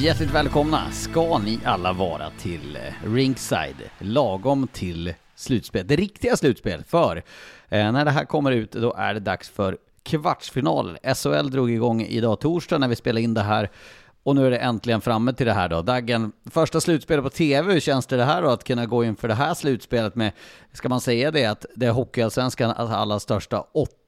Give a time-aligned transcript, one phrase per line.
[0.00, 6.84] Hjärtligt välkomna ska ni alla vara till eh, Ringside, lagom till slutspel, det riktiga slutspel.
[6.84, 7.16] För
[7.68, 10.98] eh, när det här kommer ut, då är det dags för kvartsfinal.
[11.14, 13.70] SHL drog igång idag torsdag när vi spelade in det här.
[14.22, 15.82] Och nu är det äntligen framme till det här då.
[15.82, 19.16] Daggen, första slutspelet på TV, hur känns det, det här då att kunna gå in
[19.16, 20.32] för det här slutspelet med,
[20.72, 24.05] ska man säga det, att det är Hockeyallsvenskan allra största åtta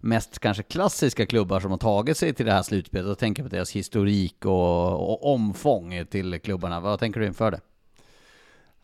[0.00, 3.06] mest kanske klassiska klubbar som har tagit sig till det här slutspelet.
[3.06, 6.80] och tänker på deras historik och, och omfång till klubbarna.
[6.80, 7.60] Vad tänker du inför det?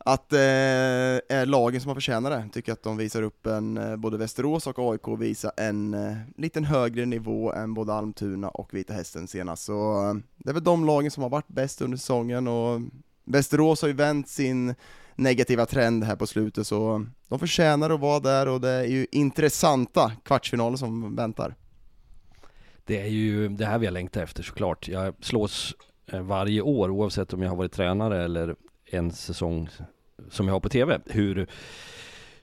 [0.04, 3.96] Att eh, är lagen som har förtjänat det, tycker att de visar upp en, eh,
[3.96, 8.94] både Västerås och AIK visar en eh, liten högre nivå än både Almtuna och Vita
[8.94, 9.64] Hästen senast.
[9.64, 12.80] Så eh, det är väl de lagen som har varit bäst under säsongen och
[13.24, 14.74] Västerås har ju vänt sin
[15.20, 19.06] negativa trend här på slutet så de förtjänar att vara där och det är ju
[19.12, 21.54] intressanta kvartsfinaler som väntar.
[22.84, 24.88] Det är ju det här vi har längtat efter såklart.
[24.88, 25.74] Jag slås
[26.06, 29.68] eh, varje år oavsett om jag har varit tränare eller en säsong
[30.30, 31.00] som jag har på TV.
[31.06, 31.48] Hur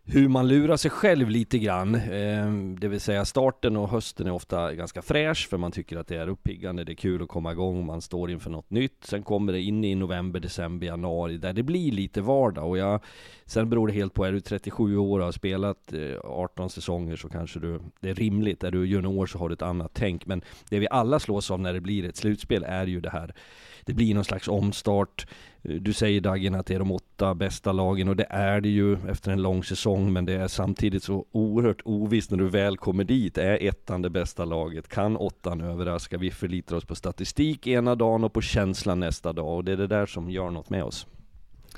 [0.09, 1.95] hur man lurar sig själv lite grann.
[1.95, 6.07] Ehm, det vill säga starten och hösten är ofta ganska fräsch för man tycker att
[6.07, 9.03] det är uppiggande, det är kul att komma igång, man står inför något nytt.
[9.03, 13.03] Sen kommer det in i november, december, januari där det blir lite vardag och jag,
[13.45, 17.15] sen beror det helt på, är du 37 år och har spelat eh, 18 säsonger
[17.15, 18.63] så kanske du, det är rimligt.
[18.63, 20.25] Är du junior så har du ett annat tänk.
[20.25, 23.33] Men det vi alla slås av när det blir ett slutspel är ju det här
[23.87, 25.27] det blir någon slags omstart.
[25.67, 29.09] Du säger Dagen att det är de åtta bästa lagen och det är det ju
[29.09, 33.03] efter en lång säsong men det är samtidigt så oerhört ovisst när du väl kommer
[33.03, 33.37] dit.
[33.37, 34.87] Är ettan det bästa laget?
[34.87, 36.17] Kan åttan överraska?
[36.17, 39.77] Vi förlitar oss på statistik ena dagen och på känslan nästa dag och det är
[39.77, 41.07] det där som gör något med oss.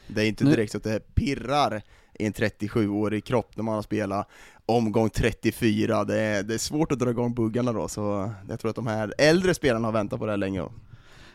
[0.07, 1.81] Det är inte direkt så att det pirrar
[2.19, 4.29] i en 37-årig kropp när man har spelat
[4.65, 8.69] omgång 34, det är, det är svårt att dra igång buggarna då, så jag tror
[8.69, 10.63] att de här äldre spelarna har väntat på det här länge.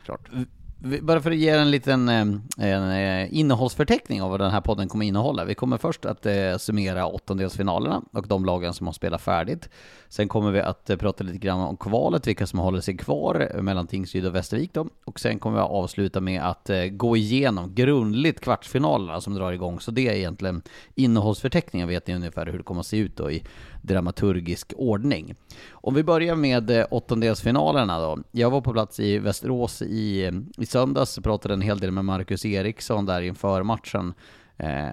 [0.04, 0.31] Klart
[0.79, 5.07] bara för att ge en liten en, eh, innehållsförteckning av vad den här podden kommer
[5.07, 5.45] innehålla.
[5.45, 9.69] Vi kommer först att eh, summera åttondelsfinalerna och de lagen som har spelat färdigt.
[10.09, 13.62] Sen kommer vi att eh, prata lite grann om kvalet, vilka som håller sig kvar
[13.62, 14.88] mellan Tingsryd och Västervik då.
[15.05, 19.53] Och sen kommer vi att avsluta med att eh, gå igenom grundligt kvartsfinalerna som drar
[19.53, 19.81] igång.
[19.81, 20.62] Så det är egentligen
[20.94, 23.43] innehållsförteckningen, vet ni ungefär hur det kommer att se ut då i
[23.84, 25.34] dramaturgisk ordning.
[25.70, 28.19] Om vi börjar med eh, åttondelsfinalerna då.
[28.32, 32.04] Jag var på plats i Västerås i, eh, i söndags, pratade en hel del med
[32.04, 34.14] Marcus Eriksson där inför matchen.
[34.56, 34.88] Eh,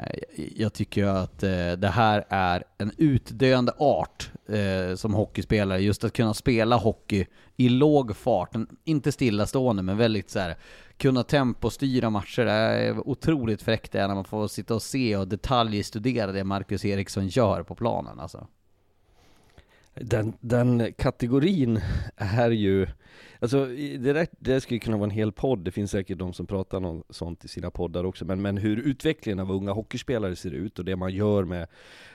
[0.56, 1.40] jag tycker att
[1.78, 4.32] det här är en utdöende art
[4.96, 7.26] som hockeyspelare, just att kunna spela hockey
[7.58, 10.56] i låg fart, inte stillastående men väldigt så här,
[10.98, 12.46] kunna tempostyra matcher.
[12.46, 16.44] Det är otroligt fräckt det är när man får sitta och se och detaljstudera det
[16.44, 18.48] Marcus Eriksson gör på planen alltså.
[20.04, 21.80] Den, den kategorin
[22.18, 22.88] är ju
[23.42, 26.48] Alltså det, där, det skulle kunna vara en hel podd, det finns säkert de som
[26.48, 28.26] pratar om sånt i sina poddar också.
[28.26, 31.68] Men, men hur utvecklingen av unga hockeyspelare ser ut och det man gör med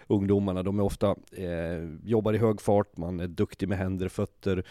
[0.06, 4.12] ungdomarna, de är ofta, eh, jobbar i hög fart, man är duktig med händer och
[4.12, 4.64] fötter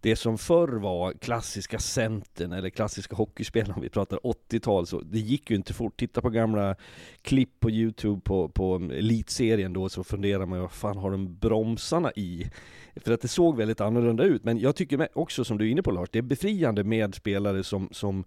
[0.00, 5.18] det som förr var klassiska centern eller klassiska hockeyspelare, om vi pratar 80-tal, så det
[5.18, 5.96] gick ju inte fort.
[5.96, 6.76] Titta på gamla
[7.22, 12.12] klipp på Youtube på, på elitserien då, så funderar man vad fan har de bromsarna
[12.16, 12.50] i?
[12.96, 15.82] För att det såg väldigt annorlunda ut, men jag tycker också som du är inne
[15.82, 18.24] på Lars, det är befriande med spelare som, som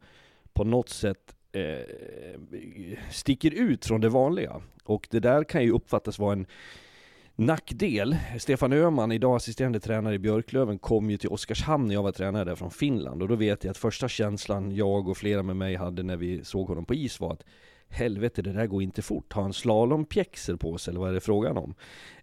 [0.53, 2.41] på något sätt eh,
[3.11, 4.61] sticker ut från det vanliga.
[4.83, 6.45] Och det där kan ju uppfattas vara en
[7.41, 8.17] nackdel.
[8.39, 12.43] Stefan Öhman, idag assisterande tränare i Björklöven, kom ju till Oskarshamn när jag var tränare
[12.43, 15.75] där från Finland och då vet jag att första känslan jag och flera med mig
[15.75, 17.43] hade när vi såg honom på is var att
[17.89, 21.21] helvete det där går inte fort, har han slalompjäxor på sig eller vad är det
[21.21, 21.73] frågan om?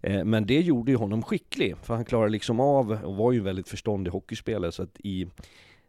[0.01, 3.37] Eh, men det gjorde ju honom skicklig, för han klarade liksom av och var ju
[3.37, 5.27] en väldigt förståndig hockeyspelare så att i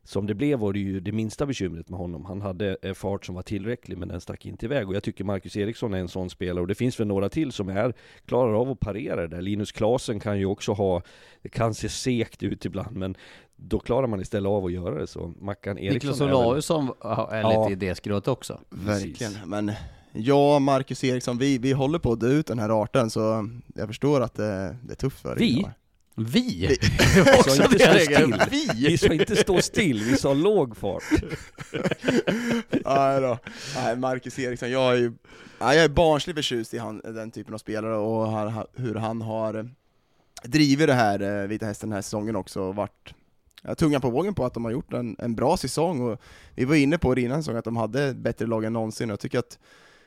[0.04, 2.24] som det blev var det ju det minsta bekymret med honom.
[2.24, 4.88] Han hade eh, fart som var tillräcklig men den stack inte iväg.
[4.88, 7.52] Och jag tycker Marcus Eriksson är en sån spelare och det finns väl några till
[7.52, 7.94] som är,
[8.26, 9.42] klarar av att parera det där.
[9.42, 11.02] Linus Klasen kan ju också ha,
[11.42, 13.14] det kan se sekt ut ibland men
[13.56, 15.34] då klarar man istället av att göra det så.
[15.40, 18.60] Mackan Eriksson Niklas Olausson är, är lite ja, i det skrået också.
[18.70, 19.72] Verkligen, men
[20.12, 23.88] jag Marcus Eriksson, vi, vi håller på att dö ut den här arten så jag
[23.88, 25.66] förstår att det, det är tufft för Vi?
[26.14, 26.78] Vi?
[27.14, 28.34] Vi sa inte stå still.
[28.50, 28.88] Vi?
[28.88, 31.02] vi sa inte stå still, vi sa låg fart.
[32.70, 33.38] Nej då.
[33.76, 35.12] Nej, Marcus Eriksson, jag är ju
[35.58, 38.26] jag är barnsligt förtjust i han, den typen av spelare och
[38.76, 39.70] hur han har
[40.42, 43.14] drivit det här eh, Vita Hästen den här säsongen också, och varit
[43.62, 46.20] ja, tungan på vågen på att de har gjort en, en bra säsong, och
[46.54, 49.12] vi var inne på det innan säsongen att de hade bättre lag än någonsin, och
[49.12, 49.58] jag tycker att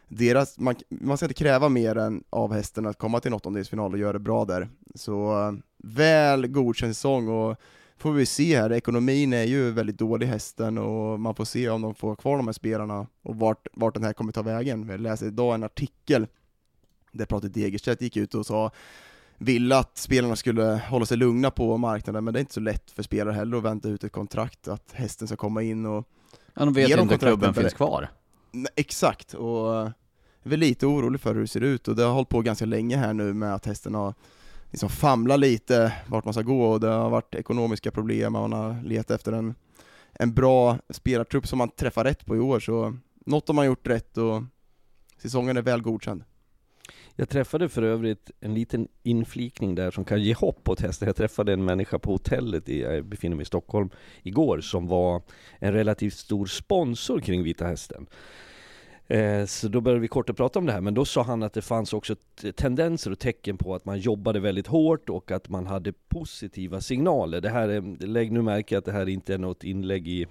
[0.07, 3.93] deras, man, man ska inte kräva mer än av hästen att komma till en åttondelsfinal
[3.93, 4.69] och göra det bra där.
[4.95, 7.57] Så väl godkänd säsong och
[7.97, 11.81] får vi se här, ekonomin är ju väldigt dålig hästen och man får se om
[11.81, 14.89] de får kvar de här spelarna och vart, vart den här kommer ta vägen.
[14.89, 16.27] Jag läste idag en artikel
[17.11, 18.71] där Patrik Degerstedt gick ut och sa
[19.37, 22.91] ville att spelarna skulle hålla sig lugna på marknaden, men det är inte så lätt
[22.91, 26.07] för spelare heller att vänta ut ett kontrakt, att hästen ska komma in och
[26.53, 28.09] Ja, de vet inte om klubben finns kvar.
[28.55, 29.85] Nej, exakt, och jag
[30.43, 32.65] är väl lite orolig för hur det ser ut, och det har hållit på ganska
[32.65, 34.13] länge här nu med att hästen har
[34.71, 38.83] liksom famlat lite vart man ska gå, och det har varit ekonomiska problem, man har
[38.83, 39.55] letat efter en,
[40.13, 43.87] en bra spelartrupp som man träffar rätt på i år, så något har man gjort
[43.87, 44.43] rätt och
[45.17, 46.23] säsongen är väl godkänd.
[47.15, 51.05] Jag träffade för övrigt en liten inflikning där som kan ge hopp åt hästen.
[51.05, 53.89] Jag träffade en människa på hotellet, i, jag befinner mig i Stockholm,
[54.23, 55.21] igår, som var
[55.59, 58.07] en relativt stor sponsor kring Vita Hästen.
[59.07, 61.43] Eh, så då började vi kort att prata om det här, men då sa han
[61.43, 62.15] att det fanns också
[62.55, 67.41] tendenser och tecken på att man jobbade väldigt hårt och att man hade positiva signaler.
[67.41, 70.27] Det här är, lägg nu märke att det här inte är något inlägg i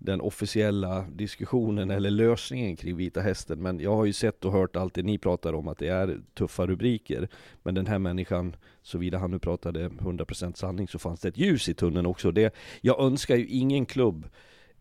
[0.00, 3.62] den officiella diskussionen eller lösningen kring Vita Hästen.
[3.62, 6.20] Men jag har ju sett och hört allt det ni pratar om, att det är
[6.34, 7.28] tuffa rubriker.
[7.62, 11.68] Men den här människan, såvida han nu pratade 100% sanning, så fanns det ett ljus
[11.68, 12.32] i tunneln också.
[12.32, 14.28] Det, jag önskar ju ingen klubb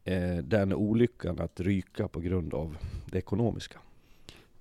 [0.03, 3.79] eh, den olyckan att ryka på grund av det ekonomiska.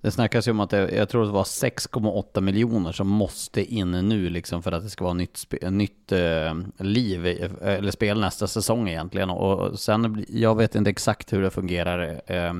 [0.01, 3.91] Det snackas ju om att det, jag tror det var 6,8 miljoner som måste in
[3.91, 8.47] nu liksom för att det ska vara nytt, nytt eh, liv, eh, eller spel nästa
[8.47, 9.29] säsong egentligen.
[9.29, 12.53] Och sen, jag vet inte exakt hur det fungerar eh,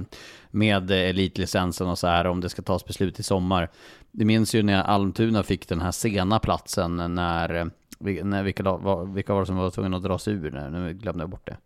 [0.51, 3.69] med elitlicensen och så här, om det ska tas beslut i sommar.
[4.11, 7.65] Det minns ju när Almtuna fick den här sena platsen när, eh,
[8.23, 10.69] när vilka, vilka var det som var tvungna att dra sig ur?
[10.71, 11.57] Nu glömde jag bort det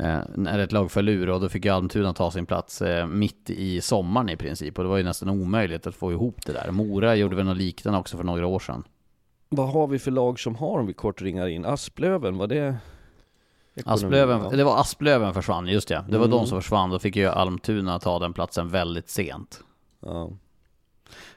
[0.00, 3.06] eh, när ett lag föll ur och då fick ju Almtuna ta sin plats eh,
[3.06, 6.52] mitt i sommaren i princip och det var ju nästan omöjligt att få ihop det
[6.52, 6.70] där.
[6.70, 8.84] Mora gjorde väl något liknande också för några år sedan.
[9.48, 11.64] Vad har vi för lag som har om vi kort ringar in?
[11.64, 12.76] Asplöven, var det?
[13.84, 14.56] Asplöven, ja.
[14.56, 16.04] det var Asplöven försvann, just det.
[16.08, 16.38] Det var mm.
[16.38, 19.60] de som försvann, då fick ju Almtuna ta den platsen väldigt sent.
[20.00, 20.30] Ja.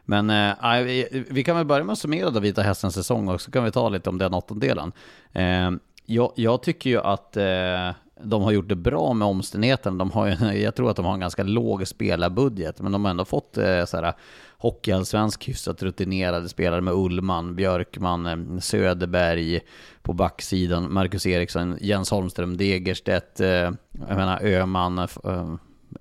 [0.05, 3.41] Men äh, vi, vi, kan väl börja med att summera då Vita Hästens säsong och
[3.41, 4.91] så kan vi ta lite om den åttondelen.
[5.31, 5.71] Eh,
[6.05, 7.89] jag, jag, tycker ju att eh,
[8.23, 9.97] de har gjort det bra med omständigheterna.
[9.97, 13.25] De har jag tror att de har en ganska låg spelarbudget, men de har ändå
[13.25, 14.13] fått eh, så här,
[14.57, 19.61] hockeyallsvensk hyfsat rutinerade spelare med Ullman, Björkman, eh, Söderberg
[20.01, 25.07] på backsidan, Marcus Eriksson, Jens Holmström, Degerstedt, eh, jag menar Öman,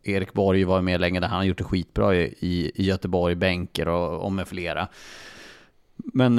[0.02, 3.88] Erik Borg var med länge där, han har gjort det skitbra i, i Göteborg, Bänker
[3.88, 4.88] och, och med flera.
[5.97, 6.37] Men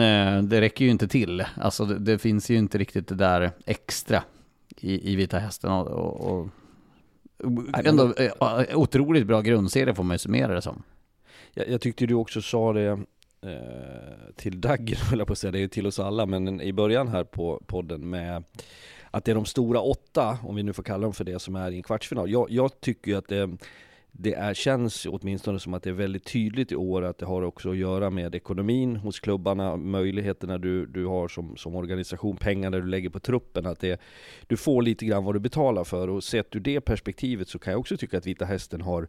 [0.50, 1.44] det räcker ju inte till.
[1.62, 4.24] Alltså det, det, finns ju inte riktigt det där extra
[4.84, 5.72] i, i Vita Hästen.
[5.72, 6.50] Och, och, och
[7.86, 10.84] ändå eh, otroligt bra grundserie får man ju summera det som.
[11.54, 13.00] Jag, jag tyckte du också sa det
[13.42, 16.74] eh, till Dagger, höll jag på att säga, det är till oss alla, men i
[16.74, 18.44] början här på podden med
[19.12, 21.56] att det är de stora åtta, om vi nu får kalla dem för det, som
[21.56, 22.32] är i en kvartsfinal.
[22.32, 23.50] Jag, jag tycker ju att det
[24.16, 27.42] det är, känns åtminstone som att det är väldigt tydligt i år att det har
[27.42, 32.80] också att göra med ekonomin hos klubbarna, möjligheterna du, du har som, som organisation, pengarna
[32.80, 34.02] du lägger på truppen, att det,
[34.48, 36.10] du får lite grann vad du betalar för.
[36.10, 39.08] Och sett ur det perspektivet så kan jag också tycka att Vita Hästen har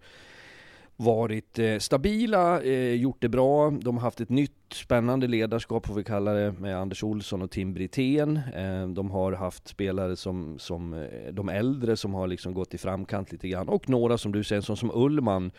[0.97, 3.71] varit eh, stabila, eh, gjort det bra.
[3.71, 7.51] De har haft ett nytt spännande ledarskap, får vi kalla det, med Anders Olsson och
[7.51, 8.37] Tim Brithén.
[8.37, 12.79] Eh, de har haft spelare som, som eh, de äldre som har liksom gått i
[12.79, 13.69] framkant lite grann.
[13.69, 15.51] Och några som du säger, som, som Ullman,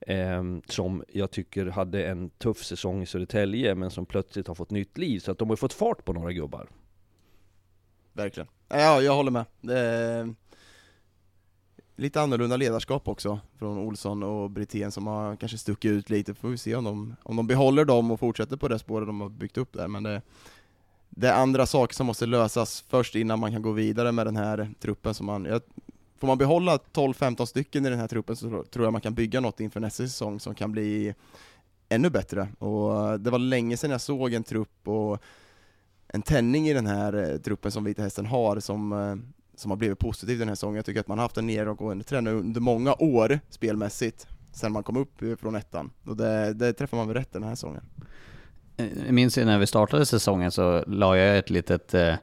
[0.00, 4.70] ehm, som jag tycker hade en tuff säsong i Södertälje, men som plötsligt har fått
[4.70, 5.18] nytt liv.
[5.18, 6.68] Så att de har fått fart på några gubbar.
[8.12, 8.48] Verkligen.
[8.68, 9.44] Ja, jag håller med.
[9.62, 10.26] Eh,
[11.96, 16.48] Lite annorlunda ledarskap också från Olsson och Brithén som har kanske stuckit ut lite, får
[16.48, 19.28] vi se om de, om de behåller dem och fortsätter på det spåret de har
[19.28, 20.22] byggt upp där, men det,
[21.10, 24.36] det är andra saker som måste lösas först innan man kan gå vidare med den
[24.36, 25.62] här truppen som man, jag,
[26.18, 29.40] får man behålla 12-15 stycken i den här truppen så tror jag man kan bygga
[29.40, 31.14] något inför nästa säsong som kan bli
[31.88, 35.22] ännu bättre, och det var länge sedan jag såg en trupp och
[36.08, 39.16] en tändning i den här eh, truppen som Vita Hästen har som eh,
[39.56, 40.76] som har blivit positiv den här säsongen.
[40.76, 44.82] Jag tycker att man har haft en nedåtgående trend under många år spelmässigt, sen man
[44.82, 45.90] kom upp från ettan.
[46.06, 47.82] Och det, det träffar man väl rätt den här säsongen.
[48.76, 52.14] Jag minns när vi startade säsongen så la jag ett litet eh,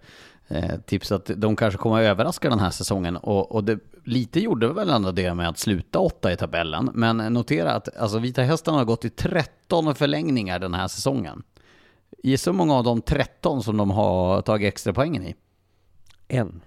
[0.48, 3.18] eh, tips att de kanske kommer att överraska den här säsongen.
[3.18, 6.90] Och, och det, lite gjorde väl ändå det med att sluta åtta i tabellen.
[6.94, 11.44] Men notera att alltså, Vita Hästarna har gått i 13 förlängningar den här säsongen.
[12.24, 15.36] Gissa hur många av de 13 som de har tagit extra poängen i?
[16.28, 16.62] En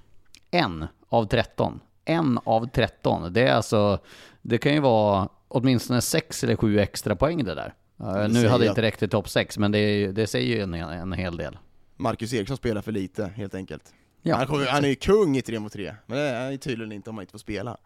[0.55, 1.81] en av 13.
[2.05, 3.33] En av 13.
[3.33, 3.99] Det är alltså,
[4.43, 7.75] det kan ju vara åtminstone sex eller sju extra poäng det där.
[7.97, 10.75] Det nu hade det inte räckt till topp 6, men det, det säger ju en,
[10.75, 11.59] en hel del.
[11.97, 13.95] Marcus Eriksson spelar för lite, helt enkelt.
[14.23, 16.93] Ja, han, han är ju kung i 3 mot 3, men det är han tydligen
[16.93, 17.77] inte om man inte får spela.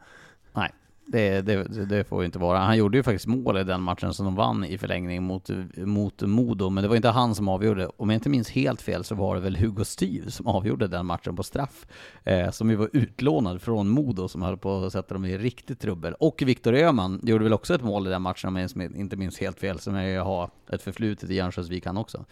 [0.53, 0.73] Nej.
[1.11, 2.59] Det, det, det, får ju inte vara.
[2.59, 6.23] Han gjorde ju faktiskt mål i den matchen som de vann i förlängning mot, mot
[6.23, 7.89] Modo, men det var inte han som avgjorde.
[7.97, 11.07] Om jag inte minns helt fel så var det väl Hugo Styv som avgjorde den
[11.07, 11.87] matchen på straff,
[12.25, 15.81] eh, som ju var utlånad från Modo som höll på att sätta dem i riktigt
[15.81, 16.15] trubbel.
[16.15, 19.39] Och Viktor Öhman gjorde väl också ett mål i den matchen om jag inte minns
[19.39, 22.25] helt fel, som jag har ett förflutet i Örnsköldsvik han också.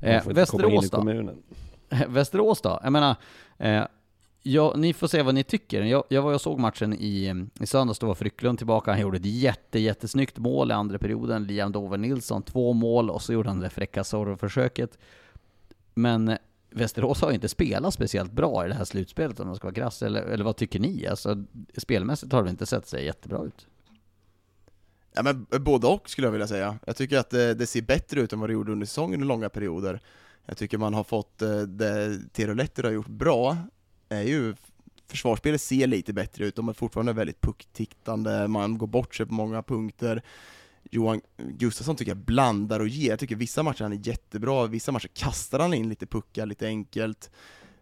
[0.00, 1.30] Eh, Västerås då?
[2.08, 2.80] Västerås då?
[2.82, 3.16] Jag menar,
[3.58, 3.84] eh,
[4.46, 5.82] Ja, ni får se vad ni tycker.
[5.82, 8.90] Jag, jag var och såg matchen i, i söndags, då var Frycklund tillbaka.
[8.90, 11.44] Han gjorde ett jätte, jättesnyggt mål i andra perioden.
[11.44, 14.98] Liam Dover Nilsson, två mål och så gjorde han det fräcka Zorro-försöket.
[15.94, 16.38] Men eh,
[16.70, 20.02] Västerås har inte spelat speciellt bra i det här slutspelet om man ska vara krass.
[20.02, 21.06] Eller, eller vad tycker ni?
[21.06, 21.44] Alltså,
[21.76, 23.66] spelmässigt har det inte sett sig jättebra ut.
[25.14, 26.78] Ja men både och skulle jag vilja säga.
[26.86, 29.24] Jag tycker att det, det ser bättre ut än vad det gjorde under säsongen i
[29.24, 30.00] långa perioder.
[30.46, 33.56] Jag tycker man har fått eh, det Teroletter har gjort bra,
[34.14, 34.54] är ju
[35.06, 39.34] försvarsspelet ser lite bättre ut, de är fortfarande väldigt pucktiktande, man går bort sig på
[39.34, 40.22] många punkter.
[40.90, 44.92] Johan Gustafsson tycker jag blandar och ger, jag tycker vissa matcher han är jättebra, vissa
[44.92, 47.30] matcher kastar han in lite puckar lite enkelt.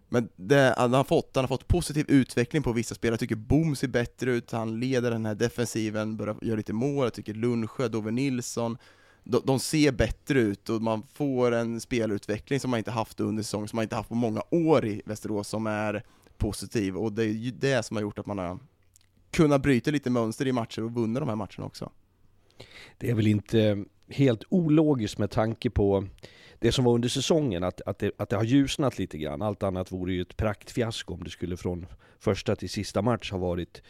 [0.09, 3.35] Men det, han, har fått, han har fått positiv utveckling på vissa spelare, jag tycker
[3.35, 7.35] Boom ser bättre ut, han leder den här defensiven, börjar göra lite mål, jag tycker
[7.35, 8.79] Lundsjö, Dove Nilsson,
[9.25, 13.43] de, de, ser bättre ut och man får en spelutveckling som man inte haft under
[13.43, 16.03] säsongen, som man inte haft på många år i Västerås, som är
[16.43, 18.59] positiv och det är ju det som har gjort att man har
[19.31, 21.91] kunnat bryta lite mönster i matcher och vunnit de här matcherna också.
[22.99, 26.05] Det är väl inte helt ologiskt med tanke på
[26.59, 29.43] det som var under säsongen, att, att, det, att det har ljusnat lite grann.
[29.43, 31.87] Allt annat vore ju ett praktfiasko om det skulle från
[32.19, 33.83] första till sista match ha varit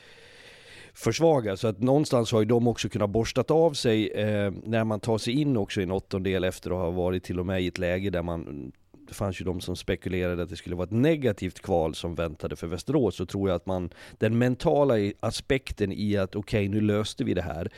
[0.95, 1.61] försvagat.
[1.61, 5.19] Så att någonstans har ju de också kunnat borstat av sig eh, när man tar
[5.19, 7.79] sig in också i en åttondel efter att ha varit till och med i ett
[7.79, 8.73] läge där man
[9.13, 12.57] det fanns ju de som spekulerade att det skulle vara ett negativt kval som väntade
[12.57, 16.81] för Västerås, så tror jag att man, den mentala aspekten i att okej, okay, nu
[16.81, 17.73] löste vi det här,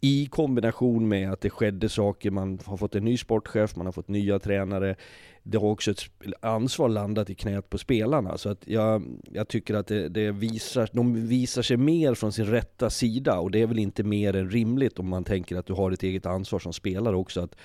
[0.00, 3.92] i kombination med att det skedde saker, man har fått en ny sportchef, man har
[3.92, 4.96] fått nya tränare,
[5.42, 6.02] det har också ett
[6.40, 8.38] ansvar landat i knät på spelarna.
[8.38, 12.46] Så att jag, jag tycker att det, det, visar, de visar sig mer från sin
[12.46, 15.72] rätta sida och det är väl inte mer än rimligt om man tänker att du
[15.72, 17.40] har ett eget ansvar som spelare också.
[17.40, 17.56] Att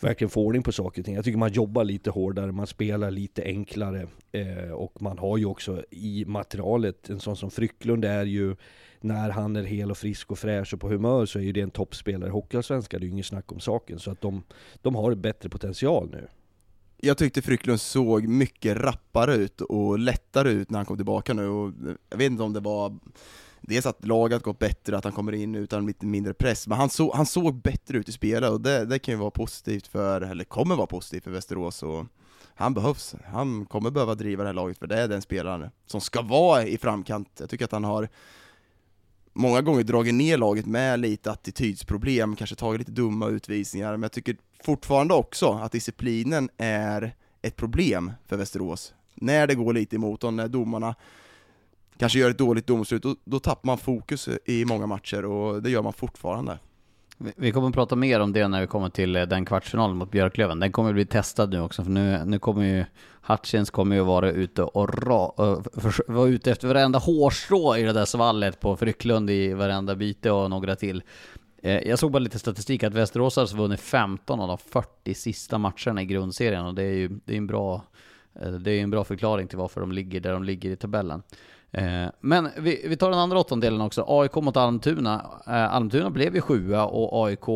[0.00, 1.14] verkligen få ordning på saker och ting.
[1.14, 5.44] Jag tycker man jobbar lite hårdare, man spelar lite enklare eh, och man har ju
[5.44, 8.56] också i materialet, en sån som Frycklund är ju
[9.00, 11.60] när han är hel och frisk och fräsch och på humör så är ju det
[11.60, 13.98] en toppspelare i Hockeyallsvenskan, det är ju inget snack om saken.
[13.98, 14.42] Så att de,
[14.82, 16.28] de har bättre potential nu.
[17.00, 21.48] Jag tyckte Frycklund såg mycket rappare ut och lättare ut när han kom tillbaka nu
[21.48, 21.72] och
[22.10, 22.98] jag vet inte om det var
[23.60, 26.90] dels att laget gått bättre, att han kommer in utan lite mindre press, men han,
[26.90, 30.20] så, han såg bättre ut i spelet och det, det kan ju vara positivt för,
[30.20, 32.06] eller kommer vara positivt för Västerås och
[32.54, 36.00] han behövs, han kommer behöva driva det här laget för det är den spelaren som
[36.00, 37.28] ska vara i framkant.
[37.40, 38.08] Jag tycker att han har
[39.32, 44.12] många gånger dragit ner laget med lite attitydsproblem, kanske tagit lite dumma utvisningar, men jag
[44.12, 48.94] tycker fortfarande också att disciplinen är ett problem för Västerås.
[49.14, 50.94] När det går lite emot dem, när domarna
[51.98, 55.70] kanske gör ett dåligt domslut, då, då tappar man fokus i många matcher och det
[55.70, 56.58] gör man fortfarande.
[57.36, 60.10] Vi kommer att prata mer om det när vi kommer till eh, den kvartsfinalen mot
[60.10, 60.60] Björklöven.
[60.60, 62.84] Den kommer att bli testad nu också, för nu, nu kommer ju
[63.22, 65.32] Hutchins kommer ju vara ute och ra,
[65.72, 70.30] för, vara ute efter varenda hårstrå i det där svallet på Frycklund i varenda byte
[70.30, 71.02] och några till.
[71.62, 75.14] Eh, jag såg bara lite statistik att Västerås har alltså vunnit 15 av de 40
[75.14, 77.82] sista matcherna i grundserien och det är ju det är en, bra,
[78.40, 81.22] eh, det är en bra förklaring till varför de ligger där de ligger i tabellen.
[81.72, 84.04] Eh, men vi, vi tar den andra åttondelen också.
[84.08, 85.24] AIK mot Almtuna.
[85.46, 87.48] Eh, Almtuna blev ju sjua och AIK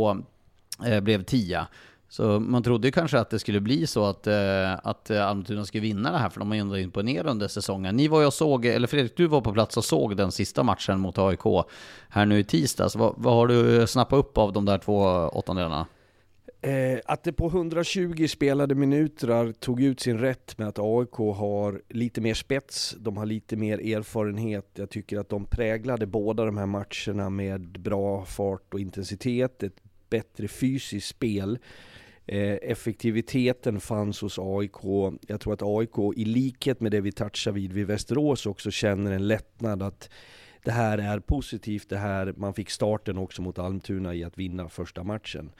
[0.87, 1.66] eh, blev tia.
[2.09, 4.26] Så man trodde ju kanske att det skulle bli så att,
[4.83, 7.97] att Almtuna skulle vinna det här, för de har ju ändå imponerat under säsongen.
[7.97, 10.62] Ni var ju och såg, eller Fredrik, du var på plats och såg den sista
[10.62, 11.66] matchen mot AIK
[12.09, 12.97] här nu i tisdags.
[12.97, 15.02] Vad, vad har du snappat upp av de där två
[15.33, 15.87] åttondelarna?
[16.64, 21.83] Eh, att det på 120 spelade minuter tog ut sin rätt med att AIK har
[21.88, 24.71] lite mer spets, de har lite mer erfarenhet.
[24.75, 29.83] Jag tycker att de präglade båda de här matcherna med bra fart och intensitet, ett
[30.11, 31.59] bättre fysiskt spel.
[32.26, 35.12] Eh, effektiviteten fanns hos AIK.
[35.26, 39.12] Jag tror att AIK, i likhet med det vi touchar vid vid Västerås, också känner
[39.12, 40.11] en lättnad att
[40.64, 44.69] det här är positivt, det här, man fick starten också mot Almtuna i att vinna
[44.69, 45.50] första matchen.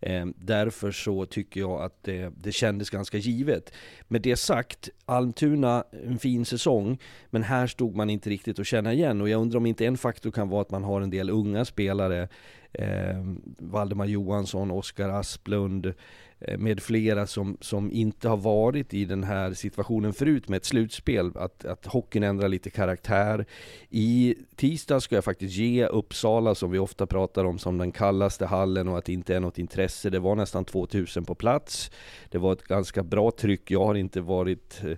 [0.00, 3.72] Eh, därför så tycker jag att det, det kändes ganska givet.
[4.08, 6.98] Med det sagt, Almtuna, en fin säsong,
[7.30, 9.98] men här stod man inte riktigt att känna igen och jag undrar om inte en
[9.98, 12.28] faktor kan vara att man har en del unga spelare
[12.72, 13.24] eh,
[13.58, 15.94] Valdemar Johansson, Oskar Asplund, Eh,
[16.40, 20.64] Eh, med flera som, som inte har varit i den här situationen förut med ett
[20.64, 23.46] slutspel, att, att hockeyn ändrar lite karaktär.
[23.90, 28.46] I tisdag ska jag faktiskt ge Uppsala, som vi ofta pratar om som den kallaste
[28.46, 30.10] hallen och att det inte är något intresse.
[30.10, 31.90] Det var nästan 2000 på plats.
[32.28, 33.70] Det var ett ganska bra tryck.
[33.70, 34.96] Jag har inte varit eh,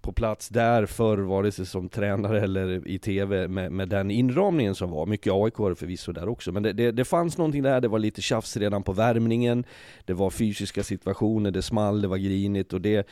[0.00, 4.74] på plats där förr, vare sig som tränare eller i TV med, med den inramningen
[4.74, 5.06] som var.
[5.06, 8.22] Mycket AIK förvisso där också, men det, det, det fanns någonting där, det var lite
[8.22, 9.64] tjafs redan på värmningen,
[10.04, 13.08] det var fysiska situationer, det small, det var grinigt och det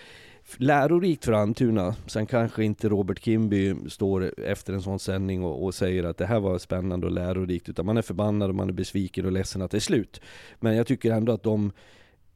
[0.57, 1.95] lärorikt för Antuna.
[2.07, 6.27] Sen kanske inte Robert Kimby står efter en sån sändning och, och, säger att det
[6.27, 9.63] här var spännande och lärorikt, utan man är förbannad och man är besviken och ledsen
[9.63, 10.21] att det är slut.
[10.61, 11.73] Men jag tycker ändå att de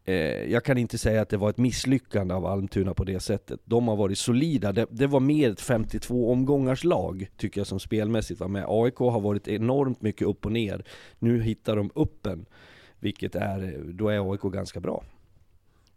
[0.04, 0.14] Eh,
[0.52, 3.60] jag kan inte säga att det var ett misslyckande av Almtuna på det sättet.
[3.64, 4.72] De har varit solida.
[4.72, 8.64] Det, det, var mer ett 52 omgångars lag, tycker jag, som spelmässigt var med.
[8.68, 10.84] AIK har varit enormt mycket upp och ner.
[11.18, 12.46] Nu hittar de upp en,
[13.00, 15.04] vilket är, då är AIK ganska bra.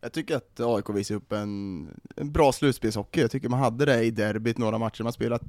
[0.01, 3.21] Jag tycker att AIK visar upp en, en bra slutspelshockey.
[3.21, 5.41] Jag tycker man hade det i derbyt, några matcher man spelat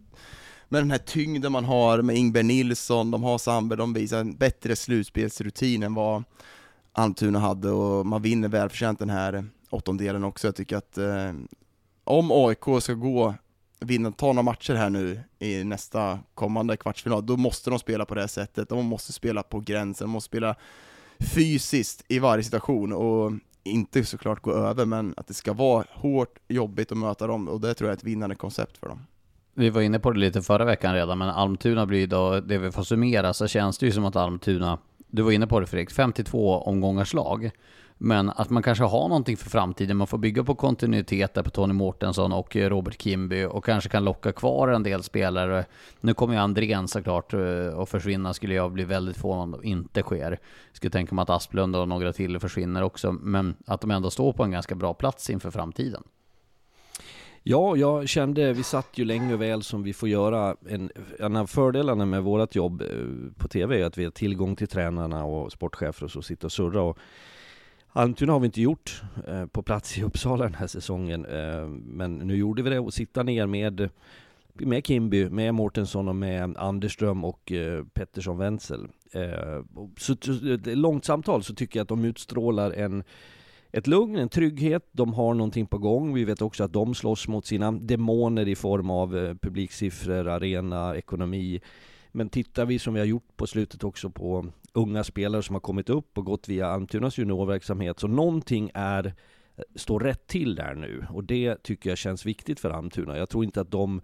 [0.68, 4.36] med den här tyngden man har med Ingber Nilsson, de har Sandberg, de visar en
[4.36, 6.24] bättre slutspelsrutin än vad
[6.96, 10.46] Almtuna hade och man vinner välförtjänt den här åttondelen också.
[10.46, 11.32] Jag tycker att eh,
[12.04, 13.34] om AIK ska gå,
[13.80, 18.14] vinna, ta några matcher här nu i nästa kommande kvartsfinal, då måste de spela på
[18.14, 18.68] det här sättet.
[18.68, 20.56] De måste spela på gränsen, de måste spela
[21.18, 26.38] fysiskt i varje situation och inte såklart gå över, men att det ska vara hårt,
[26.48, 29.06] jobbigt att möta dem och det tror jag är ett vinnande koncept för dem.
[29.54, 32.72] Vi var inne på det lite förra veckan redan, men Almtuna blir då, det vi
[32.72, 34.78] får summera, så känns det ju som att Almtuna
[35.14, 37.50] du var inne på det Fredrik, 52 omgångars lag.
[37.98, 41.50] Men att man kanske har någonting för framtiden, man får bygga på kontinuitet där på
[41.50, 45.64] Tony Mårtensson och eh, Robert Kimby och kanske kan locka kvar en del spelare.
[46.00, 49.68] Nu kommer ju Andrén såklart eh, att försvinna, skulle jag bli väldigt förvånad om det
[49.68, 50.38] inte sker.
[50.72, 54.32] Skulle tänka mig att Asplund och några till försvinner också, men att de ändå står
[54.32, 56.02] på en ganska bra plats inför framtiden.
[57.46, 60.56] Ja, jag kände, vi satt ju länge och väl som vi får göra.
[60.68, 62.88] En, en av fördelarna med vårt jobb eh,
[63.38, 66.52] på TV är att vi har tillgång till tränarna och sportchefer och så, sitta och
[66.52, 66.82] surra.
[66.82, 66.98] Och
[67.88, 71.24] Almtuna har vi inte gjort eh, på plats i Uppsala den här säsongen.
[71.24, 73.90] Eh, men nu gjorde vi det och sitta ner med,
[74.52, 78.88] med Kimby, med Mårtensson och med Anderström och eh, Pettersson Wenzel.
[79.12, 79.62] Eh,
[79.98, 83.04] så, så, långt samtal så tycker jag att de utstrålar en
[83.76, 86.14] ett lugn, en trygghet, de har någonting på gång.
[86.14, 90.96] Vi vet också att de slåss mot sina demoner i form av eh, publiksiffror, arena,
[90.96, 91.60] ekonomi.
[92.12, 95.60] Men tittar vi som vi har gjort på slutet också på unga spelare som har
[95.60, 100.74] kommit upp och gått via Almtunas juniorverksamhet, så någonting är, eh, står rätt till där
[100.74, 101.06] nu.
[101.10, 103.18] Och det tycker jag känns viktigt för Almtuna.
[103.18, 104.00] Jag tror inte att de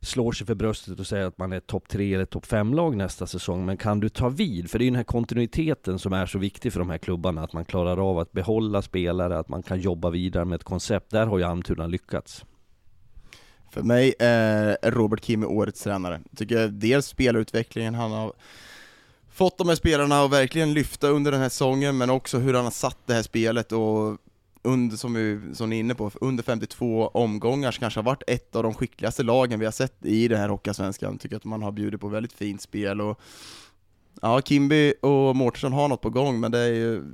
[0.00, 2.96] slår sig för bröstet och säger att man är topp tre eller topp fem lag
[2.96, 3.66] nästa säsong.
[3.66, 4.70] Men kan du ta vid?
[4.70, 7.42] För det är ju den här kontinuiteten som är så viktig för de här klubbarna.
[7.42, 11.10] Att man klarar av att behålla spelare, att man kan jobba vidare med ett koncept.
[11.10, 12.44] Där har ju Almtuna lyckats.
[13.70, 16.20] För mig är Robert Kim årets tränare.
[16.30, 18.32] Jag Tycker dels spelarutvecklingen, han har
[19.30, 22.64] fått de här spelarna att verkligen lyfta under den här säsongen, men också hur han
[22.64, 24.18] har satt det här spelet och
[24.62, 28.22] under, som vi som ni är inne på, under 52 omgångar så kanske har varit
[28.26, 31.18] ett av de skickligaste lagen vi har sett i den här Hockeyallsvenskan.
[31.18, 33.20] Tycker att man har bjudit på väldigt fint spel och
[34.22, 37.04] ja, Kimby och Mårtensson har något på gång, men det är ju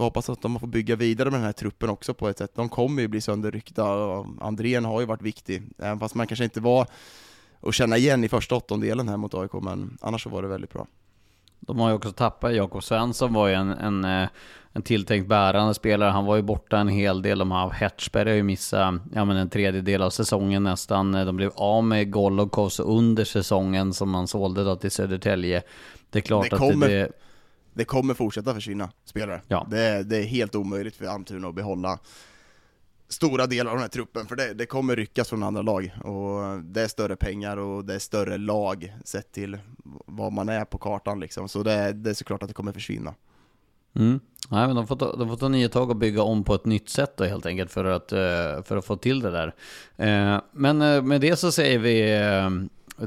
[0.00, 2.54] får hoppas att de får bygga vidare med den här truppen också på ett sätt.
[2.54, 6.44] De kommer ju bli sönderryckta och Andrén har ju varit viktig, även fast man kanske
[6.44, 6.86] inte var
[7.60, 10.72] att känna igen i första åttondelen här mot AIK, men annars så var det väldigt
[10.72, 10.86] bra.
[11.60, 14.28] De har ju också tappat, Jakob Svensson var ju en, en, eh,
[14.72, 16.10] en tilltänkt bärande spelare.
[16.10, 17.38] Han var ju borta en hel del.
[17.38, 21.12] De har Hertzberg har ju missat ja, men en tredjedel av säsongen nästan.
[21.12, 25.62] De blev av med Golokovs under säsongen som man sålde då till Södertälje.
[26.10, 27.12] Det är klart det att kommer, det,
[27.74, 29.40] det kommer fortsätta försvinna spelare.
[29.48, 29.66] Ja.
[29.70, 31.98] Det, det är helt omöjligt för Almtuna att behålla
[33.08, 35.92] stora delar av den här truppen, för det, det kommer ryckas från andra lag.
[36.04, 39.58] Och det är större pengar och det är större lag sett till
[40.06, 41.48] vad man är på kartan liksom.
[41.48, 43.14] Så det, det är såklart att det kommer försvinna.
[43.94, 44.20] Mm.
[44.52, 46.64] Nej, men de får, ta, de får ta nya tag och bygga om på ett
[46.64, 49.54] nytt sätt då helt enkelt för att, eh, för att få till det där.
[49.96, 52.20] Eh, men eh, med det så säger vi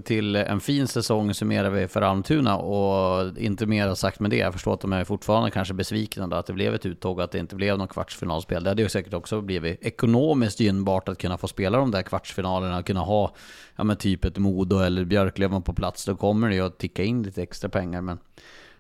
[0.04, 4.38] till en fin säsong summerar vi för Almtuna och inte mer sagt med det.
[4.38, 7.24] Jag förstår att de är fortfarande kanske besvikna då att det blev ett uttåg och
[7.24, 8.64] att det inte blev någon kvartsfinalspel.
[8.64, 12.78] Det hade ju säkert också blivit ekonomiskt gynnbart att kunna få spela de där kvartsfinalerna
[12.78, 13.36] och kunna ha
[13.76, 16.06] ja, men typ ett Modo eller Björklöven på plats.
[16.06, 18.20] Då kommer det ju att ticka in lite extra pengar men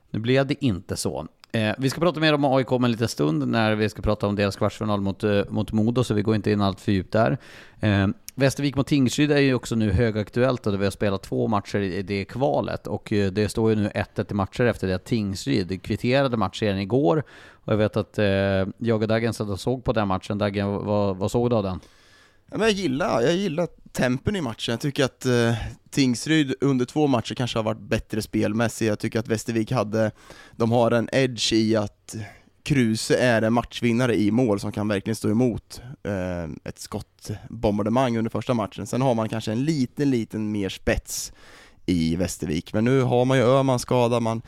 [0.09, 1.27] nu blev det inte så.
[1.55, 4.27] Eh, vi ska prata mer om AIK om en liten stund när vi ska prata
[4.27, 7.13] om deras kvartsfinal mot, eh, mot Modo, så vi går inte in allt för djupt
[7.13, 7.37] där.
[7.79, 11.79] Eh, Västervik mot Tingsryd är ju också nu högaktuellt och vi har spelat två matcher
[11.79, 15.05] i det kvalet och eh, det står ju nu 1-1 i matcher efter det att
[15.05, 18.25] Tingsryd kvitterade matchen igår och jag vet att eh,
[18.77, 20.37] jag och Dagen satt och såg på den matchen.
[20.37, 21.79] Dagen, vad, vad såg du av den?
[22.53, 24.71] Ja, men jag gillar, jag gillar tempen i matchen.
[24.71, 25.53] Jag tycker att eh,
[25.89, 28.89] Tingsryd under två matcher kanske har varit bättre spelmässigt.
[28.89, 30.11] Jag tycker att Västervik hade,
[30.55, 32.15] de har en edge i att
[32.63, 38.31] Kruse är en matchvinnare i mål som kan verkligen stå emot eh, ett skottbombardemang under
[38.31, 38.87] första matchen.
[38.87, 41.33] Sen har man kanske en liten, liten mer spets
[41.85, 44.41] i Västervik, men nu har man ju Öhman skadad, man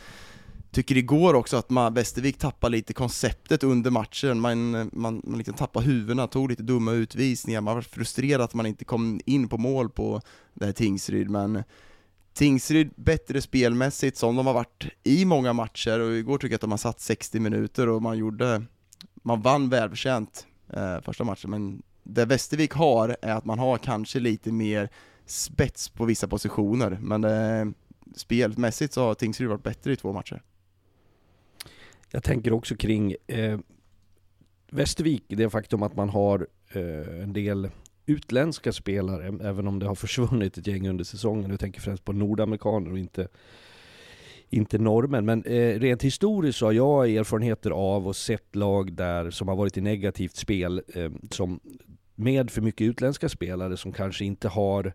[0.75, 5.53] tycker igår också att man, Västervik tappar lite konceptet under matchen, man, man, man liksom
[5.53, 9.57] tappar huvudena, tog lite dumma utvisningar, man var frustrerad att man inte kom in på
[9.57, 10.21] mål på
[10.53, 11.63] det här Tingsryd, men
[12.33, 15.99] Tingsryd bättre spelmässigt som de har varit i många matcher.
[15.99, 18.63] Och igår tycker jag att de har satt 60 minuter och man gjorde,
[19.23, 24.19] man vann välförtjänt eh, första matchen, men det Västervik har är att man har kanske
[24.19, 24.89] lite mer
[25.25, 27.73] spets på vissa positioner, men eh,
[28.15, 30.41] spelmässigt så har Tingsryd varit bättre i två matcher.
[32.11, 33.59] Jag tänker också kring eh,
[34.71, 37.69] Västervik, det faktum att man har eh, en del
[38.05, 41.49] utländska spelare, även om det har försvunnit ett gäng under säsongen.
[41.49, 43.27] Jag tänker främst på nordamerikaner och inte,
[44.49, 45.25] inte norrmän.
[45.25, 49.55] Men eh, rent historiskt så har jag erfarenheter av och sett lag där som har
[49.55, 51.59] varit i negativt spel, eh, som
[52.15, 54.93] med för mycket utländska spelare som kanske inte har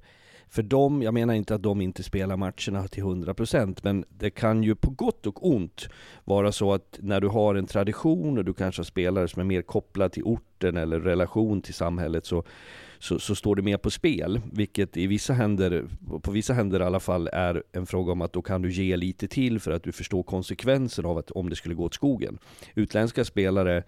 [0.50, 4.62] för dem, jag menar inte att de inte spelar matcherna till 100% men det kan
[4.62, 5.88] ju på gott och ont
[6.24, 9.44] vara så att när du har en tradition och du kanske har spelare som är
[9.44, 12.44] mer kopplade till orten eller relation till samhället så,
[12.98, 15.84] så, så, står det mer på spel, vilket i vissa händer,
[16.22, 18.96] på vissa händer i alla fall, är en fråga om att då kan du ge
[18.96, 22.38] lite till för att du förstår konsekvensen av att om det skulle gå åt skogen.
[22.74, 23.84] Utländska spelare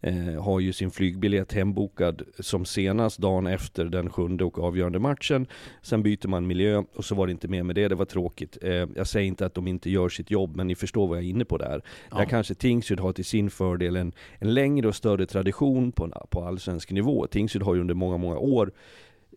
[0.00, 5.46] eh, har ju sin flygbiljett hembokad som senast dagen efter den sjunde och avgörande matchen.
[5.82, 8.58] Sen byter man miljö och så var det inte mer med det, det var tråkigt.
[8.62, 11.24] Eh, jag säger inte att de inte gör sitt jobb, men ni förstår vad jag
[11.24, 11.82] är inne på där.
[12.10, 12.16] Ja.
[12.16, 16.44] Där kanske Tingsryd har till sin fördel en, en längre och större tradition på, på
[16.44, 17.26] allsvensk nivå.
[17.26, 18.72] Tingsryd har ju under många, många år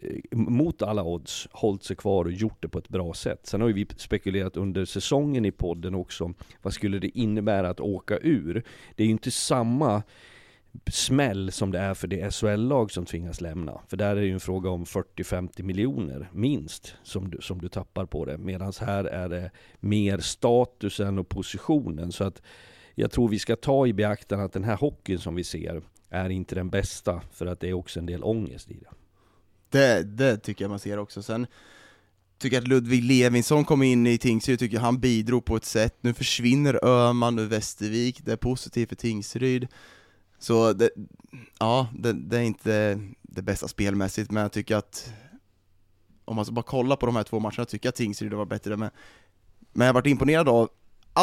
[0.02, 3.40] eh, mot alla odds hållit sig kvar och gjort det på ett bra sätt.
[3.44, 7.80] Sen har ju vi spekulerat under säsongen i podden också, vad skulle det innebära att
[7.80, 8.64] åka ur?
[8.96, 10.04] Det är ju inte samma
[10.92, 13.82] smäll som det är för det SHL-lag som tvingas lämna.
[13.88, 17.70] För där är det ju en fråga om 40-50 miljoner minst som du, som du
[17.70, 18.38] tappar på det.
[18.38, 22.12] Medan här är det mer statusen och positionen.
[22.12, 22.42] Så att
[22.96, 26.30] jag tror vi ska ta i beaktande att den här hockeyn som vi ser är
[26.30, 28.90] inte den bästa för att det är också en del ångest i det.
[29.70, 31.24] Det, det tycker jag man ser också.
[31.24, 31.48] Sen
[32.38, 35.98] tycker jag att Ludvig Levinsson kom in i Tingsryd, tycker han bidrog på ett sätt.
[36.02, 39.68] Nu försvinner Öhman ur Västervik, det är positivt för Tingsryd.
[40.40, 40.90] Så det,
[41.60, 45.14] ja, det, det, är inte det bästa spelmässigt, men jag tycker att
[46.26, 48.46] om man ska bara kolla på de här två matcherna tycker jag att Tingsryd var
[48.46, 48.90] bättre, men,
[49.74, 50.70] men jag varit imponerad av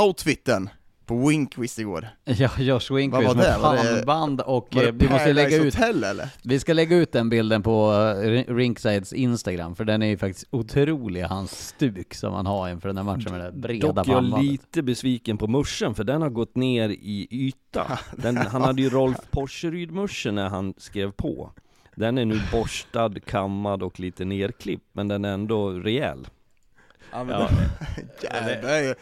[0.05, 0.70] outfiten
[1.07, 2.09] på Winkvist igår.
[2.25, 3.42] Ja, Josh var med det?
[3.42, 6.29] Det- pannband och Var det eh, vi måste lägga ut, Hotel eller?
[6.45, 7.92] vi ska lägga ut den bilden på
[8.25, 12.88] eh, Rinksides Instagram, för den är ju faktiskt otrolig, hans stuk som han har inför
[12.88, 14.51] den här matchen med det breda Dock är jag pannbandet.
[14.51, 17.99] lite besviken på muschen, för den har gått ner i yta.
[18.16, 21.53] Den, han hade ju Rolf Porseryd-muschen när han skrev på.
[21.95, 26.27] Den är nu borstad, kammad och lite nerklippt, men den är ändå rejäl.
[27.12, 27.49] Ja, men Ja.
[28.23, 28.95] Jävlar,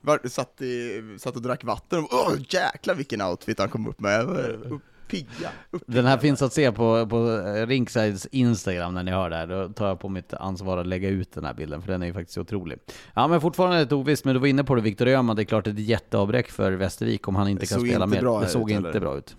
[0.00, 4.00] var, satt, i, satt och drack vatten och åh jäklar vilken outfit han kom upp
[4.00, 5.82] med, Upp- pigga, upp.
[5.86, 7.26] Den här finns att se på, på
[7.66, 9.46] Rinksides Instagram när ni hör det här.
[9.46, 12.06] Då tar jag på mitt ansvar att lägga ut den här bilden, för den är
[12.06, 12.78] ju faktiskt otrolig.
[13.14, 15.44] Ja men fortfarande lite ovisst, men du var inne på det Viktor Öhman, det är
[15.44, 18.40] klart ett jätteavbräck för Västervik om han inte kan spela inte mer.
[18.40, 19.00] Det ut såg inte heller.
[19.00, 19.36] bra ut.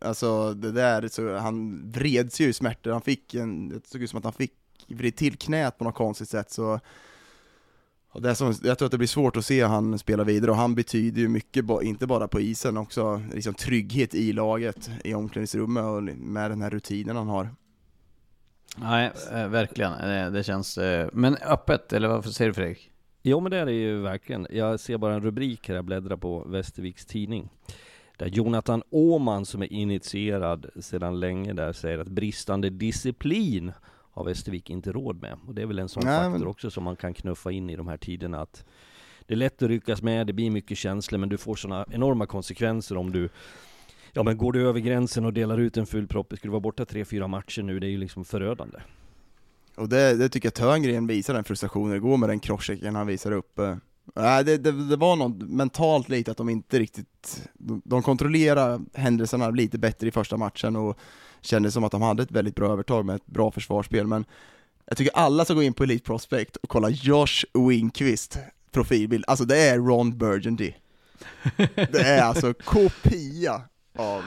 [0.00, 4.10] Alltså det där, så han vreds ju i smärtor, han fick en, det såg ut
[4.10, 4.52] som att han fick
[4.88, 6.80] vrid till knät på något konstigt sätt så
[8.12, 10.56] och det som, jag tror att det blir svårt att se han spela vidare och
[10.56, 15.84] han betyder ju mycket, inte bara på isen också, liksom trygghet i laget, i omklädningsrummet
[15.84, 17.48] och med den här rutinen han har.
[18.76, 19.92] Nej, eh, verkligen.
[19.92, 20.78] Eh, det känns...
[20.78, 22.90] Eh, men öppet, eller vad säger du Fredrik?
[23.22, 24.46] Jo men det är det ju verkligen.
[24.50, 27.48] Jag ser bara en rubrik här, jag bläddrar på Västerviks tidning.
[28.16, 33.72] Där Jonathan Åman som är initierad sedan länge där säger att bristande disciplin
[34.10, 35.36] har Västervik inte råd med.
[35.46, 37.70] Och det är väl en sån Nej, faktor men- också som man kan knuffa in
[37.70, 38.64] i de här tiderna att
[39.26, 42.26] det är lätt att ryckas med, det blir mycket känslor men du får sådana enorma
[42.26, 43.28] konsekvenser om du
[44.12, 46.60] Ja men går du över gränsen och delar ut en full propp, skulle du vara
[46.60, 48.78] borta tre, fyra matcher nu, det är ju liksom förödande.
[49.76, 53.32] Och det, det tycker jag Törngren visar den frustrationen igår med den crosschecken han visar
[53.32, 53.58] upp.
[54.14, 58.80] Nej, det, det, det var något mentalt lite att de inte riktigt, de, de kontrollerar
[58.94, 60.98] händelserna lite bättre i första matchen och
[61.40, 64.24] Kändes som att de hade ett väldigt bra övertag med ett bra försvarsspel, men
[64.86, 68.38] jag tycker alla ska gå in på Elite Prospect och kolla Josh Winqvist
[68.70, 70.72] profilbild, alltså det är Ron Burgundy.
[71.74, 73.62] Det är alltså kopia
[73.98, 74.22] av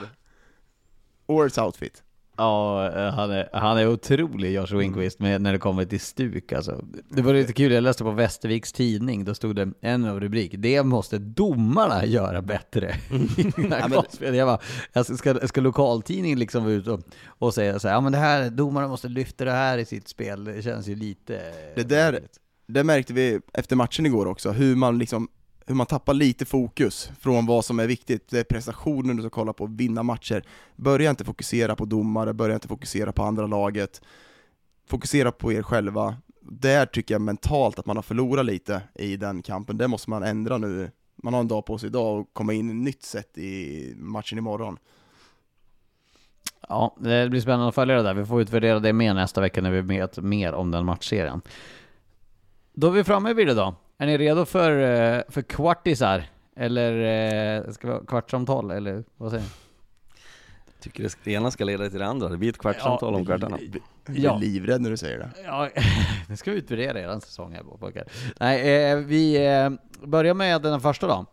[1.26, 2.03] årets outfit.
[2.36, 6.52] Ja, eh, han är, han är otrolig Josh Winquist med, när det kommer till stuk
[6.52, 6.84] alltså.
[7.08, 10.54] Det var lite kul, jag läste på Västerviks tidning, då stod det en av rubrik,
[10.58, 12.94] det måste domarna göra bättre.
[13.70, 13.88] ja,
[14.20, 14.48] men- jag
[14.94, 18.50] bara, ska, ska lokaltidningen liksom ute och, och säga så här, ja men det här,
[18.50, 21.40] domarna måste lyfta det här i sitt spel, det känns ju lite...
[21.74, 22.20] Det där-
[22.66, 25.28] Det märkte vi efter matchen igår också, hur man liksom
[25.66, 29.30] hur man tappar lite fokus från vad som är viktigt, det är prestationen du ska
[29.30, 30.44] kolla på, vinna matcher.
[30.76, 34.02] Börja inte fokusera på domare, börja inte fokusera på andra laget.
[34.86, 36.16] Fokusera på er själva.
[36.40, 40.22] Där tycker jag mentalt att man har förlorat lite i den kampen, det måste man
[40.22, 40.90] ändra nu.
[41.16, 43.94] Man har en dag på sig idag och komma in i ett nytt sätt i
[43.96, 44.78] matchen imorgon.
[46.68, 48.14] Ja, det blir spännande att följa det där.
[48.14, 51.40] Vi får utvärdera det mer nästa vecka när vi vet mer om den matchserien.
[52.72, 53.74] Då är vi framme vid det då.
[54.04, 54.70] Är ni redo för,
[55.16, 56.24] eh, för kvartisar?
[56.56, 56.92] Eller
[57.64, 58.70] eh, ska vi ha kvartssamtal?
[58.70, 59.48] Eller vad säger ni?
[60.80, 63.58] Tycker det, det ena ska leda till det andra, det blir ett kvartssamtal om kvartarna.
[64.06, 64.34] Jag Ja.
[64.36, 65.30] är livrädd när du säger det.
[65.44, 65.68] Ja,
[66.28, 68.04] nu ska vi utvärdera er säsong här pojkar.
[68.40, 69.70] Nej, eh, vi eh,
[70.06, 71.26] börjar med den första då.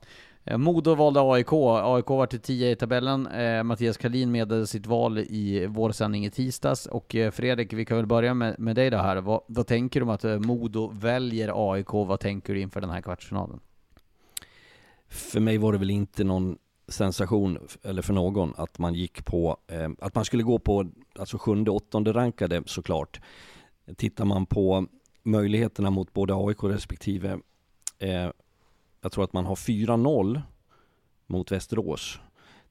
[0.45, 1.53] Eh, Modo valde AIK.
[1.53, 3.27] AIK var till 10 i tabellen.
[3.27, 6.85] Eh, Mattias Kalin meddelade sitt val i vår sändning i tisdags.
[6.85, 9.17] Och eh, Fredrik, vi kan väl börja med, med dig då här.
[9.17, 11.93] Vad, vad tänker du om att eh, Modo väljer AIK?
[11.93, 13.59] Vad tänker du inför den här kvartsfinalen?
[15.09, 19.57] För mig var det väl inte någon sensation, eller för någon, att man gick på,
[19.67, 23.21] eh, att man skulle gå på, alltså sjunde, åttonde rankade såklart.
[23.97, 24.85] Tittar man på
[25.23, 27.39] möjligheterna mot både AIK respektive,
[27.99, 28.29] eh,
[29.01, 30.41] jag tror att man har 4-0
[31.27, 32.19] mot Västerås.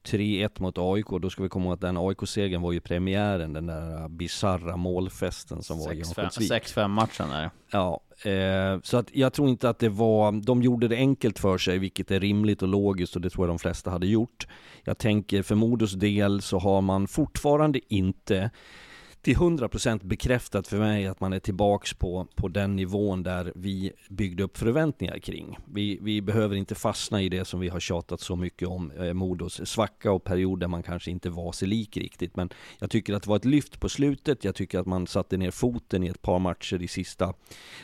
[0.04, 3.66] 3-1 mot AIK, då ska vi komma ihåg att den AIK-segern var ju premiären, den
[3.66, 6.52] där bisarra målfesten som var i Örnsköldsvik.
[6.52, 7.50] 6-5 matchen är det.
[7.70, 11.58] Ja, eh, så att jag tror inte att det var, de gjorde det enkelt för
[11.58, 14.46] sig, vilket är rimligt och logiskt och det tror jag de flesta hade gjort.
[14.84, 18.50] Jag tänker för Modos del så har man fortfarande inte
[19.22, 23.92] till 100% bekräftat för mig att man är tillbaks på, på den nivån där vi
[24.08, 25.58] byggde upp förväntningar kring.
[25.72, 29.12] Vi, vi behöver inte fastna i det som vi har tjatat så mycket om, eh,
[29.12, 32.36] Modos svacka och period där man kanske inte var sig lik riktigt.
[32.36, 35.36] Men jag tycker att det var ett lyft på slutet, jag tycker att man satte
[35.36, 37.34] ner foten i ett par matcher i sista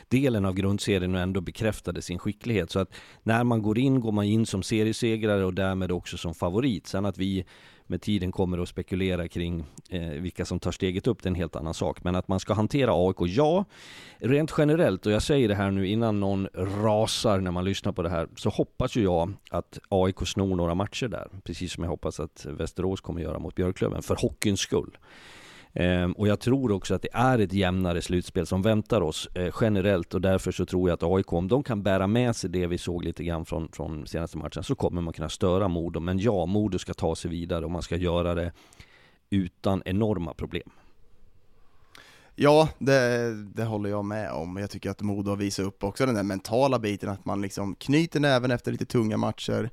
[0.07, 2.71] delen av grundserien och ändå bekräftade sin skicklighet.
[2.71, 6.33] Så att när man går in, går man in som seriesegrare och därmed också som
[6.33, 6.87] favorit.
[6.87, 7.45] Sen att vi
[7.89, 11.35] med tiden kommer att spekulera kring eh, vilka som tar steget upp, det är en
[11.35, 12.03] helt annan sak.
[12.03, 13.65] Men att man ska hantera AIK, ja,
[14.17, 18.01] rent generellt, och jag säger det här nu innan någon rasar när man lyssnar på
[18.01, 21.91] det här, så hoppas ju jag att AIK snor några matcher där, precis som jag
[21.91, 24.97] hoppas att Västerås kommer göra mot Björklöven, för hockeyns skull.
[25.73, 29.53] Ehm, och jag tror också att det är ett jämnare slutspel som väntar oss eh,
[29.61, 32.67] generellt och därför så tror jag att AIK, om de kan bära med sig det
[32.67, 35.99] vi såg lite grann från, från senaste matchen, så kommer man kunna störa Modo.
[35.99, 38.51] Men ja, Modo ska ta sig vidare och man ska göra det
[39.29, 40.69] utan enorma problem.
[42.39, 44.57] Ja, det, det håller jag med om.
[44.57, 47.75] Jag tycker att Modo har visat upp också den där mentala biten, att man liksom
[47.75, 49.69] knyter näven efter lite tunga matcher.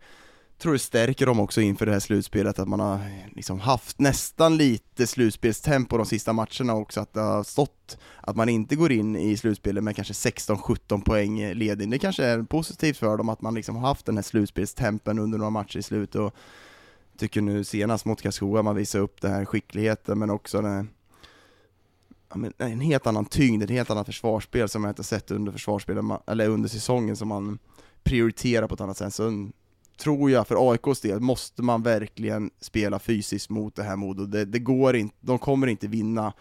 [0.65, 3.01] Tror det stärker dem också inför det här slutspelet, att man har
[3.35, 8.49] liksom haft nästan lite slutspelstempo de sista matcherna också, att det har stått att man
[8.49, 11.91] inte går in i slutspelet med kanske 16-17 poäng ledning.
[11.91, 15.39] Det kanske är positivt för dem att man liksom har haft den här slutspelstempen under
[15.39, 16.35] några matcher i slutet och
[17.19, 20.91] tycker nu senast mot Karlskoga man visar upp den här skickligheten men också den
[22.59, 26.49] en helt annan tyngd, ett helt annat försvarsspel som jag inte sett under försvarsspelet, eller
[26.49, 27.59] under säsongen som man
[28.03, 29.15] prioriterar på ett annat sätt.
[29.15, 29.51] Så
[29.97, 34.27] tror jag för AIKs del måste man verkligen spela fysiskt mot det här Modo.
[34.27, 36.33] Det, det går inte, de kommer inte vinna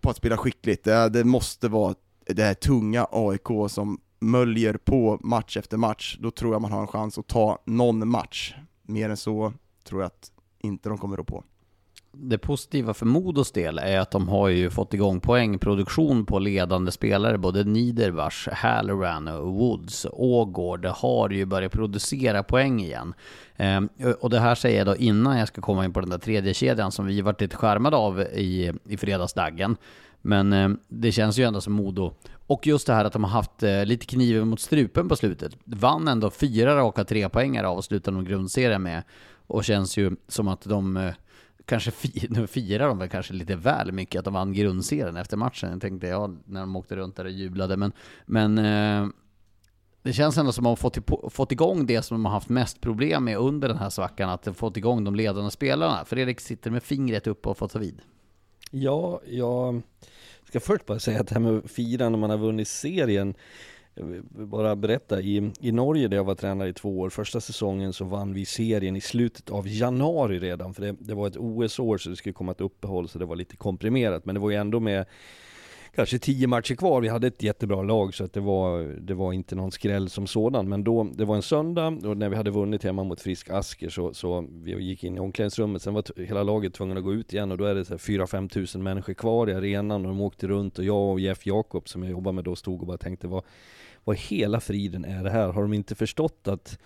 [0.00, 0.84] på att spela skickligt.
[0.84, 1.94] Det, det måste vara
[2.26, 6.18] det här tunga AIK som möljer på match efter match.
[6.20, 8.54] Då tror jag man har en chans att ta någon match.
[8.82, 9.52] Mer än så
[9.84, 11.44] tror jag att inte de kommer att på
[12.18, 16.92] det positiva för Modos del är att de har ju fått igång poängproduktion på ledande
[16.92, 17.38] spelare.
[17.38, 20.06] Både Niederbach, Halloran och Woods.
[20.12, 23.14] Ågård har ju börjat producera poäng igen.
[23.56, 23.88] Ehm,
[24.20, 26.54] och det här säger jag då innan jag ska komma in på den där tredje
[26.54, 29.76] kedjan som vi varit lite skärmade av i, i fredagsdaggen.
[30.22, 32.14] Men ehm, det känns ju ändå som Modo.
[32.46, 35.56] Och just det här att de har haft eh, lite kniven mot strupen på slutet.
[35.64, 39.02] Vann ändå fyra raka tre poängar av och slutade nog grundserien med.
[39.46, 41.12] Och känns ju som att de eh,
[41.66, 45.36] kanske fi, nu firar de väl kanske lite väl mycket att de vann grundserien efter
[45.36, 45.70] matchen.
[45.70, 47.76] Jag tänkte jag när de åkte runt där och jublade.
[47.76, 47.92] Men,
[48.26, 49.08] men eh,
[50.02, 52.48] det känns ändå som att de har fått, fått igång det som de har haft
[52.48, 54.30] mest problem med under den här svackan.
[54.30, 56.04] Att de fått igång de ledande spelarna.
[56.04, 58.02] Fredrik sitter med fingret uppe och får ta vid.
[58.70, 59.82] Ja, jag
[60.44, 63.34] ska först bara säga att det här med att fira när man har vunnit serien
[64.30, 68.04] bara berätta, i, i Norge där jag var tränare i två år, första säsongen så
[68.04, 72.10] vann vi serien i slutet av januari redan, för det, det var ett OS-år så
[72.10, 74.80] det skulle komma ett uppehåll så det var lite komprimerat, men det var ju ändå
[74.80, 75.06] med
[75.96, 79.32] kanske tio matcher kvar, vi hade ett jättebra lag så att det var, det var
[79.32, 82.50] inte någon skräll som sådan, men då, det var en söndag och när vi hade
[82.50, 86.42] vunnit hemma mot Frisk Asker så, så vi gick in i omklädningsrummet, sen var hela
[86.42, 89.54] laget tvungna att gå ut igen och då är det 4-5 tusen människor kvar i
[89.54, 92.56] arenan och de åkte runt och jag och Jeff Jakob som jag jobbar med då
[92.56, 93.44] stod och bara tänkte vad
[94.06, 95.48] vad hela friden är det här?
[95.48, 96.78] Har de inte förstått att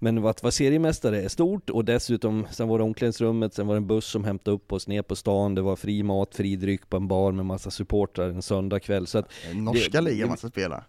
[0.00, 3.78] men att vara seriemästare är stort och dessutom, sen var det omklädningsrummet, sen var det
[3.78, 6.88] en buss som hämtade upp oss ner på stan, det var fri mat, fri dryck
[6.88, 9.06] på en bar med massa supportrar en söndagkväll.
[9.06, 10.84] Så att Norska ligan man ska spela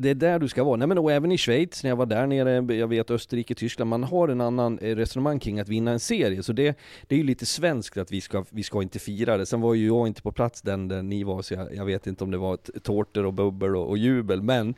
[0.00, 0.76] det är där du ska vara.
[0.76, 3.90] Nej men och även i Schweiz, när jag var där nere, jag vet Österrike, Tyskland,
[3.90, 6.42] man har en annan eh, resonemang kring att vinna en serie.
[6.42, 9.46] Så det, det är ju lite svenskt att vi ska, vi ska inte fira det.
[9.46, 12.06] Sen var ju jag inte på plats den där ni var, så jag, jag vet
[12.06, 14.74] inte om det var tårtor och bubbel och, och jubel, men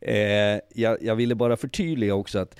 [0.00, 2.56] eh, jag, jag ville bara förtydliga också att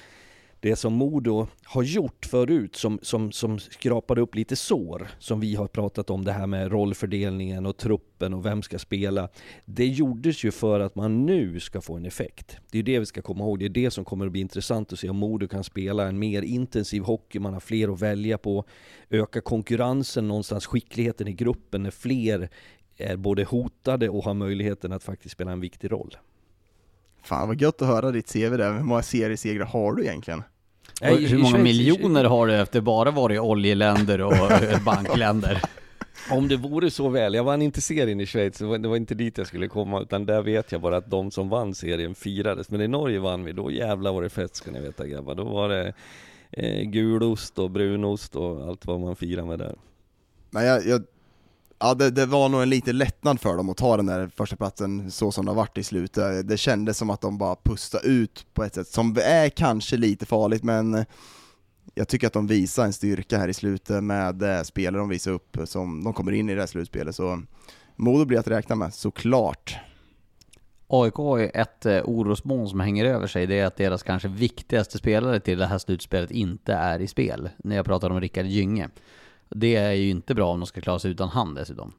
[0.63, 5.55] det som Modo har gjort förut, som, som, som skrapade upp lite sår, som vi
[5.55, 9.29] har pratat om, det här med rollfördelningen och truppen och vem ska spela.
[9.65, 12.57] Det gjordes ju för att man nu ska få en effekt.
[12.71, 14.93] Det är det vi ska komma ihåg, det är det som kommer att bli intressant
[14.93, 18.39] att se om Modo kan spela en mer intensiv hockey, man har fler att välja
[18.39, 18.65] på,
[19.11, 22.49] öka konkurrensen någonstans, skickligheten i gruppen när fler
[22.97, 26.17] är både hotade och har möjligheten att faktiskt spela en viktig roll.
[27.23, 30.43] Fan vad gött att höra ditt CV där, hur många seriesegrar har du egentligen?
[31.01, 34.35] I, hur många miljoner har du efter bara varit oljeländer och
[34.85, 35.63] bankländer?
[36.31, 39.39] Om det vore så väl, jag vann inte serien i Schweiz, det var inte dit
[39.39, 42.71] jag skulle komma, utan där vet jag bara att de som vann serien firades.
[42.71, 45.35] Men i Norge vann vi, då jävlar var det fest ska ni veta grabbar.
[45.35, 45.93] Då var det
[46.51, 49.75] eh, gulost och brunost och allt vad man firar med där.
[50.51, 51.03] Men jag, jag
[51.85, 54.57] Ja, det, det, var nog en liten lättnad för dem att ta den där första
[54.57, 56.49] platsen så som det har varit i slutet.
[56.49, 60.27] Det kändes som att de bara pustade ut på ett sätt som är kanske lite
[60.27, 61.05] farligt, men
[61.95, 65.31] jag tycker att de visar en styrka här i slutet med det spelare de visar
[65.31, 67.15] upp som de kommer in i det här slutspelet.
[67.15, 67.43] Så
[67.97, 69.77] Modo blir att räkna med, såklart.
[70.87, 74.29] AIK har ju ett eh, orosmoln som hänger över sig, det är att deras kanske
[74.29, 77.49] viktigaste spelare till det här slutspelet inte är i spel.
[77.57, 78.89] När jag pratar om Rickard Gynge.
[79.55, 81.93] Det är ju inte bra om de ska klara sig utan han dessutom.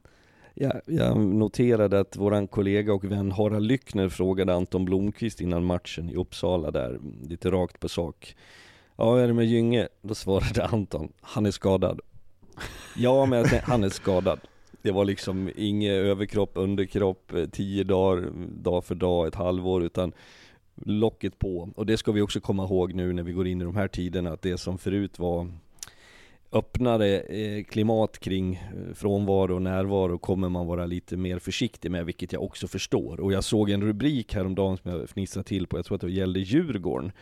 [0.54, 6.10] Ja, jag noterade att våran kollega och vän Harald Lyckner frågade Anton Blomqvist innan matchen
[6.10, 8.36] i Uppsala där, lite rakt på sak.
[8.96, 9.88] Ja, hur är det med Gynge?
[10.02, 12.00] Då svarade Anton, han är skadad.
[12.96, 14.40] ja, men han är skadad.
[14.82, 18.28] Det var liksom ingen överkropp, underkropp, tio dagar,
[18.62, 20.12] dag för dag, ett halvår, utan
[20.74, 21.70] locket på.
[21.76, 23.88] Och det ska vi också komma ihåg nu när vi går in i de här
[23.88, 25.50] tiderna, att det som förut var
[26.54, 32.06] öppnare eh, klimat kring eh, frånvaro och närvaro kommer man vara lite mer försiktig med,
[32.06, 33.20] vilket jag också förstår.
[33.20, 36.10] Och jag såg en rubrik häromdagen som jag fnissade till på, jag tror att det
[36.10, 37.12] gällde Djurgården,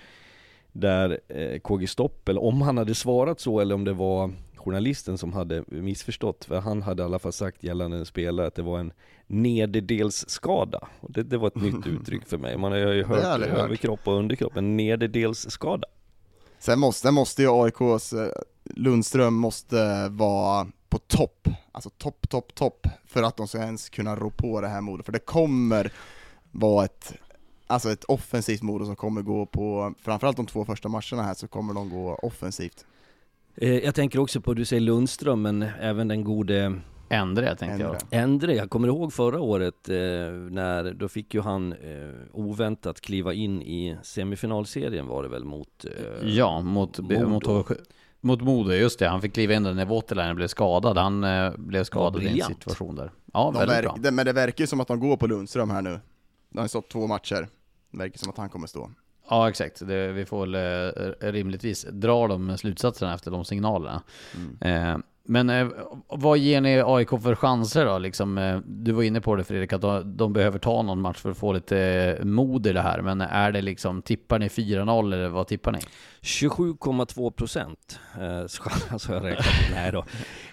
[0.73, 5.33] där eh, KG Stoppel, om han hade svarat så eller om det var journalisten som
[5.33, 8.79] hade missförstått, för han hade i alla fall sagt gällande en spelare att det var
[8.79, 8.93] en
[9.27, 10.89] nederdelsskada.
[11.01, 12.57] Och det, det var ett nytt uttryck för mig.
[12.57, 15.87] Man har ju hört överkropp och underkropp, en nederdelsskada.
[16.59, 18.15] Sen måste, måste ju AIKs
[18.75, 24.17] Lundström måste vara på topp, alltså topp, topp, topp, för att de ska ens kunna
[24.17, 25.07] rå på det här modet.
[25.07, 25.93] För det kommer
[26.51, 27.15] vara ett,
[27.67, 31.49] alltså ett offensivt Modo som kommer gå på, framförallt de två första matcherna här så
[31.49, 32.87] kommer de gå offensivt.
[33.55, 37.99] Eh, jag tänker också på, du säger Lundström, men även den gode Endre tänkte Endre.
[38.11, 38.21] jag.
[38.23, 39.95] Endre, jag kommer ihåg förra året eh,
[40.51, 41.79] när, då fick ju han eh,
[42.33, 47.69] oväntat kliva in i semifinalserien var det väl mot eh, Ja, mot mot,
[48.23, 49.09] mot, Modo, just det.
[49.09, 50.99] Han fick kliva in där när Voutilainen blev skadad.
[50.99, 53.11] Han eh, blev skadad i en situation där.
[53.33, 53.97] Ja, De väldigt verk, bra.
[54.01, 56.01] det, men det verkar ju som att de går på Lundström här nu.
[56.51, 57.49] De har stått två matcher.
[57.91, 58.91] Det verkar som att han kommer stå.
[59.29, 59.87] Ja, exakt.
[59.87, 64.03] Det, vi får väl eh, rimligtvis dra de slutsatserna efter de signalerna.
[64.61, 65.69] Eh, men eh,
[66.09, 67.99] vad ger ni AIK för chanser då?
[67.99, 71.19] Liksom, eh, du var inne på det Fredrik, att de, de behöver ta någon match
[71.19, 71.79] för att få lite
[72.19, 73.01] eh, mod i det här.
[73.03, 75.79] Men är det liksom, tippar ni 4-0 eller vad tippar ni?
[76.21, 77.99] 27,2 procent.
[78.21, 78.39] Eh,
[78.93, 79.47] alltså jag räknat.
[79.75, 80.05] Nej då.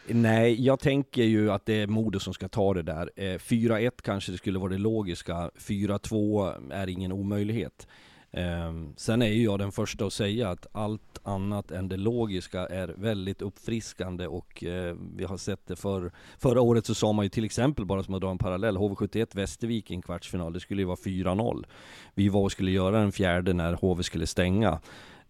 [0.07, 3.11] Nej, jag tänker ju att det är Modo som ska ta det där.
[3.15, 5.51] Eh, 4-1 kanske det skulle vara det logiska.
[5.57, 7.87] 4-2 är ingen omöjlighet.
[8.31, 12.67] Eh, sen är ju jag den första att säga att allt annat än det logiska
[12.67, 17.25] är väldigt uppfriskande och eh, vi har sett det för Förra året så sa man
[17.25, 20.59] ju till exempel, bara som att dra en parallell, HV71 Västervik i en kvartsfinal, det
[20.59, 21.65] skulle ju vara 4-0.
[22.13, 24.79] Vi var och skulle göra den fjärde när HV skulle stänga.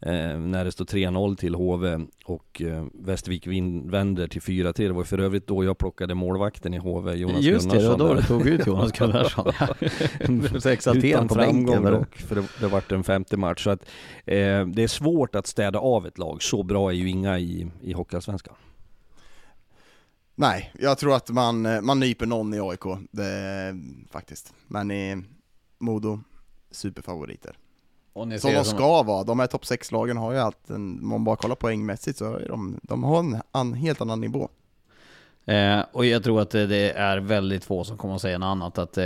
[0.01, 3.47] Eh, när det står 3-0 till HV och eh, Västervik
[3.91, 4.73] vänder till 4-3.
[4.73, 7.97] Det var för övrigt då jag plockade målvakten i HV, Jonas Just det, det var
[7.97, 8.37] Gunnarsson.
[8.37, 9.53] då du tog ut Jonas Gunnarsson.
[10.97, 13.63] Utan på framgång dock, för det, det vart en femte match.
[13.63, 13.81] Så att,
[14.25, 16.43] eh, det är svårt att städa av ett lag.
[16.43, 18.55] Så bra är ju inga i, i Hockeyallsvenskan.
[20.35, 23.75] Nej, jag tror att man, eh, man nyper någon i AIK, det,
[24.11, 24.53] faktiskt.
[24.67, 25.23] Men i
[25.79, 26.19] Modo,
[26.71, 27.55] superfavoriter.
[28.13, 31.07] Och Som de som- ska vara, de här topp 6-lagen har ju allt, en, om
[31.09, 34.49] man bara kollar poängmässigt så är de, de har en an, helt annan nivå.
[35.45, 38.77] Eh, och jag tror att det är väldigt få som kommer att säga något annat.
[38.77, 39.05] Att eh,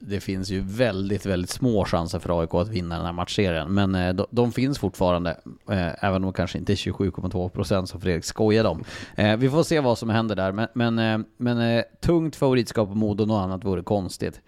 [0.00, 3.74] det finns ju väldigt, väldigt små chanser för AIK att vinna den här matchserien.
[3.74, 5.30] Men eh, de, de finns fortfarande,
[5.70, 8.84] eh, även om de kanske inte är 27,2% som Fredrik skojade om.
[9.16, 10.52] Eh, vi får se vad som händer där.
[10.52, 14.40] Men, men, eh, men tungt favoritskap på Modo, något annat vore konstigt.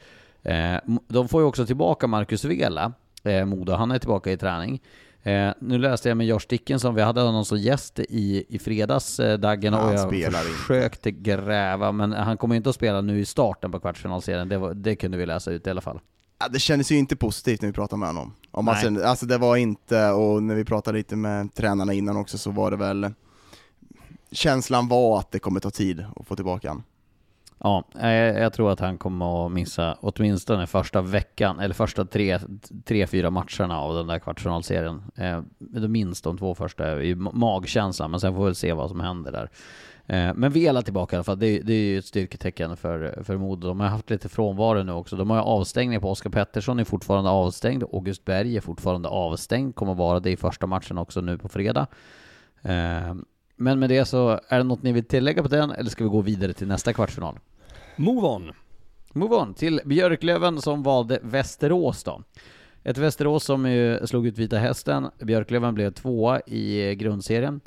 [1.09, 2.93] De får ju också tillbaka Marcus Vela,
[3.23, 3.73] eh, Modo.
[3.73, 4.83] Han är tillbaka i träning.
[5.23, 9.21] Eh, nu läste jag med Josh Dickinson, vi hade honom som gäst i, i fredags,
[9.21, 10.53] eh, Daggen, och jag spelar inte.
[10.53, 14.75] försökte gräva, men han kommer inte att spela nu i starten på kvartsfinalserien, det, var,
[14.75, 16.01] det kunde vi läsa ut i alla fall.
[16.39, 18.35] Ja, det kändes ju inte positivt när vi pratade med honom.
[18.51, 22.17] Om man sen, alltså det var inte, och när vi pratade lite med tränarna innan
[22.17, 23.11] också så var det väl
[24.33, 26.85] Känslan var att det kommer ta tid att få tillbaka honom.
[27.65, 32.39] Ja, jag, jag tror att han kommer att missa åtminstone första veckan, eller första tre,
[32.85, 35.03] tre fyra matcherna av den där kvartsfinalserien.
[35.17, 35.41] Eh,
[35.89, 39.01] minst de två första är ju magkänslan, men sen får vi väl se vad som
[39.01, 39.51] händer där.
[40.07, 43.37] Eh, men Vela tillbaka i alla fall, det, det är ju ett styrketecken för, för
[43.37, 43.69] Modo.
[43.69, 45.17] De har haft lite frånvaro nu också.
[45.17, 47.83] De har ju avstängning på Oskar Pettersson är fortfarande avstängd.
[47.83, 51.87] August Berg är fortfarande avstängd, kommer vara det i första matchen också nu på fredag.
[52.63, 53.15] Eh,
[53.57, 56.11] men med det så, är det något ni vill tillägga på den, eller ska vi
[56.11, 57.39] gå vidare till nästa kvartsfinal?
[57.97, 58.53] Move on!
[59.13, 62.23] Move on till Björklöven som valde Västerås då.
[62.85, 65.09] Ett Västerås som ju slog ut Vita Hästen.
[65.23, 67.61] Björklöven blev tvåa i grundserien.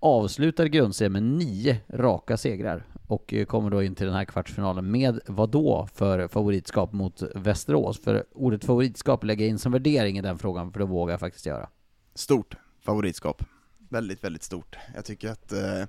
[0.00, 5.20] Avslutar grundserien med nio raka segrar och kommer då in till den här kvartsfinalen med
[5.26, 8.00] vad då för favoritskap mot Västerås?
[8.00, 11.20] För ordet favoritskap lägger jag in som värdering i den frågan, för det vågar jag
[11.20, 11.68] faktiskt göra.
[12.14, 13.44] Stort favoritskap.
[13.78, 14.76] Väldigt, väldigt stort.
[14.94, 15.84] Jag tycker att eh,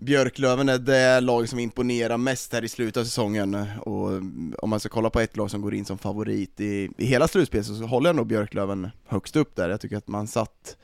[0.00, 3.54] Björklöven är det lag som imponerar mest här i slutet av säsongen.
[3.80, 4.08] Och
[4.58, 7.28] om man ska kolla på ett lag som går in som favorit i, i hela
[7.28, 9.70] slutspelet så håller jag nog Björklöven högst upp där.
[9.70, 10.76] Jag tycker att man satt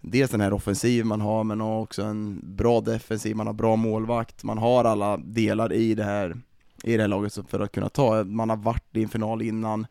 [0.00, 4.44] dels den här offensiv man har men också en bra defensiv, man har bra målvakt,
[4.44, 6.40] man har alla delar i det här,
[6.82, 9.86] i det här laget för att kunna ta, man har varit i en final innan,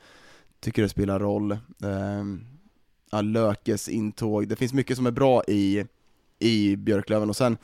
[0.60, 1.52] tycker det spelar roll.
[1.84, 2.46] Ehm,
[3.12, 5.86] ja, Lökes intåg, det finns mycket som är bra i,
[6.40, 7.30] i Björklöven.
[7.30, 7.58] Och sen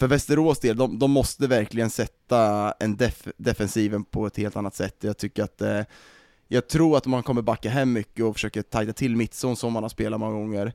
[0.00, 4.74] för Västerås del, de, de måste verkligen sätta en def, defensiven på ett helt annat
[4.74, 4.96] sätt.
[5.00, 5.82] Jag tycker att eh,
[6.48, 9.82] jag tror att man kommer backa hem mycket och försöka tajta till mittzon som man
[9.82, 10.72] har spelat många gånger.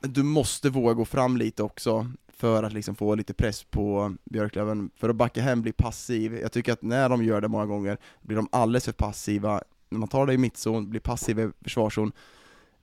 [0.00, 4.16] Men du måste våga gå fram lite också, för att liksom få lite press på
[4.24, 6.38] Björklöven, för att backa hem, bli passiv.
[6.42, 9.62] Jag tycker att när de gör det många gånger blir de alldeles för passiva.
[9.88, 12.12] När man tar det i mittzon, blir passiv i försvarszon,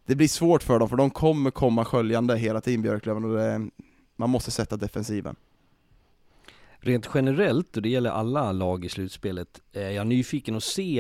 [0.06, 3.70] det blir svårt för dem, för de kommer komma sköljande hela tiden Björklöven, och det,
[4.16, 5.36] man måste sätta defensiven.
[6.84, 11.00] Rent generellt, och det gäller alla lag i slutspelet, eh, är jag nyfiken att se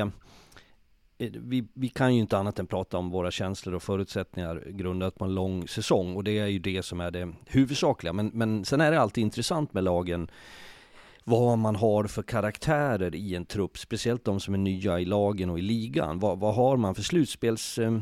[1.18, 5.16] eh, vi, vi, kan ju inte annat än prata om våra känslor och förutsättningar grundat
[5.16, 8.14] på en lång säsong och det är ju det som är det huvudsakliga.
[8.14, 10.32] Men, men sen är det alltid intressant med lagen
[11.24, 15.50] vad man har för karaktärer i en trupp, speciellt de som är nya i lagen
[15.50, 16.20] och i ligan.
[16.20, 18.00] Vad, vad har man för slutspels Eh,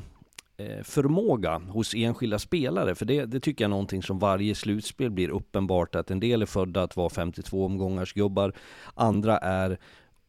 [0.60, 2.96] Eh, förmåga hos enskilda spelare.
[2.96, 6.42] För det, det, tycker jag är någonting som varje slutspel blir uppenbart att en del
[6.42, 8.54] är födda att vara 52 omgångars gubbar.
[8.94, 9.78] Andra är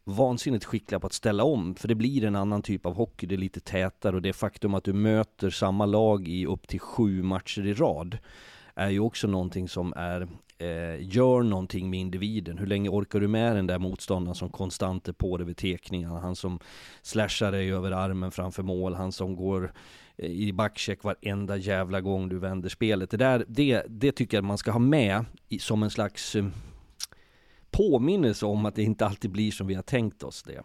[0.05, 3.35] vansinnigt skickliga på att ställa om, för det blir en annan typ av hockey, det
[3.35, 7.23] är lite tätare och det faktum att du möter samma lag i upp till sju
[7.23, 8.19] matcher i rad
[8.75, 10.29] är ju också någonting som är
[10.61, 12.59] eh, gör någonting med individen.
[12.59, 16.21] Hur länge orkar du med den där motståndaren som konstant är på dig vid tekningarna?
[16.21, 16.59] Han som
[17.03, 19.73] slashar dig över armen framför mål, han som går
[20.17, 23.11] eh, i backcheck varenda jävla gång du vänder spelet.
[23.11, 26.47] Det där, det, det tycker jag man ska ha med i, som en slags eh,
[27.71, 30.63] påminnelse om att det inte alltid blir som vi har tänkt oss det.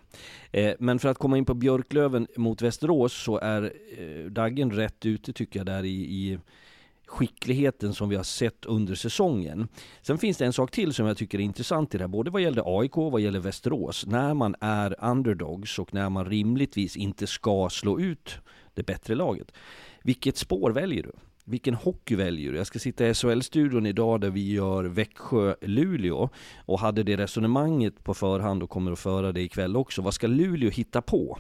[0.62, 5.06] Eh, men för att komma in på Björklöven mot Västerås så är eh, Daggen rätt
[5.06, 6.40] ute tycker jag där i, i
[7.08, 9.68] skickligheten som vi har sett under säsongen.
[10.02, 12.32] Sen finns det en sak till som jag tycker är intressant i det här, både
[12.32, 14.06] vad gäller AIK och vad gäller Västerås.
[14.06, 18.38] När man är underdogs och när man rimligtvis inte ska slå ut
[18.74, 19.52] det bättre laget.
[20.04, 21.12] Vilket spår väljer du?
[21.48, 22.58] Vilken hockey väljer du?
[22.58, 26.30] Jag ska sitta i SHL-studion idag där vi gör Växjö-Luleå
[26.66, 30.02] och hade det resonemanget på förhand och kommer att föra det ikväll också.
[30.02, 31.38] Vad ska Luleå hitta på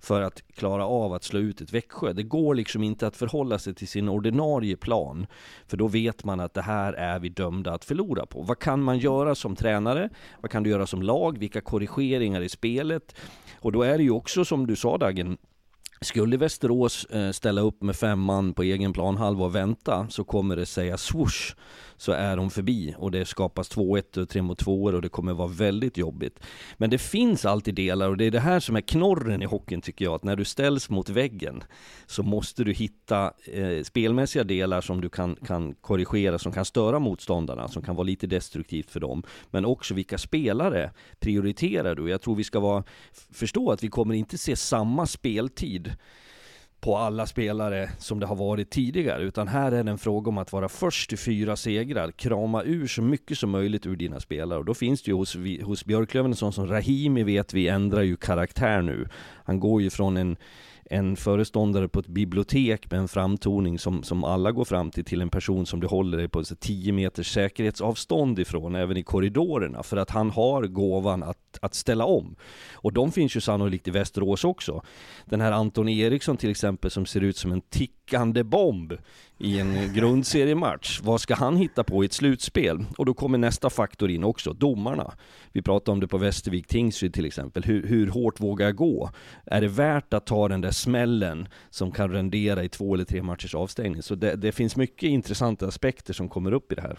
[0.00, 2.12] för att klara av att slå ut ett Växjö?
[2.12, 5.26] Det går liksom inte att förhålla sig till sin ordinarie plan,
[5.66, 8.42] för då vet man att det här är vi dömda att förlora på.
[8.42, 10.10] Vad kan man göra som tränare?
[10.40, 11.38] Vad kan du göra som lag?
[11.38, 13.14] Vilka korrigeringar i spelet?
[13.60, 15.38] Och då är det ju också som du sa Dagen,
[16.00, 20.56] skulle Västerås eh, ställa upp med fem man på egen planhalva och vänta så kommer
[20.56, 21.54] det säga swoosh
[21.98, 25.32] så är de förbi och det skapas 2-1 och 3 mot 2 och det kommer
[25.32, 26.40] vara väldigt jobbigt.
[26.76, 29.80] Men det finns alltid delar och det är det här som är knorren i hockeyn
[29.80, 31.62] tycker jag, att när du ställs mot väggen
[32.06, 36.98] så måste du hitta eh, spelmässiga delar som du kan, kan korrigera, som kan störa
[36.98, 39.22] motståndarna, som kan vara lite destruktivt för dem.
[39.50, 42.10] Men också vilka spelare prioriterar du?
[42.10, 42.84] Jag tror vi ska vara,
[43.32, 45.92] förstå att vi kommer inte se samma speltid
[46.80, 50.38] på alla spelare som det har varit tidigare, utan här är det en fråga om
[50.38, 54.58] att vara först till fyra segrar, krama ur så mycket som möjligt ur dina spelare.
[54.58, 58.02] Och då finns det ju hos, hos Björklöven en sån som Rahimi vet vi ändrar
[58.02, 59.08] ju karaktär nu.
[59.44, 60.36] Han går ju från en
[60.90, 65.20] en föreståndare på ett bibliotek med en framtoning som, som alla går fram till, till
[65.20, 69.96] en person som du håller dig på 10 meters säkerhetsavstånd ifrån, även i korridorerna, för
[69.96, 72.36] att han har gåvan att, att ställa om.
[72.72, 74.82] Och de finns ju sannolikt i Västerås också.
[75.24, 78.92] Den här Anton Eriksson till exempel, som ser ut som en tick tickande bomb
[79.38, 81.00] i en grundseriematch.
[81.02, 82.84] Vad ska han hitta på i ett slutspel?
[82.98, 85.12] Och då kommer nästa faktor in också, domarna.
[85.52, 87.64] Vi pratade om det på Västervik Tingsryd till exempel.
[87.64, 89.10] Hur, hur hårt vågar jag gå?
[89.46, 93.22] Är det värt att ta den där smällen som kan rendera i två eller tre
[93.22, 94.02] matchers avstängning?
[94.02, 96.98] Så det, det finns mycket intressanta aspekter som kommer upp i det här.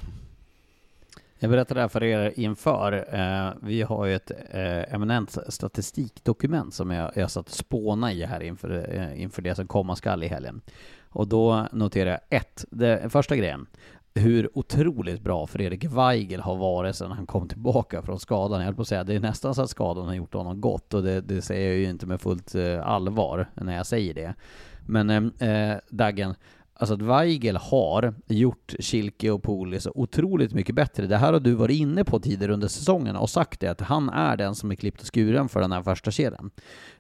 [1.42, 3.08] Jag berättar det här för er inför.
[3.16, 8.26] Eh, vi har ju ett eh, eminent statistikdokument som jag, jag satt och spåna i
[8.26, 10.62] här inför, eh, inför det som komma skall i helgen.
[11.10, 13.68] Och då noterar jag ett, det, första grejen,
[14.14, 18.60] hur otroligt bra Fredrik Weigel har varit sedan han kom tillbaka från skadan.
[18.60, 20.94] Jag höll på att säga, det är nästan så att skadan har gjort honom gott
[20.94, 24.34] och det, det säger jag ju inte med fullt eh, allvar när jag säger det.
[24.88, 26.36] Men eh, eh Daggen,
[26.80, 31.08] Alltså att Weigel har gjort Kilke och Poli så otroligt mycket bättre.
[31.08, 34.10] Det här har du varit inne på tidigare under säsongen och sagt det, att han
[34.10, 36.52] är den som är klippt och skuren för den här första kedjan.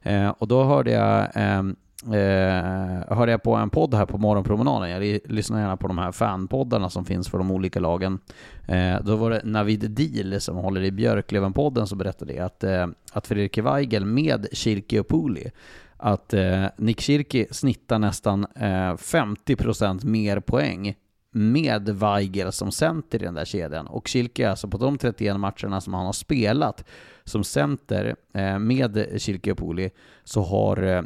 [0.02, 1.64] Eh, och då hörde jag eh,
[2.04, 6.12] Eh, hörde jag på en podd här på morgonpromenaden, jag lyssnar gärna på de här
[6.12, 8.20] fanpoddarna som finns för de olika lagen.
[8.68, 13.28] Eh, då var det Navid Dil som håller i Björklöven-podden som berättade att, eh, att
[13.28, 15.52] Fredrik Weigel med Kirki och Puli
[15.98, 20.96] att eh, Nick Kirki snittar nästan eh, 50% mer poäng
[21.32, 23.88] med Weigel som center i den där kedjan.
[23.88, 26.86] Och Kilke, alltså på de 31 matcherna som han har spelat
[27.24, 29.90] som center eh, med Kilke och Poli,
[30.24, 31.02] så har eh,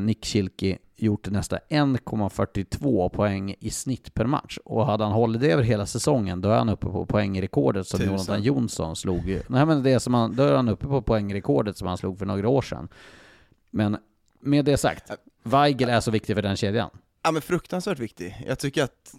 [0.00, 4.58] Nick Schilke gjort nästan 1,42 poäng i snitt per match.
[4.64, 7.98] Och hade han hållit det över hela säsongen, då är han uppe på poängrekordet som
[7.98, 8.12] Tusen.
[8.12, 9.40] Jonathan Jonsson slog.
[9.48, 12.26] Nej men det som han, då är han uppe på poängrekordet som han slog för
[12.26, 12.88] några år sedan.
[13.70, 13.96] Men
[14.40, 15.10] med det sagt,
[15.42, 16.90] Weigel är så viktig för den kedjan.
[17.22, 18.44] Ja men fruktansvärt viktig.
[18.46, 19.14] Jag tycker att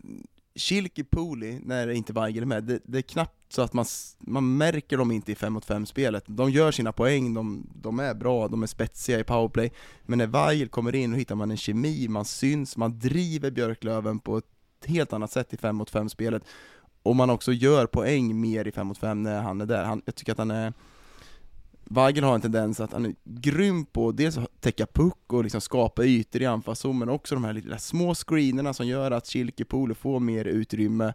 [0.56, 3.86] Schilke Pooley, när inte Weigel är med, det, det, är knappt så att man,
[4.20, 6.24] man märker dem inte i 5 mot 5 spelet.
[6.28, 9.72] De gör sina poäng, de, de är bra, de är spetsiga i powerplay,
[10.04, 14.20] men när Weigel kommer in, då hittar man en kemi, man syns, man driver Björklöven
[14.20, 14.46] på ett
[14.86, 16.44] helt annat sätt i 5 mot 5 spelet,
[17.04, 19.84] och man också gör poäng mer i 5 mot 5 när han är där.
[19.84, 20.74] Han, jag tycker att han är
[21.86, 25.62] Weigel har en tendens att han är grym på dels att täcka puck och liksom
[25.62, 29.66] skapa ytor i anfallszon, men också de här lilla små screenerna som gör att Schilke
[29.96, 31.14] får mer utrymme,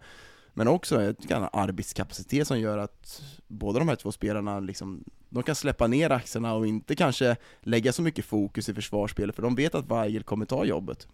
[0.58, 1.16] men också en
[1.52, 6.54] arbetskapacitet som gör att båda de här två spelarna liksom, de kan släppa ner axlarna
[6.54, 10.46] och inte kanske lägga så mycket fokus i försvarsspelet, för de vet att Weigel kommer
[10.46, 11.08] ta jobbet.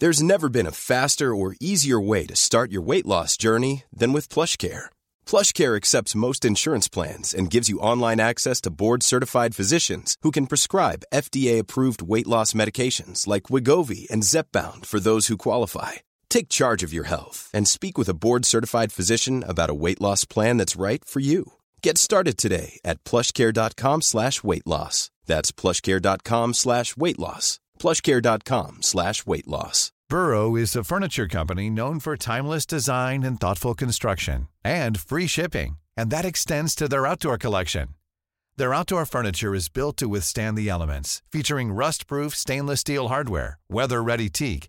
[0.00, 4.12] There's never been a faster or easier way to start your weight loss journey than
[4.12, 4.90] with plush care.
[5.26, 10.46] PlushCare accepts most insurance plans and gives you online access to board-certified physicians who can
[10.46, 15.92] prescribe FDA-approved weight loss medications like Wigovi and Zepbound for those who qualify.
[16.30, 20.24] Take charge of your health and speak with a board-certified physician about a weight loss
[20.24, 21.52] plan that's right for you.
[21.82, 25.10] Get started today at plushcare.com slash weight loss.
[25.26, 27.60] That's plushcare.com slash weight loss.
[27.78, 29.92] plushcare.com slash weight loss.
[30.10, 35.76] Burrow is a furniture company known for timeless design and thoughtful construction and free shipping,
[35.98, 37.88] and that extends to their outdoor collection.
[38.56, 44.30] Their outdoor furniture is built to withstand the elements, featuring rust-proof stainless steel hardware, weather-ready
[44.30, 44.68] teak,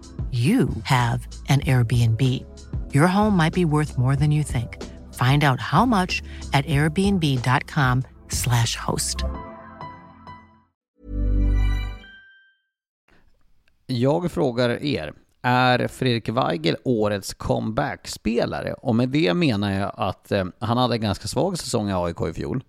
[0.31, 2.21] you have an Airbnb.
[2.93, 4.77] Your home might be worth more than you think.
[5.13, 6.23] Find out how much
[6.53, 9.17] at airbnb.com slash host.
[13.85, 18.73] Jag frågar er, är Fredrik Weigel årets comeback-spelare?
[18.73, 22.21] Och med det menar jag att eh, han hade en ganska svag säsong i AIK
[22.29, 22.63] i fjol.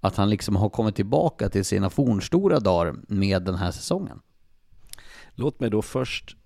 [0.00, 4.20] Att han liksom har kommit tillbaka till sina fornstora dagar med den här säsongen.
[5.34, 6.36] Låt mig då först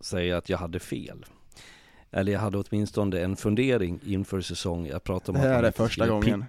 [0.00, 1.24] säga att jag hade fel.
[2.10, 4.86] Eller jag hade åtminstone en fundering inför säsong.
[4.86, 6.44] Jag pratade om det här är första gången.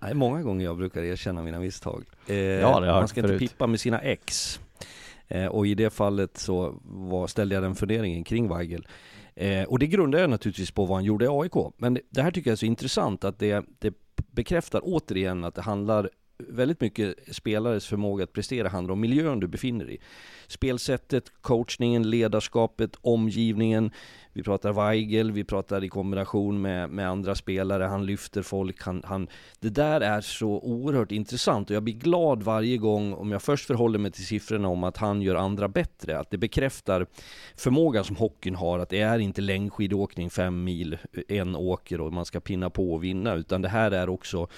[0.00, 2.04] Nej, många gånger jag brukar erkänna mina misstag.
[2.26, 3.42] Eh, ja, det har man ska förut.
[3.42, 4.60] inte pippa med sina ex.
[5.28, 8.86] Eh, och i det fallet så var, ställde jag den funderingen kring Weigel.
[9.34, 11.74] Eh, och det grundar jag naturligtvis på vad han gjorde i AIK.
[11.76, 13.94] Men det här tycker jag är så intressant att det, det
[14.30, 19.46] bekräftar återigen att det handlar väldigt mycket spelares förmåga att prestera handlar om miljön du
[19.46, 19.98] befinner dig i.
[20.46, 23.90] Spelsättet, coachningen, ledarskapet, omgivningen,
[24.36, 29.02] vi pratar Weigel, vi pratar i kombination med, med andra spelare, han lyfter folk, han,
[29.04, 29.28] han,
[29.60, 33.66] det där är så oerhört intressant och jag blir glad varje gång om jag först
[33.66, 37.06] förhåller mig till siffrorna om att han gör andra bättre, att det bekräftar
[37.56, 42.24] förmågan som hockeyn har, att det är inte längdskidåkning fem mil, en åker och man
[42.24, 44.48] ska pinna på och vinna, utan det här är också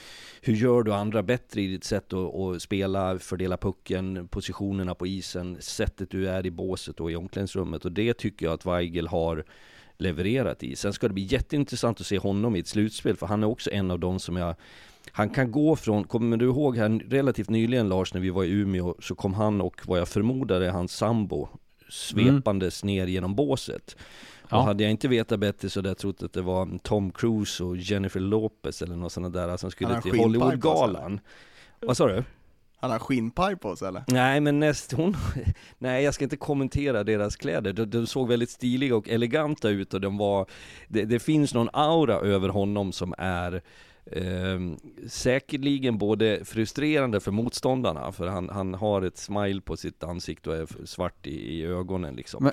[0.41, 5.07] hur gör du andra bättre i ditt sätt att, att spela, fördela pucken, positionerna på
[5.07, 9.07] isen, sättet du är i båset och i omklädningsrummet och det tycker jag att Weigel
[9.09, 9.45] har
[9.99, 10.77] levererat i.
[10.77, 13.71] Sen ska det bli jätteintressant att se honom i ett slutspel, för han är också
[13.71, 14.55] en av de som jag
[15.13, 18.51] han kan gå från, kommer du ihåg här relativt nyligen Lars, när vi var i
[18.51, 21.49] Umeå, så kom han och vad jag förmodar är hans sambo
[21.89, 22.95] svepandes mm.
[22.95, 23.97] ner genom båset.
[24.49, 24.57] Ja.
[24.57, 27.65] Och hade jag inte vetat bättre så hade jag trott att det var Tom Cruise
[27.65, 31.21] och Jennifer Lopez eller något sånt där som skulle till Hollywoodgalan.
[31.81, 32.25] Vad sa du?
[32.81, 34.05] Han har skinnpaj på sig eller?
[34.07, 35.17] Nej men näst, hon,
[35.79, 39.95] nej jag ska inte kommentera deras kläder, de, de såg väldigt stiliga och eleganta ut
[39.95, 40.47] och de var,
[40.89, 43.63] det, det finns någon aura över honom som är
[44.07, 44.61] eh,
[45.09, 50.57] säkerligen både frustrerande för motståndarna, för han, han har ett smile på sitt ansikte och
[50.57, 52.45] är svart i, i ögonen liksom.
[52.45, 52.53] Men,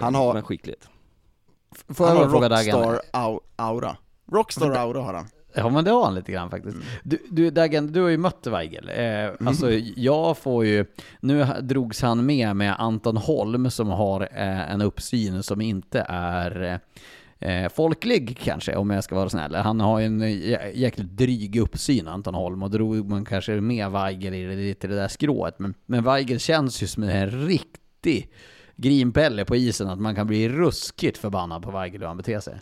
[0.00, 0.88] han har, men skickligt.
[1.88, 3.00] Får jag han har rockstar
[3.56, 3.96] aura.
[4.32, 5.26] Rockstar aura har han.
[5.54, 6.74] Ja men det har han lite grann faktiskt.
[6.74, 6.86] Mm.
[7.02, 8.88] Du, du Dagen, du har ju mött Weigel.
[8.88, 9.48] Eh, mm.
[9.48, 10.84] Alltså jag får ju,
[11.20, 16.80] nu drogs han med med Anton Holm som har eh, en uppsyn som inte är
[17.38, 19.54] eh, folklig kanske, om jag ska vara snäll.
[19.54, 20.20] Han har ju en
[20.74, 24.96] jäkligt dryg uppsyn, Anton Holm, och drog man kanske med Weigel i det, i det
[24.96, 25.58] där skrået.
[25.58, 28.30] Men, men Weigel känns ju som en riktig
[28.76, 32.60] grinpelle på isen att man kan bli ruskigt förbannad på Weigel hur han beter sig.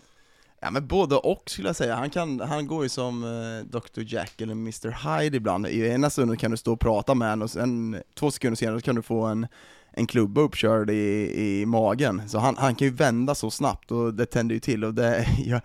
[0.61, 4.03] Ja men både och skulle jag säga, han, kan, han går ju som eh, Dr
[4.07, 7.43] Jack eller Mr Hyde ibland, i ena stunden kan du stå och prata med honom
[7.43, 9.47] och sen två sekunder senare kan du få en,
[9.91, 14.15] en klubba uppkörd i, i magen, så han, han kan ju vända så snabbt och
[14.15, 15.61] det tänder ju till och det, jag,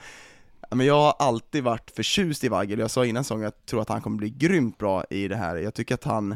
[0.70, 3.82] men jag har alltid varit förtjust i Vagel, jag sa innan säsongen att jag tror
[3.82, 6.36] att han kommer bli grymt bra i det här, jag tycker att han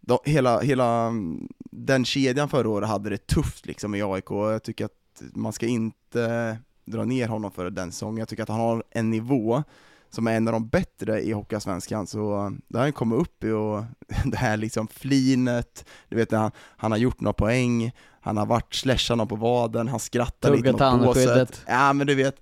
[0.00, 4.52] de, hela, hela mm, den kedjan förra året hade det tufft liksom i AIK, och
[4.52, 6.58] jag tycker att man ska inte
[6.90, 8.18] dra ner honom för den säsongen.
[8.18, 9.62] Jag tycker att han har en nivå
[10.10, 13.50] som är en av de bättre i Hockeyallsvenskan, så det har han kommit upp i
[13.50, 13.84] och
[14.24, 18.74] det här liksom flinet, du vet han, han har gjort några poäng, han har varit
[18.74, 21.62] slashat någon på vaden, han skrattar lite mot båset.
[21.66, 22.36] Ja men du vet,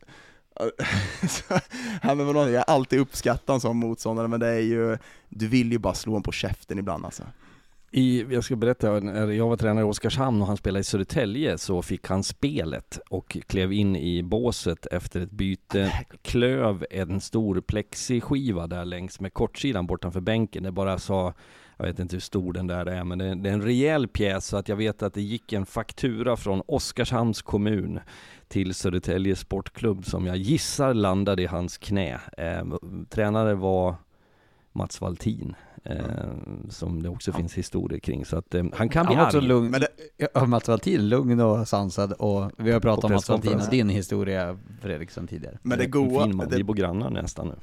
[2.03, 5.72] ja, men jag har alltid uppskattat en sån motståndare, men det är ju, du vill
[5.72, 7.22] ju bara slå honom på käften ibland alltså.
[7.91, 11.59] I, jag ska berätta, när jag var tränare i Oskarshamn och han spelade i Södertälje
[11.59, 17.61] så fick han spelet och klev in i båset efter ett byte, klöv en stor
[17.61, 20.62] plexiskiva där längs med kortsidan bortanför bänken.
[20.62, 21.34] Det bara sa,
[21.76, 24.47] jag vet inte hur stor den där är, men det, det är en rejäl pjäs
[24.47, 28.01] så att jag vet att det gick en faktura från Oskarshamns kommun
[28.49, 32.20] till Södertälje Sportklubb som jag gissar landade i hans knä.
[32.39, 32.64] Eh,
[33.09, 33.95] tränare var
[34.72, 35.55] Mats Valtin.
[35.89, 35.97] Eh,
[36.68, 37.36] som det också ja.
[37.36, 38.24] finns historier kring.
[38.24, 39.41] Så att eh, han kan bli han arg.
[39.41, 39.89] Lugn, men det,
[40.34, 43.89] ja, Mats Valtin, lugn och sansad och vi har pratat om Mats Valtin och din
[43.89, 45.59] historia Fredriksson tidigare.
[45.62, 47.55] Men det goa, fin man, det, vi bor grannar nästan nu.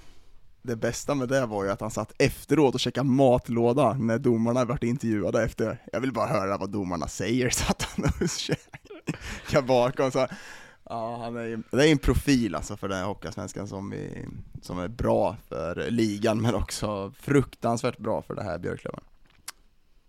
[0.62, 4.66] Det bästa med det var ju att han satt efteråt och käkade matlåda när domarna
[4.66, 5.82] vart intervjuade efter.
[5.92, 8.30] Jag vill bara höra vad domarna säger, satt han och
[9.46, 10.28] käkade bakom så
[10.90, 13.94] Ja, han är, det är en profil alltså för den här Hockeyallsvenskan som,
[14.62, 19.04] som är bra för ligan, men också fruktansvärt bra för det här Björklöven.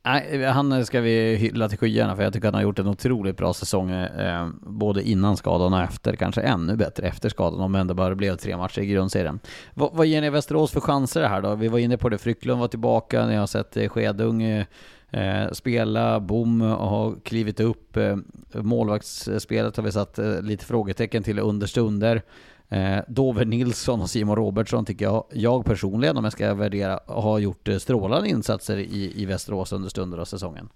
[0.07, 2.87] Nej, han ska vi hylla till skyarna för jag tycker att han har gjort en
[2.87, 7.72] otroligt bra säsong, eh, både innan skadan och efter, kanske ännu bättre efter skadan, om
[7.72, 9.41] det ändå bara blev tre matcher i grundserien.
[9.74, 11.55] Vad ger ni Västerås för chanser här då?
[11.55, 14.66] Vi var inne på det, Frycklund var tillbaka, ni har sett eh, Skedung eh,
[15.11, 16.21] eh, spela.
[16.21, 17.97] Bom har klivit upp.
[17.97, 18.17] Eh,
[18.53, 22.23] målvaktsspelet har vi satt eh, lite frågetecken till under stunder.
[22.69, 27.39] Eh, Dover Nilsson och Simon Robertsson tycker jag, jag personligen om jag ska värdera, har
[27.39, 30.69] gjort eh, strålande insatser i, i Västerås under stunder av säsongen.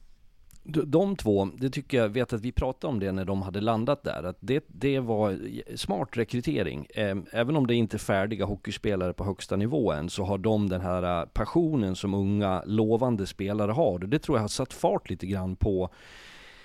[0.70, 4.02] De två, det tycker jag, vet att vi pratade om det när de hade landat
[4.02, 5.38] där, att det, det var
[5.76, 6.86] smart rekrytering.
[6.94, 10.68] Ehm, även om det inte är färdiga hockeyspelare på högsta nivå än, så har de
[10.68, 13.98] den här äh, passionen som unga lovande spelare har.
[13.98, 15.90] Det tror jag har satt fart lite grann på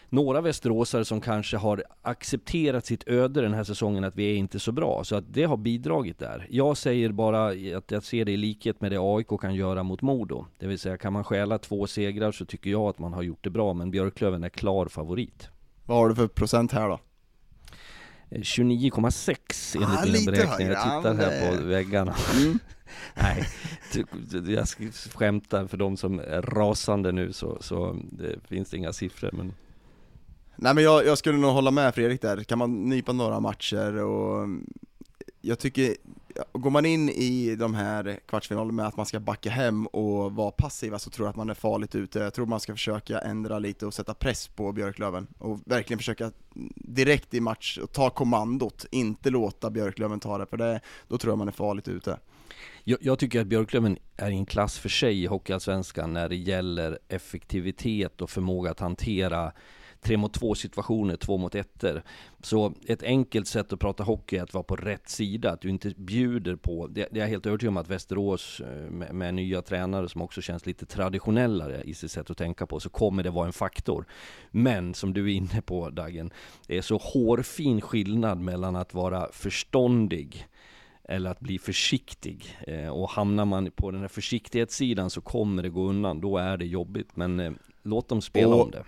[0.09, 4.59] några västeråsare som kanske har accepterat sitt öde den här säsongen att vi är inte
[4.59, 5.03] så bra.
[5.03, 6.47] Så att det har bidragit där.
[6.49, 7.47] Jag säger bara
[7.77, 10.45] att jag ser det i likhet med det AIK kan göra mot Modo.
[10.59, 13.43] Det vill säga kan man stjäla två segrar så tycker jag att man har gjort
[13.43, 13.73] det bra.
[13.73, 15.49] Men Björklöven är klar favorit.
[15.85, 16.99] Vad har du för procent här då?
[18.29, 20.71] 29,6 enligt ah, mina beräkningar.
[20.71, 22.15] Jag tittar här på väggarna.
[22.35, 22.59] Mm.
[23.15, 23.45] Nej,
[24.47, 24.67] jag
[25.15, 29.53] skämtar för de som är rasande nu så, så det finns det inga siffror men
[30.55, 33.95] Nej men jag, jag, skulle nog hålla med Fredrik där, kan man nypa några matcher
[33.95, 34.47] och
[35.41, 35.95] jag tycker,
[36.53, 40.51] går man in i de här kvartsfinalerna med att man ska backa hem och vara
[40.51, 42.19] passiva så tror jag att man är farligt ute.
[42.19, 46.31] Jag tror man ska försöka ändra lite och sätta press på Björklöven och verkligen försöka
[46.75, 51.31] direkt i match och ta kommandot, inte låta Björklöven ta det, för det, då tror
[51.31, 52.19] jag man är farligt ute.
[52.83, 56.35] Jag, jag, tycker att Björklöven är i en klass för sig i Hockeyallsvenskan när det
[56.35, 59.51] gäller effektivitet och förmåga att hantera
[60.05, 62.01] tre mot två situationer, två mot ettor.
[62.41, 65.69] Så ett enkelt sätt att prata hockey är att vara på rätt sida, att du
[65.69, 69.33] inte bjuder på, det, det är jag helt övertygad om att Västerås eh, med, med,
[69.33, 73.23] nya tränare som också känns lite traditionellare i sitt sätt att tänka på, så kommer
[73.23, 74.05] det vara en faktor.
[74.51, 76.31] Men som du är inne på Dagen,
[76.67, 80.47] det är så hårfin skillnad mellan att vara förståndig
[81.03, 82.57] eller att bli försiktig.
[82.67, 86.57] Eh, och hamnar man på den här försiktighetssidan så kommer det gå undan, då är
[86.57, 87.15] det jobbigt.
[87.15, 87.51] Men eh,
[87.83, 88.83] låt dem spela och, om det.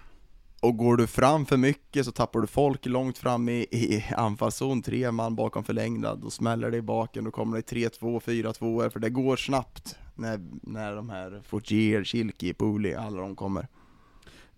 [0.61, 4.81] Och går du fram för mycket så tappar du folk långt fram i, i anfallszon,
[4.81, 8.99] tre man bakom förlängda, då smäller det i baken, då kommer det 3-2, 4-2, för
[8.99, 13.67] det går snabbt när, när de här Fortier, Kilki, Puli, alla de kommer.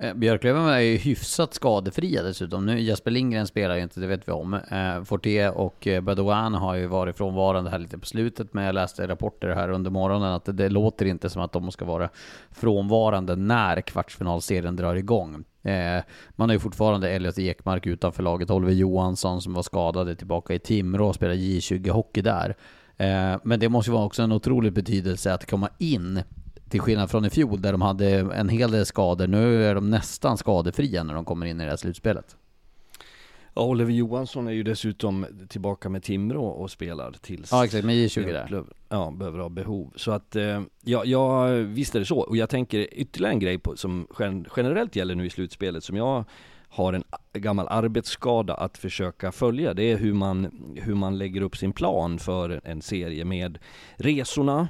[0.01, 2.65] Eh, Björklöven är ju hyfsat skadefria dessutom.
[2.65, 4.53] Nu Jesper Lindgren spelar ju inte, det vet vi om.
[4.53, 8.75] Eh, och eh, Badouan Badouin har ju varit frånvarande här lite på slutet, men jag
[8.75, 12.09] läste rapporter här under morgonen att det, det låter inte som att de ska vara
[12.51, 15.43] frånvarande när kvartsfinalserien drar igång.
[15.63, 16.03] Eh,
[16.35, 20.59] man har ju fortfarande Elliot Ekmark utanför laget, Oliver Johansson som var skadad tillbaka i
[20.59, 22.55] Timrå och spelar J20 hockey där.
[22.97, 26.23] Eh, men det måste ju vara också en otrolig betydelse att komma in
[26.69, 29.27] till skillnad från i fjol där de hade en hel del skador.
[29.27, 32.35] Nu är de nästan skadefria när de kommer in i det här slutspelet.
[33.53, 37.95] Ja, Oliver Johansson är ju dessutom tillbaka med Timrå och spelar tills Ja exakt, med
[37.95, 38.63] J20 där.
[38.89, 39.93] Ja, behöver ha behov.
[39.95, 42.19] Så att, eh, ja, ja, visst är det så.
[42.19, 45.95] Och jag tänker ytterligare en grej på, som gen generellt gäller nu i slutspelet, som
[45.95, 46.25] jag
[46.69, 47.03] har en
[47.33, 49.73] gammal arbetsskada att försöka följa.
[49.73, 53.57] Det är hur man, hur man lägger upp sin plan för en serie med
[53.95, 54.67] resorna,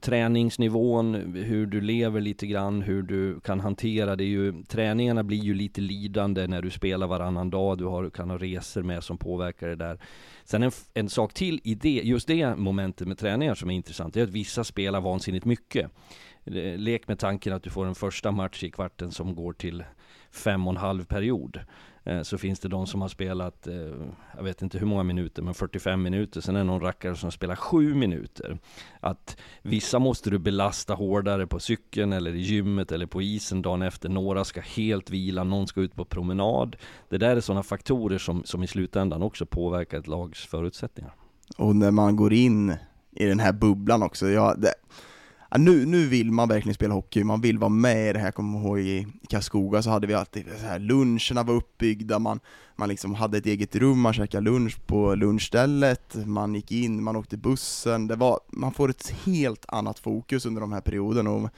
[0.00, 4.24] träningsnivån, hur du lever lite grann, hur du kan hantera det.
[4.24, 8.30] Är ju, träningarna blir ju lite lidande när du spelar varannan dag, du har, kan
[8.30, 9.98] ha resor med som påverkar det där.
[10.44, 14.14] Sen en, en sak till i det, just det momentet med träningar som är intressant,
[14.14, 15.90] det är att vissa spelar vansinnigt mycket.
[16.44, 19.84] Eh, lek med tanken att du får en första match i kvarten som går till
[20.30, 21.60] fem och en halv period.
[22.04, 23.74] Eh, så finns det de som har spelat, eh,
[24.36, 26.40] jag vet inte hur många minuter, men 45 minuter.
[26.40, 28.58] Sen är det någon rackare som spelar 7 minuter.
[29.00, 33.82] Att vissa måste du belasta hårdare på cykeln eller i gymmet eller på isen dagen
[33.82, 34.08] efter.
[34.08, 36.76] Några ska helt vila, någon ska ut på promenad.
[37.08, 41.12] Det där är sådana faktorer som, som i slutändan också påverkar ett lags förutsättningar.
[41.58, 42.74] Och när man går in
[43.10, 44.74] i den här bubblan också, ja, det,
[45.50, 48.26] ja, nu, nu vill man verkligen spela hockey, man vill vara med i det här,
[48.26, 52.40] jag kommer ihåg i Karlskoga så hade vi alltid så här, luncherna var uppbyggda, man,
[52.76, 57.16] man liksom hade ett eget rum, man käkade lunch på lunchstället, man gick in, man
[57.16, 61.30] åkte bussen, det var, man får ett helt annat fokus under de här perioderna.
[61.30, 61.50] Och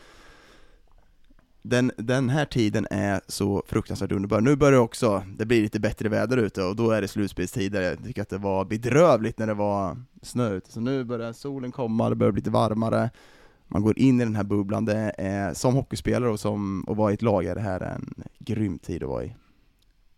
[1.62, 4.40] den, den här tiden är så fruktansvärt underbar.
[4.40, 7.82] Nu börjar det också, det blir lite bättre väder ute och då är det slutspelstider.
[7.82, 11.72] Jag tycker att det var bedrövligt när det var snö ute, så nu börjar solen
[11.72, 13.10] komma, det börjar bli lite varmare
[13.72, 17.10] man går in i den här bubblan, det är, som hockeyspelare och som att vara
[17.10, 19.34] i ett lag är det här en grym tid att vara i.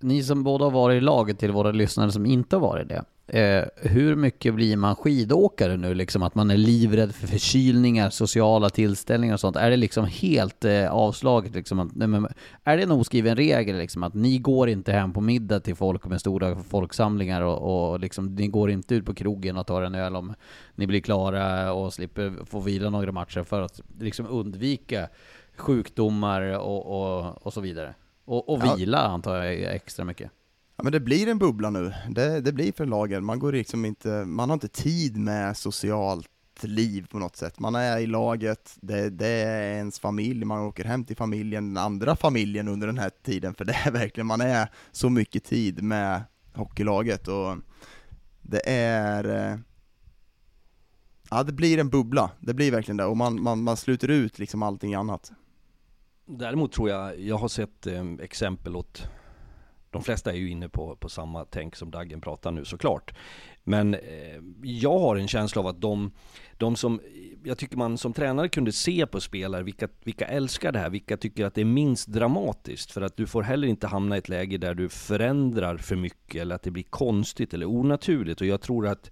[0.01, 3.05] Ni som båda har varit i laget till våra lyssnare som inte har varit det.
[3.27, 6.23] Eh, hur mycket blir man skidåkare nu liksom?
[6.23, 9.57] Att man är livrädd för förkylningar, sociala tillställningar och sånt.
[9.57, 11.81] Är det liksom helt eh, avslaget liksom?
[11.81, 12.29] Att, nej, men,
[12.65, 14.03] är det en oskriven regel liksom?
[14.03, 18.35] Att ni går inte hem på middag till folk med stora folksamlingar och, och liksom,
[18.35, 20.35] ni går inte ut på krogen och tar en öl om
[20.75, 25.09] ni blir klara och slipper få vila några matcher för att liksom undvika
[25.57, 27.95] sjukdomar och, och, och så vidare.
[28.25, 29.05] Och, och vila ja.
[29.05, 30.31] antar jag extra mycket.
[30.77, 33.85] Ja men det blir en bubbla nu, det, det blir för lagen, man går liksom
[33.85, 36.29] inte, man har inte tid med socialt
[36.61, 37.61] liv på något sätt.
[37.61, 41.85] Man är i laget, det, det, är ens familj, man åker hem till familjen, den
[41.85, 45.83] andra familjen under den här tiden, för det är verkligen, man är så mycket tid
[45.83, 46.23] med
[46.55, 47.57] hockeylaget och
[48.43, 49.59] det är eh,
[51.31, 54.39] Ja det blir en bubbla, det blir verkligen det, och man, man, man sluter ut
[54.39, 55.33] liksom allting annat.
[56.27, 59.09] Däremot tror jag, jag har sett eh, exempel åt
[59.95, 63.15] de flesta är ju inne på, på samma tänk som Daggen pratar nu såklart.
[63.65, 66.13] Men eh, jag har en känsla av att de,
[66.59, 67.01] de som,
[67.45, 71.17] jag tycker man som tränare kunde se på spelare, vilka, vilka älskar det här, vilka
[71.17, 72.91] tycker att det är minst dramatiskt.
[72.91, 76.41] För att du får heller inte hamna i ett läge där du förändrar för mycket
[76.41, 78.41] eller att det blir konstigt eller onaturligt.
[78.41, 79.11] Och jag tror att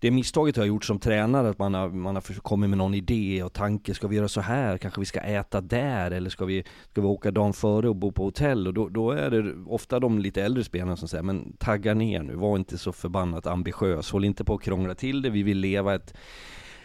[0.00, 2.94] det misstaget jag har gjort som tränare, att man har, man har kommit med någon
[2.94, 4.78] idé och tanke, ska vi göra så här?
[4.78, 6.10] Kanske vi ska äta där?
[6.10, 8.66] Eller ska vi, ska vi åka dagen före och bo på hotell?
[8.66, 12.22] Och då, då är det ofta de lite äldre spelarna som säger, men tagga ner
[12.22, 15.58] nu, var inte så förbannat ambitiös, håll inte på att krångla till det, vi vill
[15.58, 16.14] leva ett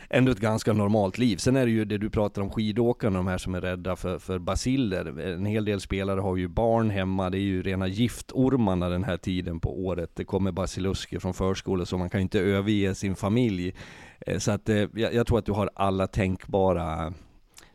[0.10, 1.38] ändå ett ganska normalt liv.
[1.38, 4.20] Sen är det ju det du pratar om skidåkarna, de här som är rädda för,
[4.20, 5.20] för basiller.
[5.20, 9.18] En hel del spelare har ju barn hemma, det är ju rena giftormarna den här
[9.18, 10.12] tiden på året.
[10.14, 13.74] Det kommer basilusker från förskolan så man kan ju inte överge sin familj.
[14.20, 17.14] Eh, så att eh, jag, jag tror att du har alla tänkbara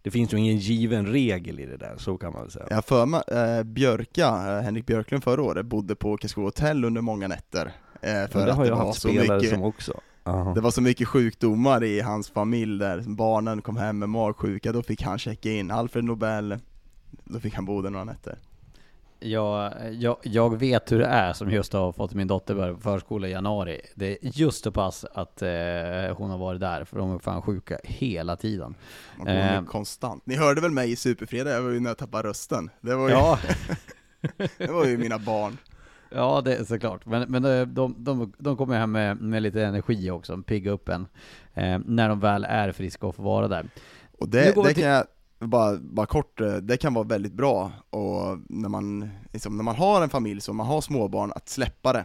[0.03, 2.67] det finns ju ingen given regel i det där, så kan man väl säga.
[2.71, 7.01] Jag för mig, eh, Björka, eh, Henrik Björklund förra året, bodde på Karlskoga hotell under
[7.01, 7.73] många nätter.
[8.03, 10.01] Eh, för det har jag haft spelare mycket, som också.
[10.25, 10.55] Aha.
[10.55, 14.83] Det var så mycket sjukdomar i hans familj där, barnen kom hem med magsjuka, då
[14.83, 15.71] fick han checka in.
[15.71, 16.59] Alfred Nobel,
[17.25, 18.39] då fick han bo där några nätter.
[19.23, 22.81] Jag, jag, jag, vet hur det är som just har fått min dotter börja på
[22.81, 23.81] förskola i januari.
[23.95, 25.49] Det är just så pass att eh,
[26.17, 28.75] hon har varit där, för de är fan sjuka hela tiden.
[29.17, 30.27] Man går eh, konstant.
[30.27, 32.71] Ni hörde väl mig i Superfredag, jag var ju när jag tappade rösten.
[32.81, 33.39] Det var ju, ja.
[34.59, 35.57] det var ju mina barn.
[36.11, 37.07] Ja, det är såklart.
[37.07, 40.89] Men, men eh, de, de, de kommer hem med, med lite energi också, pigga upp
[40.89, 41.07] en,
[41.55, 43.71] eh, när de väl är friska och får vara där.
[44.19, 45.05] Och det, det kan jag,
[45.39, 49.77] bara, bara kort, eh, det kan vara väldigt bra, och när man, liksom, när man
[49.77, 52.05] har en familj, så man har småbarn, att släppa det.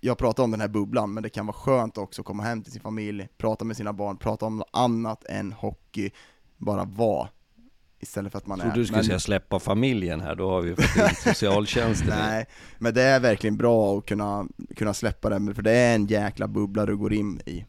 [0.00, 2.62] Jag pratar om den här bubblan, men det kan vara skönt också att komma hem
[2.62, 6.10] till sin familj, prata med sina barn, prata om något annat än hockey,
[6.56, 7.28] bara vara
[8.00, 8.74] istället för att man är...
[8.74, 9.04] du skulle men...
[9.04, 12.46] säga släppa familjen här, då har vi fått in socialtjänsten Nej,
[12.78, 14.46] men det är verkligen bra att kunna,
[14.76, 17.64] kunna släppa det, för det är en jäkla bubbla du går in i.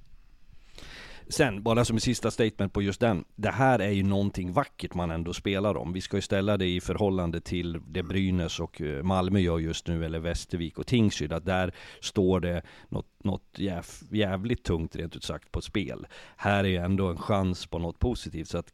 [1.32, 3.25] Sen, bara som en sista statement på just den.
[3.36, 5.93] Det här är ju någonting vackert man ändå spelar om.
[5.93, 9.88] Vi ska ju ställa det i förhållande till det Brynäs och eh, Malmö gör just
[9.88, 11.34] nu, eller Västervik och Tingsryd.
[11.34, 16.07] Att där står det något, något jäv, jävligt tungt rent ut sagt på spel.
[16.38, 18.47] Här är ju ändå en chans på något positivt.
[18.47, 18.73] Så att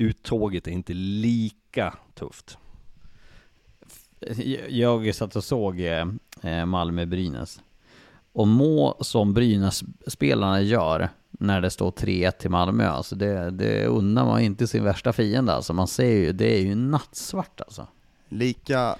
[0.00, 2.58] uttåget är inte lika tufft.
[4.68, 7.60] Jag satt och såg eh, Malmö-Brynäs.
[8.32, 14.24] Och må som Brynäs-spelarna gör när det står 3-1 till Malmö, alltså det, det undrar
[14.24, 15.72] man inte sin värsta fiende alltså.
[15.72, 17.86] Man ser ju, det är ju nattsvart alltså.
[18.28, 18.96] Lika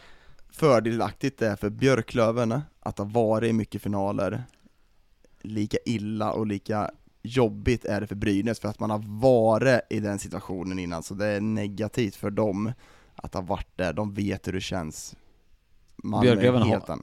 [0.51, 4.45] fördelaktigt det är för Björklöven att ha varit i mycket finaler,
[5.43, 6.91] lika illa och lika
[7.23, 11.15] jobbigt är det för Brynäs för att man har varit i den situationen innan, så
[11.15, 12.73] det är negativt för dem
[13.15, 15.17] att ha varit där, de vet hur det känns.
[16.23, 16.99] Björklöven har,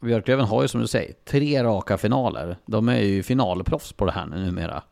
[0.00, 2.56] Björklöven har ju som du säger, tre raka finaler.
[2.66, 4.82] De är ju finalproffs på det här numera.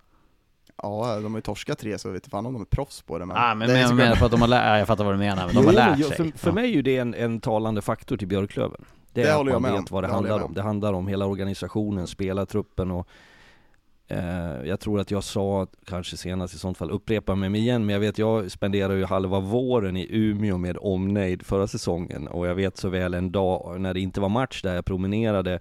[0.82, 3.02] Ja, de har ju torskat tre så jag vet inte fan om de är proffs
[3.02, 3.36] på det men...
[3.36, 5.46] Ah, men det jag menar för att de har lärt, jag fattar vad du menar,
[5.46, 6.16] men de har lärt sig.
[6.16, 8.84] För, för mig är ju det en, en talande faktor till Björklöven.
[9.12, 10.54] Det, det är att man vet vad det, det handlar om.
[10.54, 13.08] Det handlar om hela organisationen, spelartruppen och
[14.10, 17.92] Eh, jag tror att jag sa, kanske senast i sånt fall, upprepa mig igen, men
[17.92, 22.54] jag vet jag spenderade ju halva våren i Umeå med omnejd förra säsongen och jag
[22.54, 25.60] vet så väl en dag när det inte var match där jag promenerade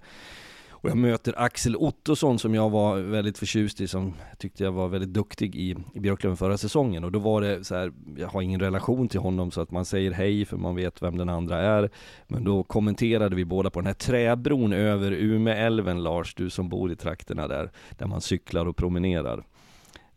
[0.82, 4.88] och jag möter Axel Ottosson som jag var väldigt förtjust i, som tyckte jag var
[4.88, 7.04] väldigt duktig i, i Björklöven förra säsongen.
[7.04, 9.84] Och då var det så här, jag har ingen relation till honom så att man
[9.84, 11.90] säger hej för man vet vem den andra är.
[12.26, 16.92] Men då kommenterade vi båda på den här träbron över Umeälven, Lars, du som bor
[16.92, 19.44] i trakterna där, där man cyklar och promenerar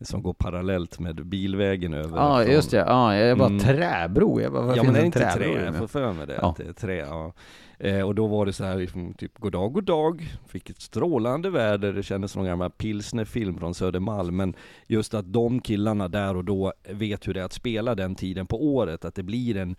[0.02, 2.18] som går parallellt med bilvägen över.
[2.18, 2.78] Ja, just det.
[2.78, 3.60] Ja, jag bara mm.
[3.60, 4.42] träbro.
[4.42, 6.40] Jag bara, ja, men det är inte trä, jag får för mig det.
[6.42, 6.50] Ja.
[6.50, 7.34] Att det är trä, ja.
[7.80, 10.36] Eh, och då var det så här, liksom, typ god dag, god dag.
[10.48, 14.36] Fick ett strålande väder, det kändes som en gammal pilsnerfilm från Södermalm.
[14.36, 14.54] Men
[14.88, 18.48] just att de killarna där och då vet hur det är att spela den tiden
[18.48, 19.06] på året.
[19.06, 19.76] Att det blir en,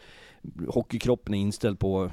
[0.69, 2.11] hockeykroppen är inställd på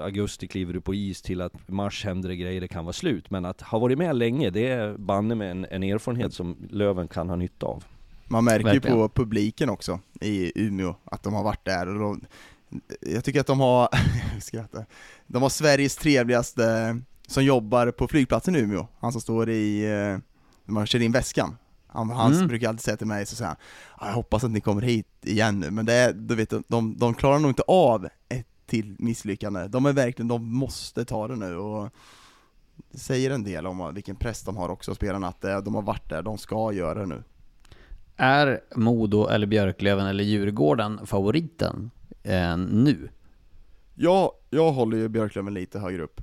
[0.00, 3.30] augusti kliver du på is till att mars händer det grejer, det kan vara slut.
[3.30, 7.08] Men att ha varit med länge, det är banne med en, en erfarenhet som Löven
[7.08, 7.84] kan ha nytta av.
[8.28, 12.20] Man märker ju på publiken också i Umeå, att de har varit där och de,
[13.00, 13.88] jag tycker att de har,
[14.40, 14.86] skrattar,
[15.26, 16.96] de har Sveriges trevligaste
[17.26, 19.82] som jobbar på flygplatsen i Umeå, han som står i,
[20.64, 21.56] när man kör in väskan.
[21.86, 22.48] Han, han mm.
[22.48, 23.56] brukar alltid säga till mig så säger han,
[24.08, 27.14] jag hoppas att ni kommer hit igen nu, men det är, du vet, de, de
[27.14, 29.68] klarar nog inte av ett till misslyckande.
[29.68, 31.90] De är verkligen, de måste ta det nu och
[32.90, 36.08] det säger en del om vilken press de har också, spelarna, att de har varit
[36.08, 37.22] där, de ska göra det nu.
[38.16, 41.90] Är Modo eller Björklöven eller Djurgården favoriten
[42.22, 43.10] eh, nu?
[43.94, 46.20] Ja, jag håller ju Björklöven lite högre upp.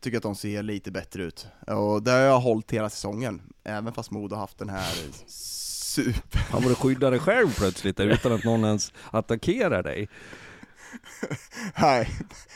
[0.00, 1.46] Tycker att de ser lite bättre ut.
[1.66, 4.94] Och det har jag hållit hela säsongen, även fast Modo haft den här
[5.26, 6.38] super...
[6.50, 10.08] Han borde skydda dig själv plötsligt utan att någon ens attackerar dig.
[11.80, 12.08] Nej.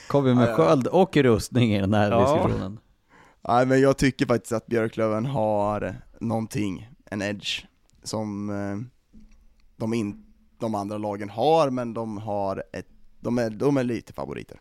[0.09, 2.21] Kommer med sköld och rustning i den här ja.
[2.21, 2.79] diskussionen.
[3.49, 7.67] Nej men jag tycker faktiskt att Björklöven har någonting, en edge,
[8.03, 8.77] som eh,
[9.77, 12.89] de inte de andra lagen har, men de har ett,
[13.21, 14.61] de är, de är lite favoriter.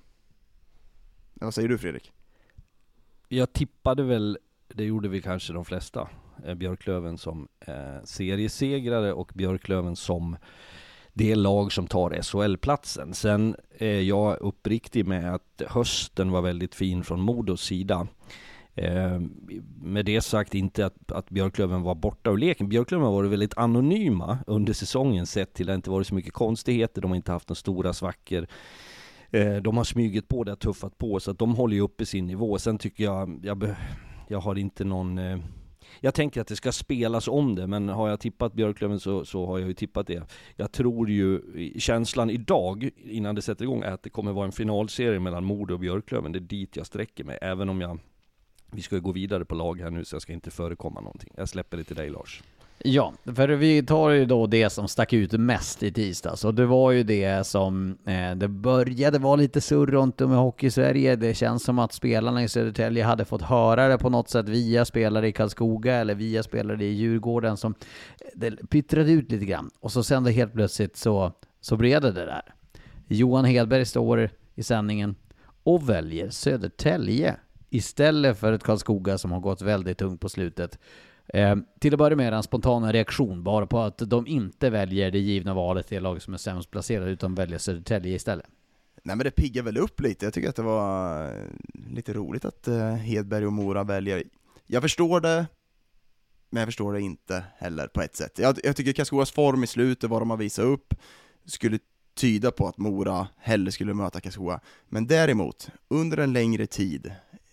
[1.34, 2.12] Vad säger du Fredrik?
[3.28, 4.38] Jag tippade väl,
[4.68, 6.10] det gjorde vi kanske de flesta,
[6.46, 10.38] eh, Björklöven som eh, seriesegrare och Björklöven som
[11.14, 13.14] det lag som tar SHL-platsen.
[13.14, 18.08] Sen är jag uppriktig med att hösten var väldigt fin från Modos sida.
[18.76, 19.20] Eh,
[19.82, 22.70] med det sagt inte att, att Björklöven var borta ur leken.
[22.70, 26.34] Björklöven har varit väldigt anonyma under säsongen sett till att det inte varit så mycket
[26.34, 27.02] konstigheter.
[27.02, 28.48] De har inte haft några stora svackor.
[29.32, 32.28] Eh, de har smugit på det, tuffat på, så att de håller ju uppe sin
[32.28, 32.60] nivå.
[32.60, 33.76] Sen tycker jag, jag,
[34.28, 35.38] jag har inte någon eh,
[36.00, 39.46] jag tänker att det ska spelas om det, men har jag tippat Björklöven så, så
[39.46, 40.24] har jag ju tippat det.
[40.56, 41.42] Jag tror ju,
[41.80, 45.74] känslan idag, innan det sätter igång, är att det kommer vara en finalserie mellan Modo
[45.74, 46.32] och Björklöven.
[46.32, 48.00] Det är dit jag sträcker mig, även om jag
[48.76, 51.30] vi ska ju gå vidare på lag här nu så jag ska inte förekomma någonting.
[51.38, 52.44] Jag släpper det till dig Lars.
[52.86, 56.66] Ja, för vi tar ju då det som stack ut mest i tisdags och det
[56.66, 61.16] var ju det som eh, det började vara lite surr runt om i Hockey-Sverige.
[61.16, 64.86] Det känns som att spelarna i Södertälje hade fått höra det på något sätt via
[64.86, 67.76] spelare i Karlskoga eller via spelare i Djurgården som
[68.20, 69.70] eh, det pyttrade ut lite grann.
[69.80, 72.54] Och så sen då helt plötsligt så, så blev det det där.
[73.08, 75.16] Johan Hedberg står i sändningen
[75.64, 77.36] och väljer Södertälje
[77.74, 80.80] istället för ett Karlskoga som har gått väldigt tungt på slutet.
[81.28, 85.20] Eh, till att börja med en spontana reaktion bara på att de inte väljer det
[85.20, 88.46] givna valet, det lag som är sämst placerade, utan väljer Södertälje istället.
[89.04, 91.36] Nej men det piggar väl upp lite, jag tycker att det var eh,
[91.90, 94.24] lite roligt att eh, Hedberg och Mora väljer.
[94.66, 95.46] Jag förstår det,
[96.50, 98.40] men jag förstår det inte heller på ett sätt.
[98.40, 100.94] Jag, jag tycker Karlskogas form i slutet, vad de har visat upp,
[101.46, 101.80] skulle
[102.16, 104.60] tyda på att Mora hellre skulle möta Karlskoga.
[104.90, 107.12] Men däremot, under en längre tid,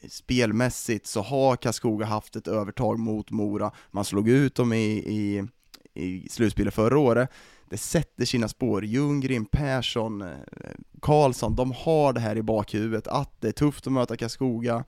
[0.09, 3.73] spelmässigt så har Karlskoga haft ett övertag mot Mora.
[3.91, 5.49] Man slog ut dem i, i,
[5.95, 7.31] i slutspelet förra året.
[7.71, 8.85] Det sätter sina spår.
[8.85, 10.29] Ljunggren, Persson, eh,
[11.01, 14.85] Karlsson, de har det här i bakhuvudet, att det är tufft att möta Karlskoga.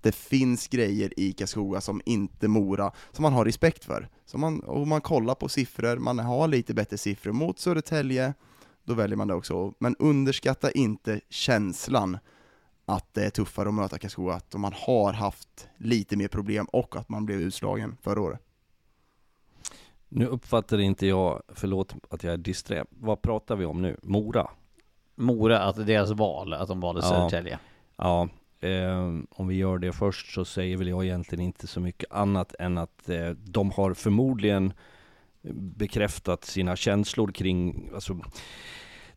[0.00, 4.08] Det finns grejer i Karlskoga som inte Mora, som man har respekt för.
[4.26, 8.34] Så man, och man kollar på siffror, man har lite bättre siffror mot Södertälje,
[8.84, 9.74] då väljer man det också.
[9.78, 12.18] Men underskatta inte känslan
[12.84, 16.96] att det är tuffare att möta Karlskoga, att man har haft lite mer problem och
[16.96, 18.40] att man blev utslagen förra året.
[20.08, 23.96] Nu uppfattar inte jag, förlåt att jag är disträ, vad pratar vi om nu?
[24.02, 24.50] Mora?
[25.14, 27.08] Mora, att deras val, att de valde Ja.
[27.08, 27.58] Södertälje.
[27.96, 28.28] Ja,
[28.60, 32.54] eh, om vi gör det först så säger väl jag egentligen inte så mycket annat
[32.58, 34.72] än att eh, de har förmodligen
[35.52, 38.18] bekräftat sina känslor kring, alltså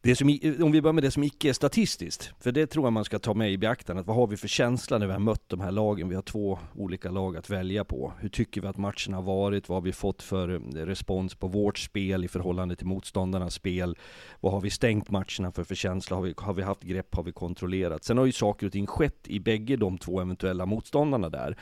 [0.02, 0.28] det som,
[0.62, 3.20] om vi börjar med det som icke är statistiskt, för det tror jag man ska
[3.20, 4.04] ta med i beaktande.
[4.04, 6.10] Vad har vi för känsla när vi har mött de här lagen?
[6.10, 8.14] Vi har två olika lag att välja på.
[8.20, 9.70] Hur tycker vi att matchen har varit?
[9.70, 13.98] Vad har vi fått för eh, respons på vårt spel i förhållande till motståndarnas spel?
[14.40, 16.16] Vad har vi stängt matcherna för för känsla?
[16.16, 17.16] Har vi, har vi haft grepp?
[17.16, 18.04] Har vi kontrollerat?
[18.04, 21.58] Sen har ju saker och ting skett i bägge de två eventuella motståndarna där.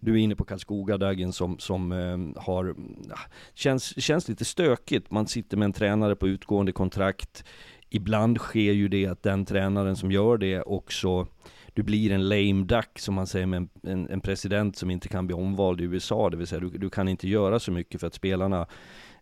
[0.00, 2.74] Du är inne på Karlskoga Dagen som, som eh, har,
[3.10, 3.18] ah,
[3.54, 5.10] känns, känns lite stökigt.
[5.10, 7.44] Man sitter med en tränare på utgående kontrakt.
[7.90, 11.26] Ibland sker ju det att den tränaren som gör det också
[11.74, 15.08] du blir en lame duck som man säger med en, en, en president som inte
[15.08, 16.30] kan bli omvald i USA.
[16.30, 18.66] Det vill säga du, du kan inte göra så mycket för att spelarna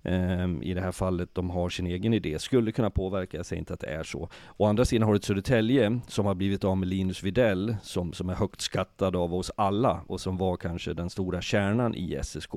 [0.03, 2.39] Ehm, i det här fallet, de har sin egen idé.
[2.39, 4.29] Skulle kunna påverka, jag säger inte att det är så.
[4.57, 8.13] Å andra sidan har du ett Södertälje som har blivit av med Linus Videll som,
[8.13, 12.21] som är högt skattad av oss alla och som var kanske den stora kärnan i
[12.23, 12.53] SSK.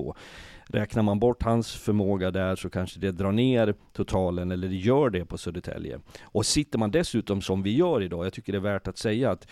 [0.66, 5.10] Räknar man bort hans förmåga där så kanske det drar ner totalen, eller det gör
[5.10, 6.00] det på Södertälje.
[6.22, 9.30] Och sitter man dessutom som vi gör idag, jag tycker det är värt att säga
[9.30, 9.48] att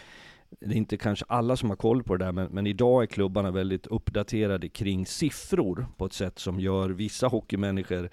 [0.60, 3.06] det är inte kanske alla som har koll på det där, men, men idag är
[3.06, 8.10] klubbarna väldigt uppdaterade kring siffror på ett sätt som gör vissa hockeymänniskor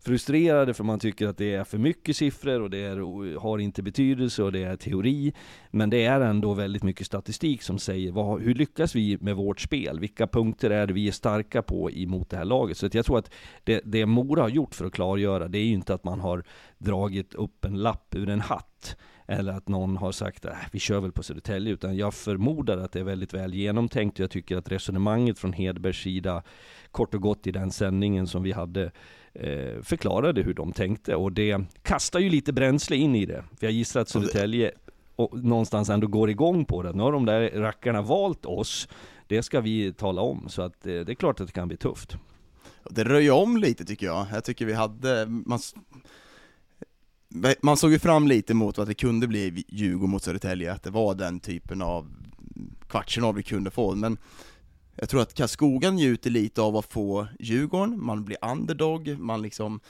[0.00, 3.82] frustrerade för man tycker att det är för mycket siffror och det är, har inte
[3.82, 5.32] betydelse och det är teori.
[5.70, 9.60] Men det är ändå väldigt mycket statistik som säger vad, hur lyckas vi med vårt
[9.60, 10.00] spel?
[10.00, 12.76] Vilka punkter är det vi är starka på emot det här laget?
[12.76, 13.30] Så att jag tror att
[13.64, 16.44] det, det Mora har gjort för att klargöra, det är ju inte att man har
[16.78, 18.96] dragit upp en lapp ur en hatt
[19.28, 22.92] eller att någon har sagt att vi kör väl på Södertälje, utan jag förmodar att
[22.92, 26.42] det är väldigt väl genomtänkt och jag tycker att resonemanget från Hedbergs sida
[26.90, 28.90] kort och gott i den sändningen som vi hade
[29.32, 33.44] eh, förklarade hur de tänkte och det kastar ju lite bränsle in i det.
[33.58, 34.72] För jag gissar att Södertälje
[35.16, 36.92] och någonstans ändå går igång på det.
[36.92, 38.88] Nu har de där rackarna valt oss.
[39.26, 40.48] Det ska vi tala om.
[40.48, 42.16] Så att eh, det är klart att det kan bli tufft.
[42.90, 44.26] Det röjer om lite tycker jag.
[44.32, 45.58] Jag tycker vi hade, man,
[47.60, 50.90] man såg ju fram lite mot att det kunde bli Djurgården mot Södertälje, att det
[50.90, 52.14] var den typen av
[52.88, 54.18] kvartsfinal vi kunde få, men
[54.94, 59.80] jag tror att Karlskoga njuter lite av att få Djurgården, man blir underdog, man liksom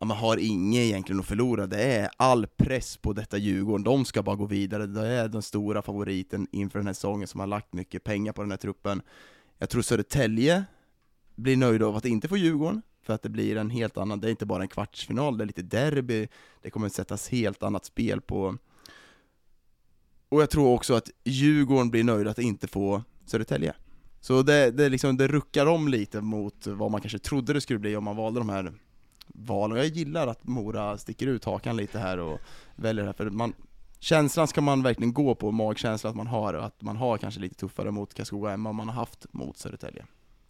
[0.00, 4.04] Ja, man har inget egentligen att förlora, det är all press på detta Djurgården, de
[4.04, 7.46] ska bara gå vidare, det är den stora favoriten inför den här säsongen som har
[7.46, 9.02] lagt mycket pengar på den här truppen.
[9.58, 10.64] Jag tror Södertälje
[11.34, 14.28] blir nöjda av att inte få Djurgården, för att det blir en helt annan, det
[14.28, 16.28] är inte bara en kvartsfinal, det är lite derby,
[16.62, 18.56] det kommer sättas helt annat spel på.
[20.28, 23.74] Och jag tror också att Djurgården blir nöjda att inte få Södertälje.
[24.20, 27.78] Så det, det, liksom, det ruckar om lite mot vad man kanske trodde det skulle
[27.78, 28.72] bli om man valde de här
[29.26, 29.72] valen.
[29.72, 32.40] Och jag gillar att Mora sticker ut hakan lite här och
[32.76, 33.52] väljer det här, för man,
[33.98, 37.54] känslan ska man verkligen gå på, magkänslan att man har, att man har kanske lite
[37.54, 40.06] tuffare mot Karlskoga än vad man har haft mot Södertälje.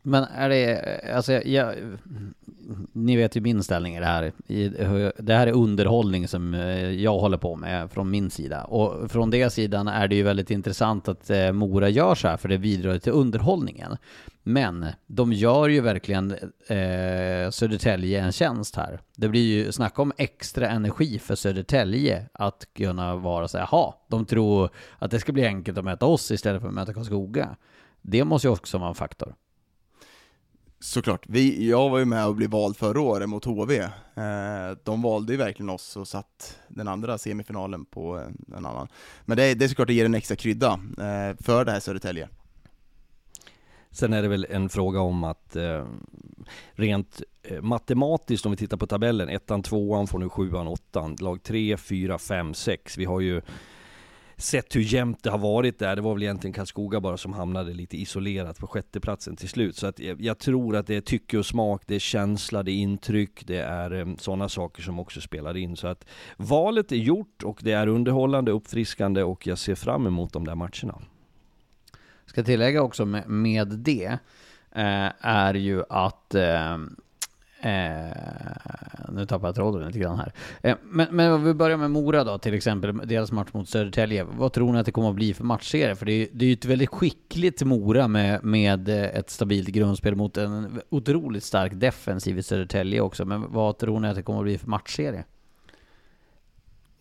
[0.07, 1.75] Men är det, alltså jag,
[2.93, 4.33] ni vet ju min ställning i det här.
[5.23, 8.65] Det här är underhållning som eh, jag håller på med från min sida.
[8.65, 12.37] Och från det sidan är det ju väldigt intressant att eh, Mora gör så här,
[12.37, 13.97] för det bidrar till underhållningen.
[14.43, 16.31] Men de gör ju verkligen
[16.69, 19.01] eh, Södertälje en tjänst här.
[19.17, 23.95] Det blir ju snacka om extra energi för Södertälje att kunna vara så här, jaha,
[24.09, 27.57] de tror att det ska bli enkelt att möta oss istället för att möta Karlskoga.
[28.03, 29.35] Det måste ju också vara en faktor.
[30.85, 33.79] Såklart, vi, jag var ju med och blev vald förra året mot HV.
[33.79, 33.91] Eh,
[34.85, 38.19] de valde ju verkligen oss och satt den andra semifinalen på
[38.57, 38.89] en, annan.
[39.25, 41.81] Men det, är- det är såklart det ger en extra krydda eh, för det här
[41.81, 42.29] Södertälje.
[43.91, 45.87] Sen är det väl en fråga om att eh,
[46.73, 51.43] rent eh, matematiskt om vi tittar på tabellen, ettan, tvåan får nu sjuan, åttan, lag
[51.43, 52.99] tre, fyra, fem, sex.
[52.99, 53.43] Vi har ju
[54.37, 55.97] sett hur jämnt det har varit där.
[55.97, 59.77] Det var väl egentligen Karlskoga bara som hamnade lite isolerat på sjätteplatsen till slut.
[59.77, 62.75] Så att jag, tror att det är tycke och smak, det är känsla, det är
[62.75, 65.77] intryck, det är eh, sådana saker som också spelar in.
[65.77, 66.05] Så att
[66.37, 70.55] valet är gjort och det är underhållande, uppfriskande och jag ser fram emot de där
[70.55, 71.03] matcherna.
[72.27, 74.19] Ska tillägga också med, med det,
[74.71, 76.79] eh, är ju att eh,
[77.65, 78.13] Eh,
[79.09, 80.33] nu tappar jag tråden lite grann här.
[80.63, 84.25] Eh, men, men om vi börjar med Mora då, till exempel, deras match mot Södertälje.
[84.25, 85.97] Vad tror ni att det kommer att bli för matchserie?
[85.97, 89.69] För det är, det är ju ett väldigt skickligt Mora med, med eh, ett stabilt
[89.69, 93.25] grundspel mot en otroligt stark defensiv i Södertälje också.
[93.25, 95.25] Men vad tror ni att det kommer att bli för matchserie?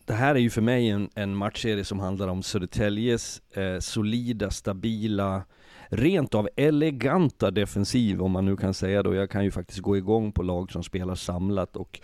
[0.04, 4.50] Det här är ju för mig en, en matchserie som handlar om Södertäljes eh, solida,
[4.50, 5.42] stabila,
[5.88, 9.16] rent av eleganta defensiv om man nu kan säga det.
[9.16, 12.00] Jag kan ju faktiskt gå igång på lag som spelar samlat och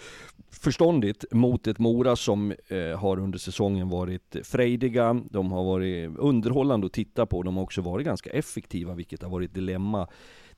[0.51, 6.87] förståndigt mot ett Mora som eh, har under säsongen varit frejdiga, de har varit underhållande
[6.87, 10.09] att titta på, de har också varit ganska effektiva vilket har varit dilemma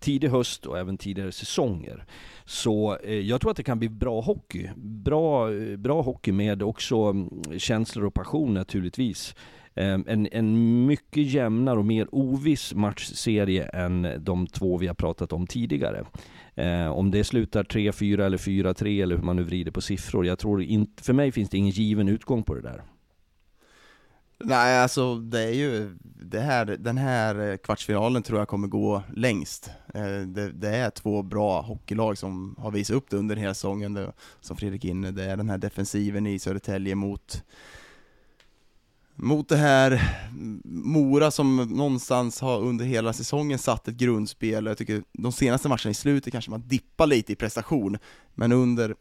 [0.03, 2.05] tidig höst och även tidigare säsonger.
[2.45, 4.71] Så eh, jag tror att det kan bli bra hockey.
[4.77, 9.35] Bra, eh, bra hockey med också mm, känslor och passion naturligtvis.
[9.75, 15.33] Ehm, en, en mycket jämnare och mer oviss matchserie än de två vi har pratat
[15.33, 16.05] om tidigare.
[16.55, 20.27] Eh, om det slutar 3-4 eller 4-3 eller hur man nu vrider på siffror.
[20.27, 22.83] Jag tror inte, för mig finns det ingen given utgång på det där.
[24.45, 29.71] Nej, alltså det är ju, det här, den här kvartsfinalen tror jag kommer gå längst.
[29.95, 33.95] Ehm, det, det, är två bra hockeylag som har visat upp det under hela säsongen,
[33.95, 35.11] det, som Fredrik inne.
[35.11, 37.45] Det är den här defensiven i Södertälje mot
[39.15, 40.19] mot det här
[40.65, 44.67] Mora som någonstans har under hela säsongen satt ett grundspel.
[44.67, 47.99] Jag tycker de senaste matcherna i slutet kanske man dippar lite i prestation,
[48.35, 48.95] men under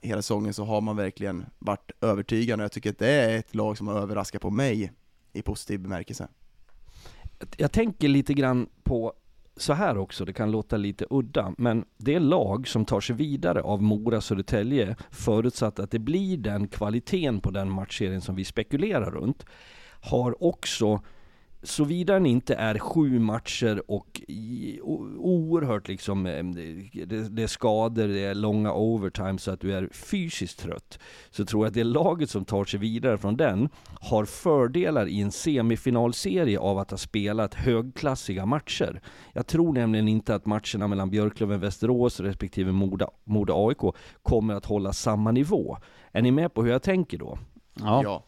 [0.00, 2.64] hela säsongen så har man verkligen varit övertygande.
[2.64, 4.92] Jag tycker att det är ett lag som har överraskat på mig
[5.32, 6.28] i positiv bemärkelse.
[7.56, 9.12] Jag tänker lite grann på
[9.56, 13.62] så här också, det kan låta lite udda, men det lag som tar sig vidare
[13.62, 19.10] av Mora Södertälje, förutsatt att det blir den kvaliteten på den matchserien som vi spekulerar
[19.10, 19.46] runt,
[20.00, 21.00] har också
[21.62, 24.20] såvida den inte är sju matcher och
[25.18, 26.44] oerhört liksom, eh,
[27.06, 30.98] det, är skador, det är långa overtime så att du är fysiskt trött.
[31.30, 33.68] Så tror jag att det laget som tar sig vidare från den
[34.00, 39.00] har fördelar i en semifinalserie av att ha spelat högklassiga matcher.
[39.32, 44.66] Jag tror nämligen inte att matcherna mellan Björklöven, Västerås respektive Moda, Moda AIK kommer att
[44.66, 45.76] hålla samma nivå.
[46.12, 47.38] Är ni med på hur jag tänker då?
[47.74, 48.00] Ja.
[48.04, 48.24] ja.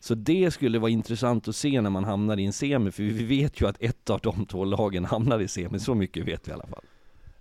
[0.00, 3.24] Så det skulle vara intressant att se när man hamnar i en semi, för vi
[3.24, 6.50] vet ju att ett av de två lagen hamnar i semi, så mycket vet vi
[6.50, 6.84] i alla fall.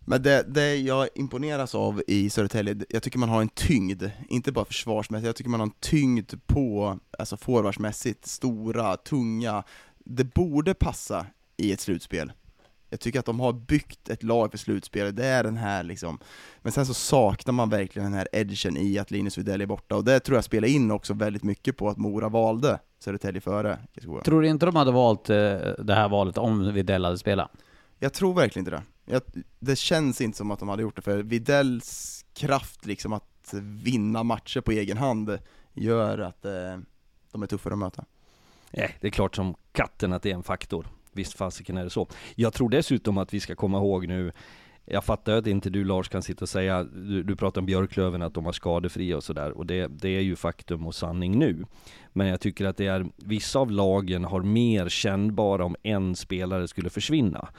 [0.09, 4.51] Men det, det jag imponeras av i Södertälje, jag tycker man har en tyngd, inte
[4.51, 9.63] bara försvarsmässigt, jag tycker man har en tyngd på, alltså forwardsmässigt, stora, tunga,
[10.05, 11.25] det borde passa
[11.57, 12.31] i ett slutspel.
[12.89, 16.19] Jag tycker att de har byggt ett lag för slutspel, det är den här liksom,
[16.61, 19.95] men sen så saknar man verkligen den här edgen i att Linus Widell är borta,
[19.95, 23.79] och det tror jag spelar in också väldigt mycket på att Mora valde Södertälje före
[24.23, 25.35] Tror du inte de hade valt eh,
[25.79, 27.51] det här valet om Widell hade spelat?
[27.99, 28.83] Jag tror verkligen inte det.
[29.05, 29.21] Jag,
[29.59, 33.53] det känns inte som att de hade gjort det, för Widells kraft liksom att
[33.83, 35.39] vinna matcher på egen hand
[35.73, 36.77] gör att eh,
[37.31, 38.05] de är tuffare att möta.
[38.71, 40.87] Nej, det är klart som katten att det är en faktor.
[41.17, 42.07] Visst fasiken är det så.
[42.35, 44.31] Jag tror dessutom att vi ska komma ihåg nu
[44.89, 48.21] jag fattar att inte du Lars kan sitta och säga, du, du pratar om Björklöven,
[48.21, 51.65] att de var skadefria och sådär, och det, det är ju faktum och sanning nu.
[52.13, 56.67] Men jag tycker att det är, vissa av lagen har mer kännbara om en spelare
[56.67, 57.49] skulle försvinna.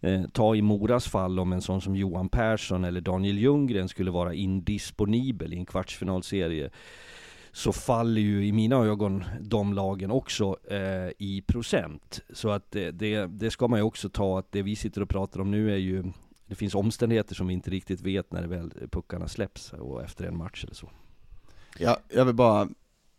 [0.00, 4.10] Eh, ta i Moras fall om en sån som Johan Persson eller Daniel Ljunggren skulle
[4.10, 6.70] vara indisponibel i en kvartsfinalserie
[7.54, 12.20] så faller ju i mina ögon de lagen också eh, i procent.
[12.32, 15.08] Så att det, det, det, ska man ju också ta att det vi sitter och
[15.08, 16.04] pratar om nu är ju
[16.46, 20.24] det finns omständigheter som vi inte riktigt vet när det väl puckarna släpps och efter
[20.24, 20.90] en match eller så.
[21.78, 22.68] Ja, jag vill bara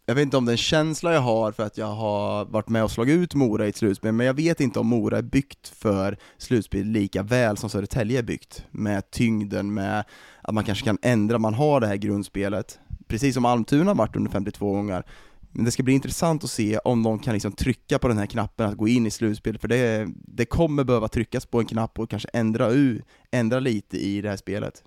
[0.06, 2.70] jag vet inte om det är en känsla jag har för att jag har varit
[2.70, 5.22] med och slagit ut Mora i ett slutspel, men jag vet inte om Mora är
[5.22, 10.03] byggt för slutspel lika väl som Södertälje är byggt, med tyngden, med
[10.41, 14.15] att man kanske kan ändra, man har det här grundspelet, precis som Almtuna har varit
[14.15, 15.03] under 52 gånger.
[15.52, 18.26] Men det ska bli intressant att se om de kan liksom trycka på den här
[18.26, 21.99] knappen att gå in i slutspel, för det, det kommer behöva tryckas på en knapp
[21.99, 23.02] och kanske ändra, u,
[23.32, 24.84] ändra lite i det här spelet.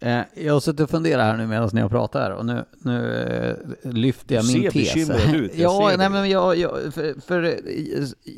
[0.00, 2.64] Eh, jag har suttit och funderat här nu medan ni har pratat här och nu,
[2.78, 3.22] nu
[3.84, 4.94] eh, lyfter jag Du min ser tes.
[4.94, 7.60] bekymrad ut, jag ja, ser nej men jag, jag, för, för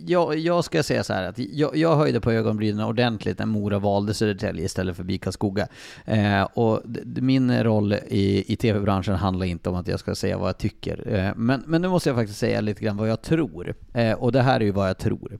[0.07, 3.78] jag, jag ska säga så här att jag, jag höjde på ögonbrynen ordentligt när Mora
[3.78, 5.69] valde Södertälje istället för BIK Skoga.
[6.05, 10.49] Eh, och min roll i, i tv-branschen handlar inte om att jag ska säga vad
[10.49, 11.15] jag tycker.
[11.15, 13.74] Eh, men, men nu måste jag faktiskt säga lite grann vad jag tror.
[13.93, 15.39] Eh, och det här är ju vad jag tror.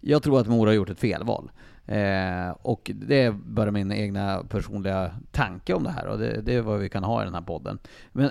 [0.00, 1.50] Jag tror att Mora har gjort ett felval.
[1.88, 6.54] Eh, och det är bara min egna personliga tanke om det här och det, det
[6.54, 7.78] är vad vi kan ha i den här podden.
[8.12, 8.30] Men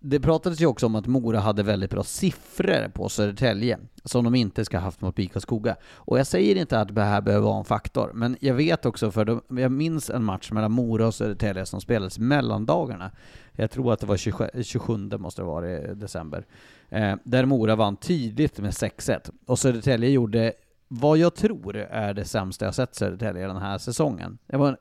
[0.00, 4.34] det pratades ju också om att Mora hade väldigt bra siffror på Södertälje som de
[4.34, 5.76] inte ska ha haft mot BIK Skoga.
[5.94, 9.10] Och jag säger inte att det här behöver vara en faktor, men jag vet också
[9.10, 13.10] för de, jag minns en match mellan Mora och Södertälje som spelades mellandagarna.
[13.52, 16.46] Jag tror att det var 27, 27 måste det vara i december.
[16.88, 20.52] Eh, där Mora vann tydligt med 6-1 och Södertälje gjorde
[20.88, 24.38] vad jag tror är det sämsta jag sett Södertälje den här säsongen.
[24.46, 24.76] Det var en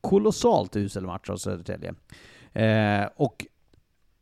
[0.00, 1.94] kolossalt usel match av Södertälje.
[2.52, 3.46] Eh, och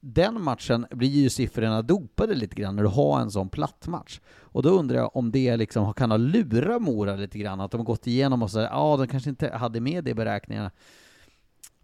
[0.01, 4.20] den matchen blir ju siffrorna dopade lite grann när du har en sån platt match.
[4.27, 7.77] Och då undrar jag om det liksom kan ha lurat Mora lite grann, att de
[7.77, 10.70] har gått igenom och sagt ja, de kanske inte hade med det i beräkningarna.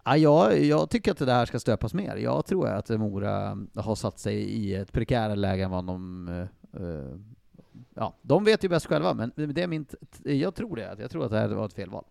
[0.04, 2.16] Ja, jag, tycker att det där ska stöpas mer.
[2.16, 6.28] Jag tror att Mora har satt sig i ett prekärare läge än vad de...
[6.28, 7.16] eh, eh
[7.94, 9.86] ja, de vet ju bäst själva, men det är min...
[10.24, 10.96] Jag tror det.
[11.00, 12.04] Jag tror att det här var ett felval.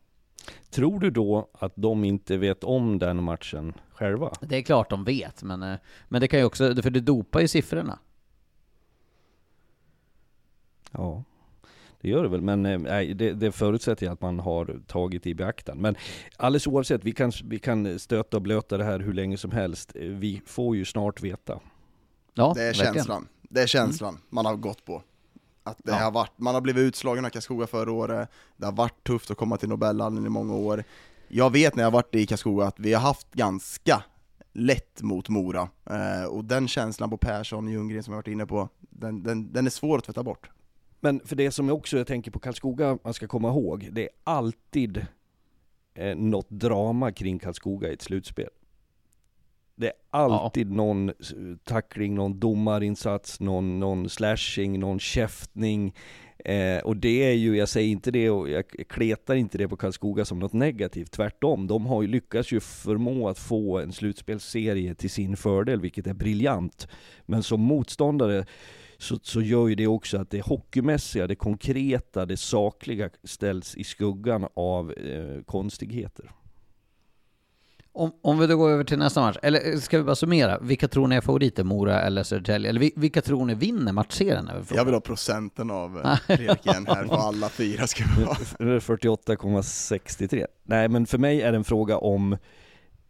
[0.69, 4.33] Tror du då att de inte vet om den matchen själva?
[4.41, 5.75] Det är klart de vet, men, eh,
[6.07, 6.75] men det kan ju också...
[6.81, 7.99] För det dopar ju siffrorna.
[10.91, 11.23] Ja,
[12.01, 12.41] det gör det väl.
[12.41, 15.77] Men eh, nej, det, det förutsätter jag att man har tagit i beaktan.
[15.77, 15.95] Men
[16.37, 19.91] alldeles oavsett, vi kan, vi kan stöta och blöta det här hur länge som helst.
[19.95, 21.59] Eh, Vi får ju snart veta.
[22.33, 22.93] Ja, Det är verkligen.
[22.93, 23.27] känslan.
[23.41, 25.03] Det är känslan man har gått på.
[25.69, 25.97] Att det Ja.
[25.97, 29.37] har varit, man har blivit utslagen av Karlskoga förra året, det har varit tufft att
[29.37, 30.83] komma till Nobelhallen i många år.
[31.27, 34.03] Jag vet när jag har varit i Karlskoga att vi har haft ganska
[34.53, 38.69] lätt mot Mora, eh, och den känslan på Persson, Ljunggren som jag varit inne på,
[38.79, 40.49] den, den, den är svår att tvätta bort.
[40.99, 44.03] Men för det som jag också jag tänker på Karlskoga, man ska komma ihåg, det
[44.03, 45.05] är alltid
[45.95, 48.49] eh, något drama kring Karlskoga i ett slutspel.
[49.79, 51.11] Det är alltid någon
[51.63, 55.93] tackling, någon domarinsats, någon, någon slashing, någon käftning.
[56.45, 59.77] Eh, och det är ju, jag säger inte det och jag kletar inte det på
[59.77, 61.67] Karlskoga som något negativt, tvärtom.
[61.67, 66.13] De har ju lyckats ju förmå att få en slutspelsserie till sin fördel, vilket är
[66.13, 66.87] briljant.
[67.25, 68.45] Men som motståndare
[68.97, 73.83] så, så gör ju det också att det hockeymässiga, det konkreta, det sakliga ställs i
[73.83, 76.31] skuggan av eh, konstigheter.
[77.99, 80.59] Om, om vi då går över till nästa match, eller ska vi bara summera?
[80.61, 82.69] Vilka tror ni är favoriter, Mora eller Södertälje?
[82.69, 84.49] Eller vi- vilka tror ni vinner matchserien?
[84.75, 88.37] Jag vill ha procenten av eh, Fredrik igen här, på alla fyra ska vi ha.
[88.59, 90.45] Det är 48,63.
[90.63, 92.33] Nej men för mig är det en fråga om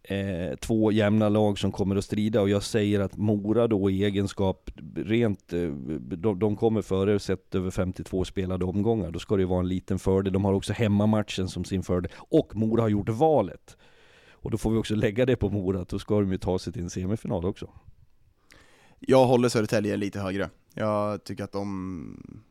[0.03, 4.03] eh, två jämna lag som kommer att strida och jag säger att Mora då i
[4.05, 5.59] egenskap rent, eh,
[5.99, 9.11] de, de kommer före sett över 52 spelade omgångar.
[9.11, 10.33] Då ska det ju vara en liten fördel.
[10.33, 12.11] De har också hemmamatchen som sin fördel.
[12.17, 13.77] Och Mora har gjort valet.
[14.41, 16.59] Och då får vi också lägga det på Mora, att då ska de ju ta
[16.59, 17.69] sig till en semifinal också.
[18.99, 20.49] Jag håller Södertälje lite högre.
[20.73, 22.43] Jag tycker att de...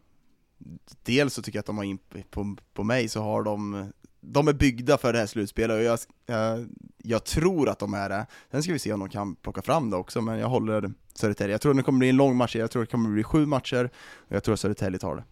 [1.03, 1.99] Dels så tycker jag att de har in
[2.31, 3.87] på, på mig så har de...
[4.21, 8.09] De är byggda för det här slutspelet och jag, jag, jag tror att de är
[8.09, 8.27] det.
[8.51, 11.55] Sen ska vi se om de kan plocka fram det också, men jag håller Södertälje.
[11.55, 13.91] Jag tror det kommer bli en lång match, jag tror det kommer bli sju matcher,
[14.15, 15.25] och jag tror att Södertälje tar det.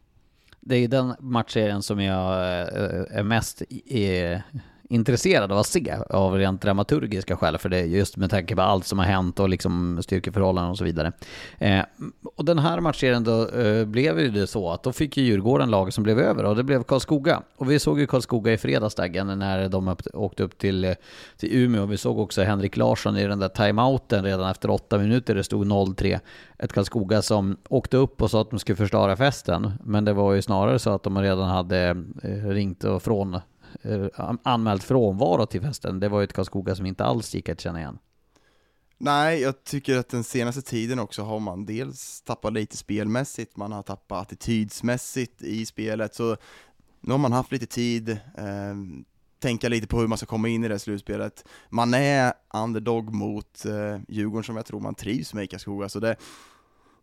[0.60, 4.40] Det är den matchserien som jag eh, är mest i,
[4.88, 8.62] intresserad av att se av rent dramaturgiska skäl, för det är just med tanke på
[8.62, 11.12] allt som har hänt och liksom styrkeförhållanden och så vidare.
[11.58, 11.80] Eh,
[12.36, 15.70] och den här matchserien då eh, blev ju det så att då fick ju Djurgården
[15.70, 17.42] laget som blev över och det blev Karlskoga.
[17.56, 20.94] Och vi såg ju Karlskoga i fredagsdagen när de upp, åkte upp till,
[21.36, 21.86] till Umeå.
[21.86, 25.66] Vi såg också Henrik Larsson i den där timeouten redan efter åtta minuter, det stod
[25.66, 26.20] 0-3.
[26.58, 30.32] Ett Karlskoga som åkte upp och sa att de skulle förstöra festen, men det var
[30.32, 33.40] ju snarare så att de redan hade eh, ringt och från
[33.82, 36.00] Eh, anmält frånvaro till festen.
[36.00, 37.98] Det var ju ett Karlskoga som inte alls gick att känna igen.
[38.98, 43.72] Nej, jag tycker att den senaste tiden också har man dels tappat lite spelmässigt, man
[43.72, 46.36] har tappat attitydsmässigt i spelet, så
[47.00, 48.74] nu har man haft lite tid, eh,
[49.38, 51.44] tänka lite på hur man ska komma in i det här slutspelet.
[51.68, 56.00] Man är underdog mot eh, Djurgården som jag tror man trivs med i Karlskoga, så
[56.00, 56.16] det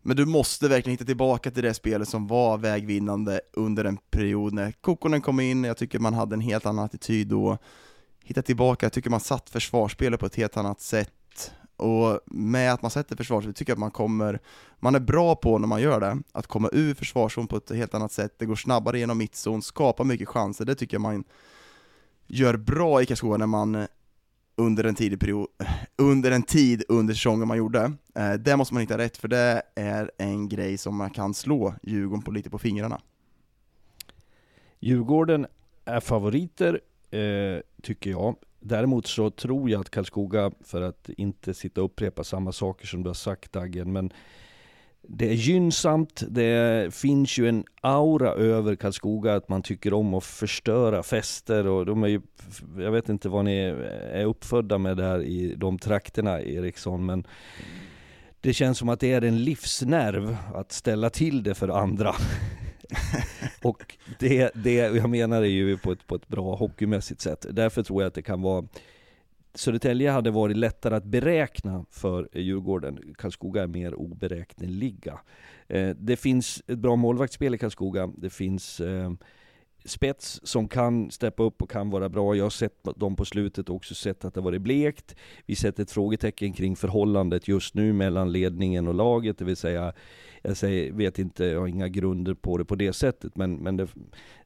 [0.04, 4.54] men du måste verkligen hitta tillbaka till det spelet som var vägvinnande under en period
[4.54, 7.58] när Kokkonen kom in, jag tycker man hade en helt annan attityd då.
[8.24, 11.52] Hitta tillbaka, jag tycker man satt försvarsspelet på ett helt annat sätt.
[11.78, 14.40] Och med att man sätter försvarsspelet tycker jag att man kommer,
[14.80, 17.94] man är bra på när man gör det, att komma ur försvarszon på ett helt
[17.94, 21.24] annat sätt, det går snabbare genom mittzon, skapar mycket chanser, det tycker jag man
[22.28, 23.88] gör bra i Karlskoga när man
[24.56, 25.48] under en, tidig period,
[25.98, 27.94] under en tid under säsongen man gjorde.
[28.16, 31.76] Eh, det måste man hitta rätt, för det är en grej som man kan slå
[31.84, 33.02] Djurgården på lite på fingrarna.
[34.80, 35.48] Djurgården
[35.86, 36.80] är favoriter,
[37.12, 38.36] eh, tycker jag.
[38.60, 43.04] Däremot så tror jag att Karlskoga, för att inte sitta och upprepa samma saker som
[43.04, 44.14] du har sagt Daggen, men
[45.08, 50.24] det är gynnsamt, det finns ju en aura över Karlskoga att man tycker om att
[50.24, 52.22] förstöra fester och de är ju,
[52.78, 53.58] jag vet inte vad ni
[54.12, 57.28] är uppfödda med där i de trakterna Eriksson, men
[58.42, 62.16] det känns som att det är en livsnerv att ställa till det för andra.
[63.62, 67.46] och det, det jag menar är ju på ett, på ett bra hockeymässigt sätt.
[67.50, 68.66] Därför tror jag att det kan vara
[69.56, 73.14] Södertälje hade varit lättare att beräkna för Djurgården.
[73.18, 75.20] Karlskoga är mer oberäkneliga.
[75.68, 78.08] Eh, det finns ett bra målvaktsspel i Karlskoga.
[78.18, 79.12] Det finns eh,
[79.86, 82.36] spets som kan steppa upp och kan vara bra.
[82.36, 85.16] Jag har sett dem på slutet och också sett att det varit blekt.
[85.46, 89.94] Vi sätter ett frågetecken kring förhållandet just nu mellan ledningen och laget, det vill säga
[90.46, 93.78] jag säger, vet inte, jag har inga grunder på det på det sättet, men, men
[93.78, 93.88] det,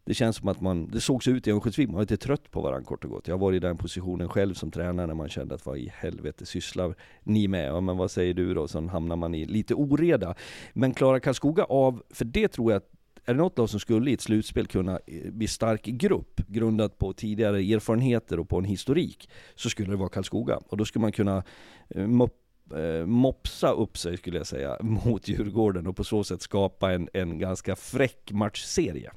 [0.03, 2.51] det känns som att man, det såg så ut i Örnsköldsvik, man var lite trött
[2.51, 3.27] på varandra kort och gott.
[3.27, 5.91] Jag har varit i den positionen själv som tränare när man kände att vad i
[5.95, 7.68] helvete sysslar ni med?
[7.68, 8.68] Ja, men vad säger du då?
[8.68, 10.35] Så hamnar man i lite oreda.
[10.73, 12.91] Men Klara Karlskoga av, för det tror jag att
[13.27, 16.41] är det något lag som skulle i ett slutspel kunna eh, bli stark i grupp,
[16.47, 20.59] grundat på tidigare erfarenheter och på en historik, så skulle det vara Karlskoga.
[20.67, 21.43] Och då skulle man kunna
[21.89, 26.93] eh, eh mopsa upp sig, skulle jag säga, mot Djurgården och på så sätt skapa
[26.93, 29.11] en, en ganska fräck matchserie.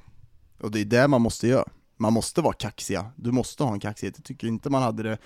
[0.59, 1.69] Och det är det man måste göra.
[1.97, 3.11] Man måste vara kaxiga.
[3.15, 4.15] Du måste ha en kaxighet.
[4.17, 5.17] Jag tycker inte man hade det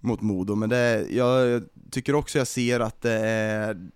[0.00, 3.90] mot Modo, men det, jag tycker också jag ser att det är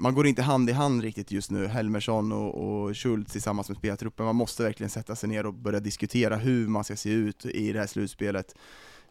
[0.00, 3.78] man går inte hand i hand riktigt just nu, Helmersson och, och Schultz tillsammans med
[3.78, 4.26] spelartruppen.
[4.26, 7.72] Man måste verkligen sätta sig ner och börja diskutera hur man ska se ut i
[7.72, 8.54] det här slutspelet.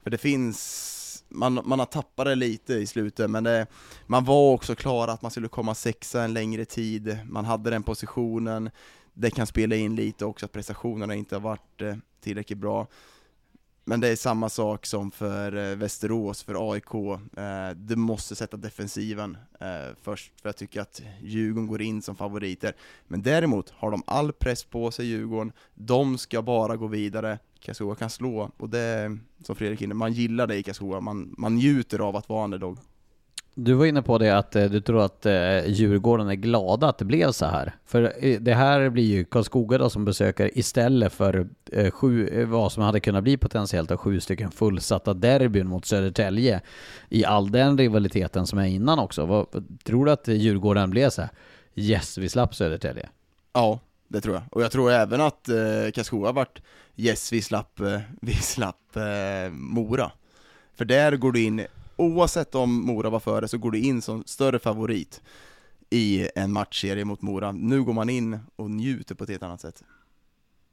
[0.03, 3.67] För det finns, man, man har tappat det lite i slutet, men det,
[4.07, 7.83] man var också klar att man skulle komma sexa en längre tid, man hade den
[7.83, 8.69] positionen,
[9.13, 12.87] det kan spela in lite också att prestationerna inte har varit eh, tillräckligt bra.
[13.89, 16.93] Men det är samma sak som för eh, Västerås, för AIK.
[17.37, 22.15] Eh, du måste sätta defensiven eh, först, för jag tycker att Djurgården går in som
[22.15, 22.75] favoriter.
[23.07, 25.51] Men däremot har de all press på sig, Djurgården.
[25.75, 27.39] De ska bara gå vidare.
[27.59, 30.99] Karlskoga kan slå, och det är som Fredrik inne, man gillar det i Karlskoga.
[30.99, 32.77] Man, man njuter av att vara underdog.
[33.61, 36.97] Du var inne på det att eh, du tror att eh, Djurgården är glada att
[36.97, 37.75] det blev så här.
[37.85, 41.47] För eh, det här blir ju Karlskoga då som besöker istället för
[41.91, 46.61] sju, vad som hade kunnat bli potentiellt av sju stycken fullsatta derbyn mot Södertälje
[47.09, 49.25] i all den rivaliteten som är innan också.
[49.25, 49.47] Vad,
[49.83, 51.31] tror du att Djurgården blev så här?
[51.75, 53.09] Yes, vi slapp Södertälje.
[53.53, 54.43] Ja, det tror jag.
[54.51, 55.55] Och jag tror även att eh,
[55.93, 56.61] Karlskoga varit
[56.95, 57.79] yes, vi slapp,
[58.21, 60.11] vi slapp eh, Mora.
[60.75, 61.65] För där går du in
[61.99, 65.21] oavsett om Mora var före så går du in som större favorit
[65.89, 67.51] i en matchserie mot Mora.
[67.51, 69.83] Nu går man in och njuter på ett helt annat sätt.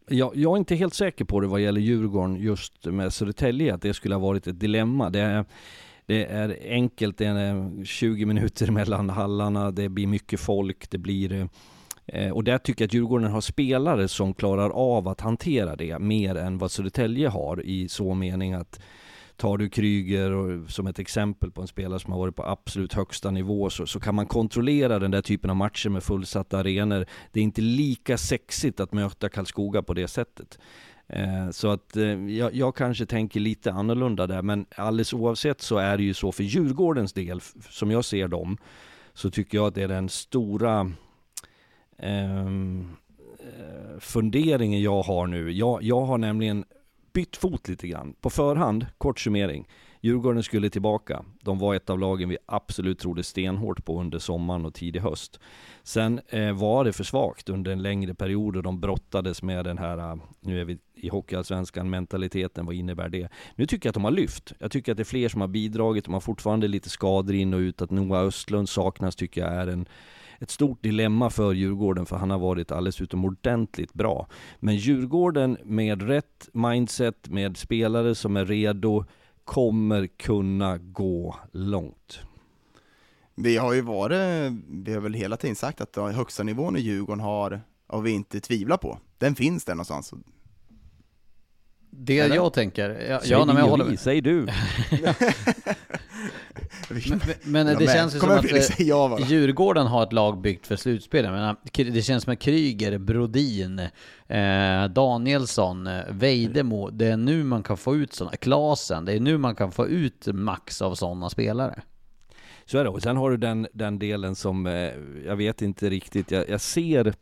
[0.09, 3.83] Jag, jag är inte helt säker på det vad gäller Djurgården just med Södertälje, att
[3.83, 5.11] det skulle ha varit ett dilemma.
[5.11, 5.45] Det är,
[6.07, 10.99] det är enkelt, det är eh, 20 minuter mellan hallarna, det blir mycket folk, det
[10.99, 11.49] blir
[12.07, 15.99] eh, och där tycker jag att Djurgården har spelare som klarar av att hantera det
[15.99, 18.81] mer än vad Södertälje har i så mening att
[19.37, 22.93] Tar du Kryger och, som ett exempel på en spelare som har varit på absolut
[22.93, 27.07] högsta nivå så, så kan man kontrollera den där typen av matcher med fullsatta arenor.
[27.33, 30.59] Det är inte lika sexigt att möta Karlskoga på det sättet.
[31.09, 35.79] Eh, så att eh, jag, jag, kanske tänker lite annorlunda där, men alldeles oavsett så
[35.79, 37.41] är det ju så för Djurgårdens del,
[37.71, 38.59] som jag ser dem,
[39.15, 40.93] så tycker jag att det är den stora
[41.99, 42.97] ehm,
[43.39, 45.53] eh, funderingen jag har nu.
[45.53, 46.65] Jag, jag har nämligen
[47.17, 48.15] bytt fot lite grann.
[48.21, 49.69] På förhand, kort summering.
[50.01, 51.25] Djurgården skulle tillbaka.
[51.43, 55.41] De var ett av lagen vi absolut trodde stenhårt på under sommaren och tidig höst.
[55.83, 59.79] Sen eh, var det för svagt under en längre period och de brottades med den
[59.79, 63.29] här, eh, nu är vi i Hockeyallsvenskan, mentaliteten, vad innebär det?
[63.55, 64.53] Nu tycker jag att de har lyft.
[64.59, 67.55] Jag tycker att det är fler som har bidragit, de har fortfarande lite skador in
[67.55, 67.83] och ut.
[67.83, 69.89] Att Noah Östlund saknas tycker jag är en
[70.39, 74.29] ett stort dilemma för Djurgården för han har varit alldeles utomordentligt bra.
[74.59, 79.05] Men Djurgården med rätt mindset, med spelare som är redo,
[79.45, 82.21] kommer kunna gå långt.
[83.35, 87.21] Vi har ju varit, vi har väl hela tiden sagt att högsta nivån i Djurgården
[87.21, 88.99] har, har vi inte tvivlat på.
[89.19, 90.15] Den finns där någonstans.
[91.91, 92.37] Det Eller?
[92.37, 94.01] jag tänker, ja, säg ja, men jag håller med.
[94.01, 94.47] Säg du.
[97.09, 99.19] Men, men det känns ju som att eh, ja.
[99.21, 101.25] Djurgården har ett lag byggt för slutspel.
[101.31, 103.79] Menar, Kry- det känns som att Kryger, Brodin,
[104.29, 109.21] eh, Danielsson, eh, Vejdemo, det är nu man kan få ut sådana, Klasen, det är
[109.21, 111.83] nu man kan få ut max av sådana spelare.
[112.65, 112.91] Så är det.
[112.91, 114.91] Och sen har du den, den delen som, eh,
[115.27, 117.15] jag vet inte riktigt, jag, jag ser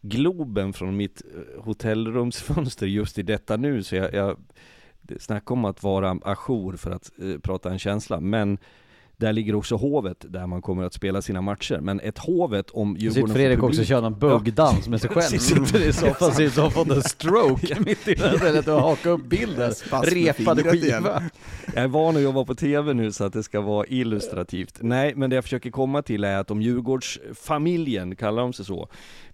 [0.00, 4.36] Globen från mitt eh, hotellrumsfönster just i detta nu, så jag, jag
[5.02, 8.58] det snackar om att vara ajour för att eh, prata en känsla, men
[9.20, 11.78] där ligger också Hovet där man kommer att spela sina matcher.
[11.82, 15.10] Men ett Hovet om Sitter Djurgården får Fredrik också publik- köra en buggdans med sig
[15.14, 15.38] själv.
[15.38, 19.24] Sitter i soffan, ser ut som fått en stroke mitt i stället och haka upp
[19.24, 19.72] bilden.
[20.04, 21.22] Repade skiva.
[21.74, 24.78] Jag är van att jobba på TV nu så att det ska vara illustrativt.
[24.80, 28.88] Nej, men det jag försöker komma till är att om Djurgårdsfamiljen, kallar de sig så,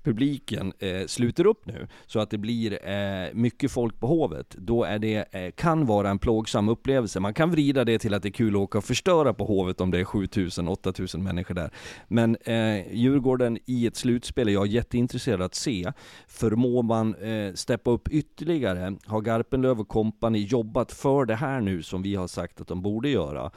[0.04, 4.84] publiken eh, sluter upp nu så att det blir eh, mycket folk på Hovet, då
[4.84, 7.20] är det, eh, kan vara en plågsam upplevelse.
[7.20, 9.80] Man kan vrida det till att det är kul att åka och förstöra på Hovet
[9.80, 11.70] om det är 7000-8000 människor där.
[12.08, 15.92] Men eh, Djurgården i ett slutspel är jag jätteintresserad att se.
[16.26, 18.96] Förmår man eh, steppa upp ytterligare?
[19.06, 22.82] Har Garpenlöv och kompani jobbat för det här nu som vi har sagt att de
[22.82, 23.50] borde göra?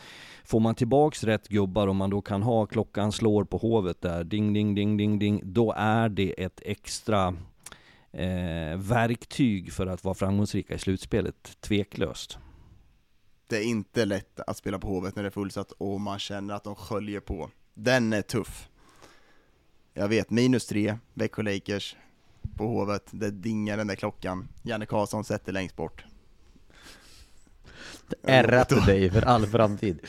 [0.48, 4.24] Får man tillbaks rätt gubbar om man då kan ha klockan slår på Hovet där,
[4.24, 7.28] ding ding ding ding ding, då är det ett extra
[8.11, 12.38] eh, verktyg för att vara framgångsrika i slutspelet, tveklöst.
[13.48, 16.53] Det är inte lätt att spela på Hovet när det är fullsatt och man känner
[16.53, 17.49] att de sköljer på.
[17.74, 18.69] Den är tuff.
[19.94, 21.95] Jag vet, minus tre, Växjö Lakers
[22.57, 24.48] på Hovet, det dingar den där klockan.
[24.64, 26.06] Janne Karlsson sätter längst bort.
[28.24, 30.00] Ärrat dig för all framtid.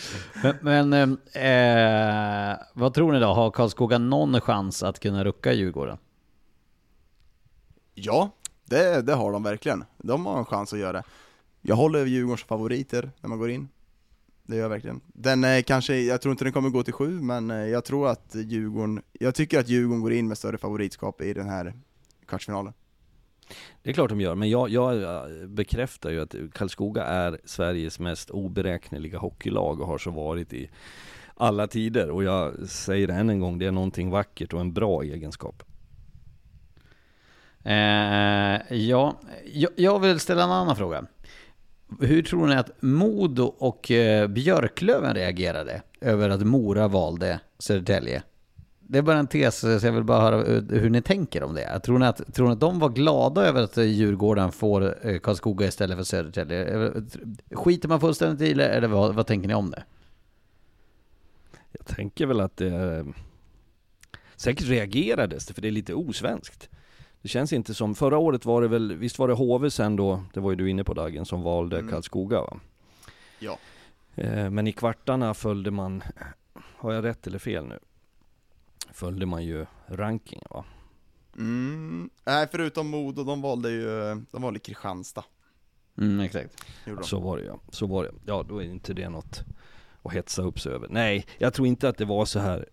[0.43, 3.27] Men, men eh, vad tror ni då?
[3.27, 5.99] Har Karlskoga någon chans att kunna rucka Djurgården?
[7.95, 8.31] Ja,
[8.65, 9.85] det, det har de verkligen.
[9.99, 11.03] De har en chans att göra det.
[11.61, 13.69] Jag håller Djurgårdens favoriter när man går in.
[14.43, 15.01] Det gör jag verkligen.
[15.07, 18.09] Den är kanske, jag tror inte den kommer gå till sju, men eh, jag tror
[18.09, 21.75] att Djurgården, jag tycker att Djurgården går in med större favoritskap i den här
[22.27, 22.73] kvartsfinalen.
[23.83, 27.99] Det är klart de gör, men jag, jag eh, bekräftar ju att Karlskoga är Sveriges
[27.99, 30.71] mest oberäkneliga hockeylag och har så varit i
[31.35, 32.11] alla tider.
[32.11, 35.63] Och jag säger det än en gång, det är någonting vackert och en bra egenskap.
[37.65, 39.21] Eh, ja,
[39.53, 41.05] jag, jag vill ställa en annan fråga.
[42.01, 48.23] Hur tror ni att Modo och eh, Björklöven reagerade över att Mora valde Södertälje?
[48.91, 51.55] Det är bara en tes, så jag vill bara höra eh, hur ni tänker om
[51.55, 51.81] det.
[51.81, 55.67] Tror ni att, tror ni att de var glada över att Djurgården får eh, Karlskoga
[55.67, 56.65] istället för Södertälje?
[56.87, 56.91] Eh,
[57.51, 59.85] Skiter man fullständigt i det, eller vad, vad tänker ni om det?
[61.73, 63.07] Jag tänker väl att det är...
[64.37, 66.69] Säkert reagerades det, för det är lite osvenskt.
[67.23, 70.23] Det känns inte som, förra året var det väl, visst var det HV sen då,
[70.35, 71.91] det var ju du inne på Dagen, som valde Mm.
[71.91, 72.61] Karlskoga va?
[73.39, 73.59] Ja.
[74.15, 76.03] Eh, Men i kvartarna följde man,
[76.77, 77.79] har jag rätt eller fel nu?
[78.99, 80.65] Följde man ju rankingen va?
[81.37, 83.89] Mm, nej, förutom Modo, de valde ju,
[84.31, 85.25] de valde Kristianstad.
[85.99, 86.65] Mm, exakt.
[87.03, 88.11] Så var det ja, så var det.
[88.27, 89.45] Ja, då är inte det något
[90.03, 90.89] att hetsa upp sig över.
[90.91, 92.69] Nej, jag tror inte att det var så här.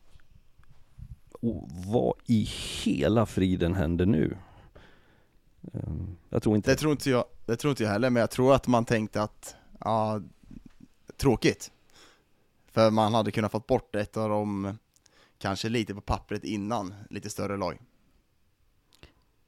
[1.42, 2.50] Oh, vad i
[2.84, 4.38] hela friden hände nu?
[5.74, 8.32] Ehm, Jag tror inte Det tror inte jag, det tror inte jag heller, men jag
[8.32, 10.22] tror att man tänkte att, ja,
[11.18, 11.72] tråkigt.
[12.72, 14.78] För man hade kunnat fått bort ett av de,
[15.38, 17.78] kanske lite på pappret innan, lite större lag.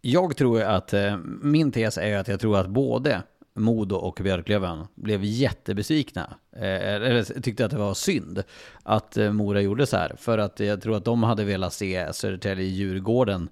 [0.02, 3.24] Jag tror att, eh, min tes är att jag tror att både
[3.54, 6.34] Modo och Björklöven blev jättebesvikna.
[6.52, 8.44] Eh, eller tyckte att det var synd
[8.84, 10.16] att eh, Mora gjorde så här.
[10.18, 13.50] För att jag tror att de hade velat se Södertälje-Djurgården.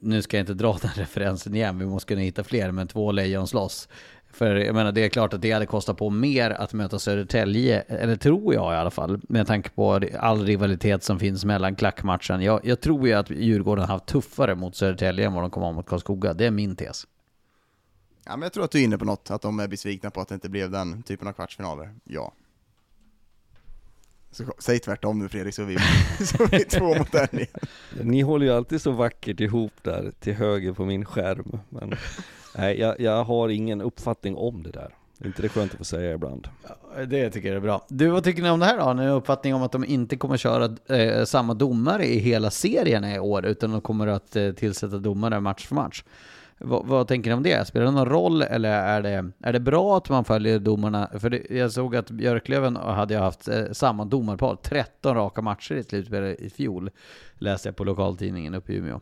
[0.00, 3.12] Nu ska jag inte dra den referensen igen, vi måste kunna hitta fler, men två
[3.12, 3.88] lejon slåss.
[4.32, 7.80] För jag menar, det är klart att det hade kostat på mer att möta Södertälje,
[7.80, 12.42] eller tror jag i alla fall, med tanke på all rivalitet som finns mellan klackmatchen.
[12.42, 15.66] Jag, jag tror ju att Djurgården har haft tuffare mot Södertälje än vad de kommer
[15.66, 16.34] ha mot Karlskoga.
[16.34, 17.06] Det är min tes.
[18.24, 20.20] Ja, men jag tror att du är inne på något, att de är besvikna på
[20.20, 21.94] att det inte blev den typen av kvartsfinaler.
[22.04, 22.32] Ja.
[24.30, 25.76] Så, säg tvärtom nu Fredrik, så vi,
[26.26, 27.48] så vi två mot en igen.
[28.02, 31.60] Ni håller ju alltid så vackert ihop där till höger på min skärm.
[31.68, 31.94] Men
[32.56, 34.94] nej, jag, jag har ingen uppfattning om det där.
[35.20, 36.48] Är inte det skönt att få säga ibland?
[37.06, 37.86] Det tycker jag är bra.
[37.88, 38.82] Du, vad tycker ni om det här då?
[38.82, 42.50] Har ni en uppfattning om att de inte kommer köra eh, samma domare i hela
[42.50, 46.04] serien i år, utan de kommer att eh, tillsätta domare match för match?
[46.58, 47.66] Vad, vad tänker ni om det?
[47.68, 51.10] Spelar det någon roll eller är det, är det bra att man följer domarna?
[51.18, 55.82] För det, jag såg att Björklöven hade haft eh, samma domarpar, 13 raka matcher i
[55.84, 56.90] slutspelet i fjol,
[57.34, 59.00] läste jag på lokaltidningen uppe i Umeå.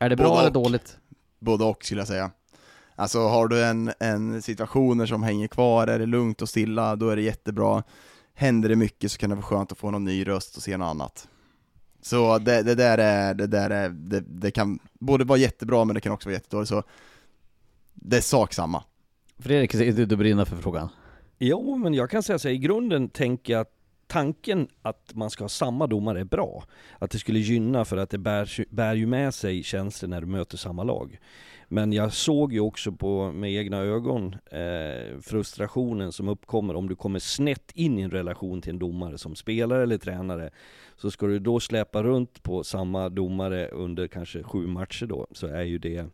[0.00, 0.64] Är det bra Både eller och.
[0.64, 0.98] dåligt?
[1.38, 2.30] Både och skulle jag säga.
[2.96, 7.10] Alltså har du en, en situation som hänger kvar, är det lugnt och stilla, då
[7.10, 7.82] är det jättebra.
[8.34, 10.76] händer det mycket så kan det vara skönt att få någon ny röst och se
[10.76, 11.28] något annat.
[12.02, 15.94] Så det, det där är, det där är, det, det kan både vara jättebra men
[15.94, 16.82] det kan också vara jättedåligt, så
[17.94, 18.84] det är sak samma.
[19.38, 20.88] Fredrik, du, du brinner för frågan.
[21.38, 23.72] Jo, men jag kan säga så här, i grunden tänker jag att
[24.06, 26.64] tanken att man ska ha samma domare är bra.
[26.98, 30.26] Att det skulle gynna för att det bär, bär ju med sig känslor när du
[30.26, 31.18] möter samma lag.
[31.68, 36.96] Men jag såg ju också på, med egna ögon eh, frustrationen som uppkommer om du
[36.96, 40.50] kommer snett in i en relation till en domare som spelare eller tränare.
[40.96, 45.46] Så ska du då släpa runt på samma domare under kanske sju matcher då, så
[45.46, 46.06] är ju det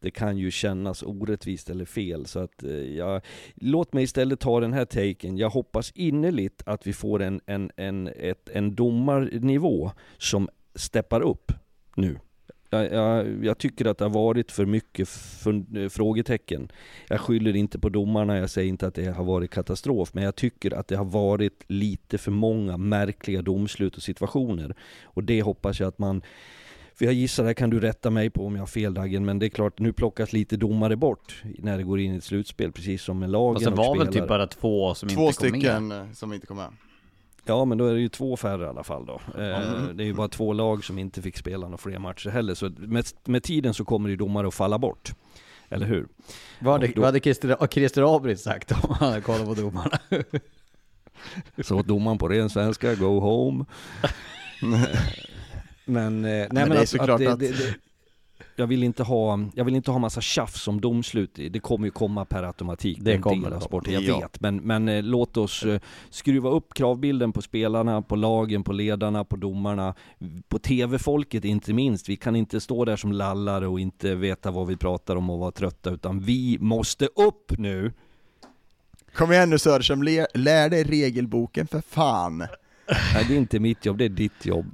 [0.00, 2.26] det kan ju kännas orättvist eller fel.
[2.26, 3.22] Så att eh, jag,
[3.54, 5.36] låt mig istället ta den här taken.
[5.36, 11.52] Jag hoppas innerligt att vi får en, en, en, ett, en domarnivå som steppar upp
[11.96, 12.18] nu.
[12.70, 16.72] Jag, jag, jag, tycker att det har varit för mycket för, frågetecken.
[17.08, 20.36] Jag skyller inte på domarna, jag säger inte att det har varit katastrof, men jag
[20.36, 24.74] tycker att det har varit lite för många märkliga domslut och situationer.
[25.02, 26.22] Och det hoppas jag att man
[26.94, 29.38] för jag gissar, det kan du rätta mig på om jag har fel Dagen, men
[29.38, 32.72] det är klart, nu plockas lite domare bort när det går in i ett slutspel,
[32.72, 35.50] precis som med lagen och sen var väl typ bara två som två inte kom
[35.50, 35.60] med?
[35.60, 36.68] Två stycken eh, som inte kom med.
[37.48, 39.20] Ja men då är det ju två färre i alla fall då.
[39.38, 39.96] Mm.
[39.96, 42.54] Det är ju bara två lag som inte fick spela några fler matcher heller.
[42.54, 45.12] Så med, med tiden så kommer ju domare att falla bort.
[45.68, 46.08] Eller hur?
[46.58, 49.98] Vad hade, då, vad hade Christer, Christer Abrit sagt om han hade kollat på domarna?
[51.62, 53.64] så domaren på ren svenska, go home.
[55.84, 57.74] Men, eh, nej, men, men alltså, att, det, det, det,
[58.58, 61.34] jag vill inte ha, jag vill inte ha massa tjafs om domslut.
[61.34, 62.98] Det kommer ju komma per automatik.
[63.00, 63.60] Det kommer det.
[63.60, 64.20] Sporten, jag ja.
[64.20, 64.40] vet.
[64.40, 65.80] Men, men eh, låt oss eh,
[66.10, 69.94] skruva upp kravbilden på spelarna, på lagen, på ledarna, på domarna,
[70.48, 72.08] på TV-folket inte minst.
[72.08, 75.38] Vi kan inte stå där som lallare och inte veta vad vi pratar om och
[75.38, 77.92] vara trötta, utan vi måste upp nu!
[79.12, 80.02] Kom igen nu Söderström,
[80.34, 82.46] lär dig regelboken för fan!
[83.14, 84.66] Nej det är inte mitt jobb, det är ditt jobb.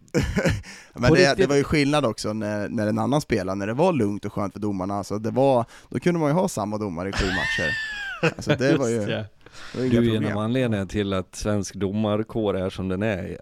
[0.94, 3.92] Men det, det, var ju skillnad också när, när en annan spelade, när det var
[3.92, 7.08] lugnt och skönt för domarna, alltså det var, då kunde man ju ha samma domare
[7.08, 7.76] i sju matcher.
[8.36, 9.26] Alltså det var ju, det
[9.74, 13.38] var Du är en av anledningarna till att svensk domarkår är som den är.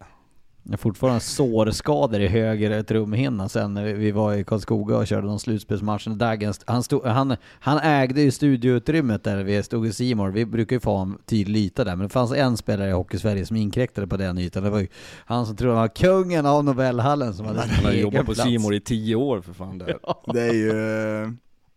[0.64, 5.26] Jag har fortfarande sårskador i höger trumhinna sen när vi var i Karlskoga och körde
[5.26, 6.14] de slutspelsmatcherna.
[6.14, 10.30] Dagens, han, stod, han, han ägde ju studioutrymmet där vi stod i Simor.
[10.30, 13.46] Vi brukar ju få en tydlig yta där, men det fanns en spelare i Hockey-Sverige
[13.46, 14.62] som inkräktade på den ytan.
[14.62, 14.88] Det var ju
[15.24, 18.74] han som trodde han var kungen av Nobelhallen som hade Han har jobbat på Simor
[18.74, 19.98] i tio år för fan där.
[20.32, 21.36] Det är ju...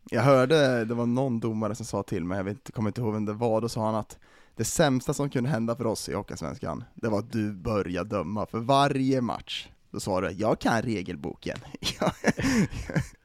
[0.09, 3.13] Jag hörde, det var någon domare som sa till mig, jag vet, kommer inte ihåg
[3.13, 4.17] vem det var, då sa han att
[4.55, 8.45] det sämsta som kunde hända för oss i Hockeysvenskan, det var att du började döma
[8.45, 9.67] för varje match.
[9.91, 11.57] Då sa du, jag kan regelboken.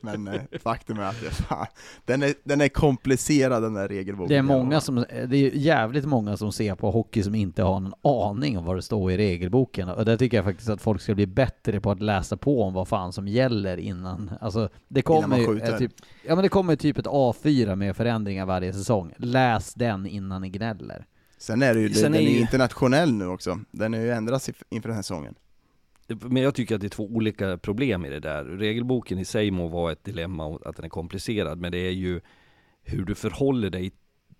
[0.00, 1.66] Men eh, faktum är att det, fan,
[2.04, 4.28] den, är, den är komplicerad den där regelboken.
[4.28, 7.80] Det är, många som, det är jävligt många som ser på hockey som inte har
[7.80, 9.88] någon aning om vad det står i regelboken.
[9.88, 12.74] Och där tycker jag faktiskt att folk ska bli bättre på att läsa på om
[12.74, 14.30] vad fan som gäller innan.
[14.40, 15.92] Alltså, det kommer ju typ,
[16.26, 19.12] ja men det kommer typ ett A4 med förändringar varje säsong.
[19.16, 21.06] Läs den innan ni gnäller.
[21.38, 23.60] Sen är det ju, den är ju internationell nu också.
[23.70, 25.34] Den är ju ändrats inför den här säsongen.
[26.14, 28.44] Men jag tycker att det är två olika problem i det där.
[28.44, 31.90] Regelboken i sig må vara ett dilemma och att den är komplicerad, men det är
[31.90, 32.20] ju
[32.82, 33.92] hur du förhåller dig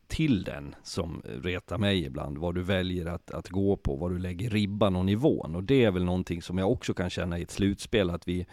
[0.09, 2.38] till den som retar mig ibland.
[2.38, 5.55] Vad du väljer att, att gå på, vad du lägger ribban och nivån.
[5.55, 8.47] Och det är väl någonting som jag också kan känna i ett slutspel, att vi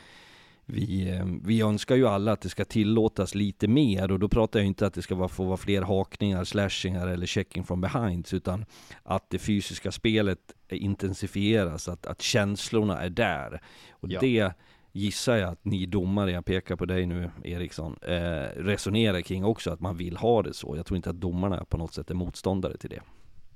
[0.69, 4.59] vi, eh, vi önskar ju alla att det ska tillåtas lite mer och då pratar
[4.59, 8.27] jag inte att det ska vara, få vara fler hakningar, slashingar eller checking from behind
[8.31, 8.65] utan
[9.03, 10.39] att det fysiska spelet
[10.69, 13.61] intensifieras, att, att känslorna är där.
[13.89, 14.19] Och ja.
[14.19, 14.53] det
[14.91, 18.15] gissar jag att ni domare, jag pekar på dig nu Eriksson, eh,
[18.55, 20.73] resonerar kring också att man vill ha det så.
[20.77, 23.01] Jag tror inte att domarna på något sätt är motståndare till det.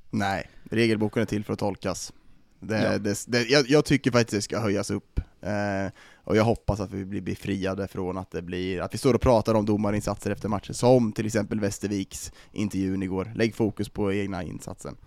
[0.10, 2.14] Nej, regelboken är till för att tolkas.
[2.60, 2.98] Det, ja.
[2.98, 5.20] det, det, jag, jag, tycker faktiskt det ska höjas upp.
[5.42, 9.14] Eh, och jag hoppas att vi blir befriade från att det blir, att vi står
[9.14, 13.32] och pratar om domarinsatser efter matcher, som till exempel Västerviks intervjun igår.
[13.36, 14.98] Lägg fokus på egna insatsen.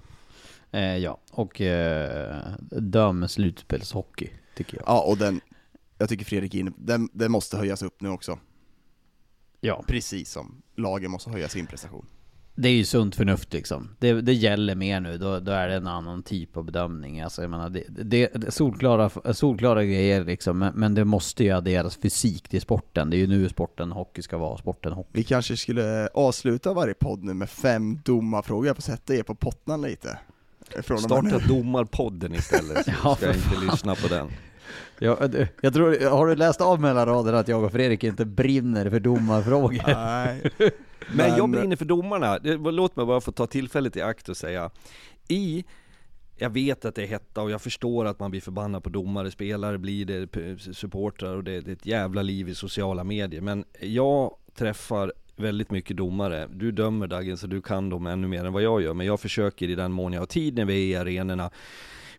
[0.70, 4.84] Eh, ja, och eh, döm slutspelshockey, tycker jag.
[4.86, 5.40] Ja, och den,
[5.98, 8.38] jag tycker Fredrik in, den, den måste höjas upp nu också.
[9.60, 9.84] Ja.
[9.86, 12.06] Precis som lagen måste höja sin prestation.
[12.56, 13.88] Det är ju sunt förnuft liksom.
[13.98, 17.20] Det, det gäller mer nu, då, då är det en annan typ av bedömning.
[17.20, 21.50] Alltså jag menar, det, det, det solklara, solklara grejer liksom, men, men, det måste ju
[21.50, 23.10] adderas fysik till sporten.
[23.10, 25.10] Det är ju nu sporten hockey ska vara, sporten hockey.
[25.12, 29.34] Vi kanske skulle avsluta varje podd nu med fem domarfrågor, jag får sätta er på
[29.34, 30.18] pottan lite.
[30.82, 34.28] Från Starta domarpodden istället, så ja, ska jag inte lyssna på den.
[34.98, 35.18] Ja,
[35.60, 39.00] jag tror, har du läst av mellan raderna att jag och Fredrik inte brinner för
[39.00, 39.82] domarfrågor?
[39.86, 40.42] Nej.
[41.12, 42.38] Men, jag brinner för domarna.
[42.70, 44.70] Låt mig bara få ta tillfället i akt och säga,
[45.28, 45.64] i
[46.36, 49.30] jag vet att det är hetta och jag förstår att man blir förbannad på domare,
[49.30, 53.40] spelare blir det, supportrar och det, det är ett jävla liv i sociala medier.
[53.40, 56.48] Men jag träffar väldigt mycket domare.
[56.52, 58.94] Du dömer Dagen så du kan dem ännu mer än vad jag gör.
[58.94, 61.50] Men jag försöker i den mån jag har tid när vi är i arenorna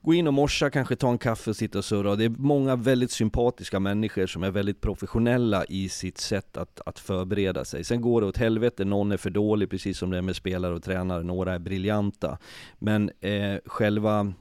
[0.06, 2.16] gå in och morsa, kanske ta en kaffe och sitta och surra.
[2.16, 7.00] Det är många väldigt sympatiska människor som är väldigt professionella i sitt sätt att, att
[7.00, 7.84] förbereda sig.
[7.84, 10.76] Sen går det åt helvete, någon är för dålig, precis som det är med spelare
[10.76, 12.38] och tränare, några är briljanta.
[12.80, 14.34] Men eh, själva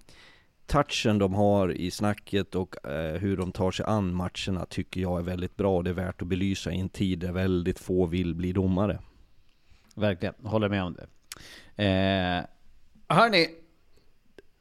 [0.66, 5.18] touchen de har i snacket och eh, hur de tar sig an matcherna tycker jag
[5.18, 5.82] är väldigt bra.
[5.82, 8.98] Det är värt att belysa i en tid där väldigt få vill bli domare.
[9.94, 11.06] Verkligen, håller med om det.
[11.84, 12.44] Eh,
[13.16, 13.63] hörni,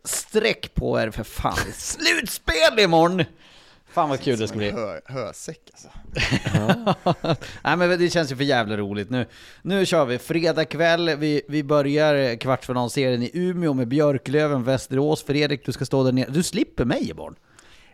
[0.04, 1.58] sträck på er för fan.
[1.66, 3.24] Det är Slutspel imorgon!
[3.94, 4.72] Fan vad kul det ska bli.
[4.72, 5.90] Hö, hösäck alltså.
[7.64, 9.10] Nej men det känns ju för jävla roligt.
[9.10, 9.26] Nu,
[9.62, 11.16] nu kör vi fredag kväll.
[11.18, 15.24] Vi, vi börjar kvartsfinalserien i Umeå med Björklöven, Västerås.
[15.24, 16.30] Fredrik, du ska stå där nere.
[16.30, 17.36] Du slipper mig imorgon.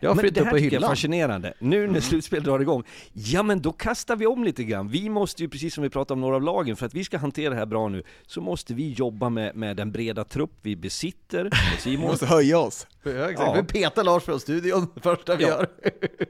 [0.00, 0.90] Jag har Men flyttat det upp här på tycker jag är hyllan.
[0.90, 1.54] fascinerande.
[1.58, 4.88] Nu när slutspel drar igång, ja men då kastar vi om lite grann.
[4.88, 7.18] Vi måste ju, precis som vi pratade om några av lagen, för att vi ska
[7.18, 10.76] hantera det här bra nu, så måste vi jobba med, med den breda trupp vi
[10.76, 11.50] besitter.
[11.84, 12.86] Vi måste höja oss.
[13.02, 13.40] Ja, exakt.
[13.56, 13.62] Ja.
[13.72, 15.48] Vi petar Lars från studion, det första vi Ja.
[15.50, 15.66] gör.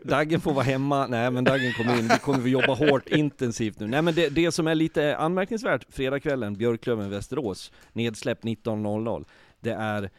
[0.09, 3.81] Daggen får vara hemma, nej men Daggen kommer in, vi kommer att jobba hårt, intensivt
[3.81, 3.87] nu.
[3.87, 9.25] Nej men det, det som är lite anmärkningsvärt, fredagskvällen, Björklöven, Västerås, nedsläpp 19.00,
[9.61, 10.11] det är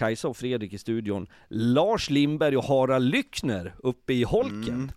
[0.00, 4.92] Kajsa och Fredrik i studion, Lars Lindberg och Harald Lyckner uppe i holken.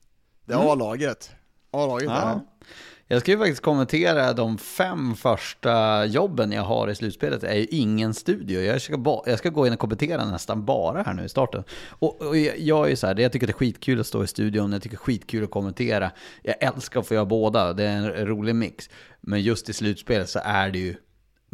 [0.46, 1.32] Det är A-laget.
[1.72, 2.22] A-laget Ja.
[2.22, 2.66] ja.
[3.08, 7.42] Jag ska ju faktiskt kommentera de fem första jobben jag har i slutspelet.
[7.42, 8.62] Det är ju ingen studio.
[8.62, 11.64] Jag ska, ba- jag ska gå in och kommentera nästan bara här nu i starten.
[11.90, 14.24] Och, och jag, jag är ju så här, jag tycker det är skitkul att stå
[14.24, 16.12] i studion, jag tycker det är skitkul att kommentera.
[16.44, 18.90] Jag älskar att få göra båda, det är en rolig mix.
[19.22, 20.96] Men just i slutspelet så är det ju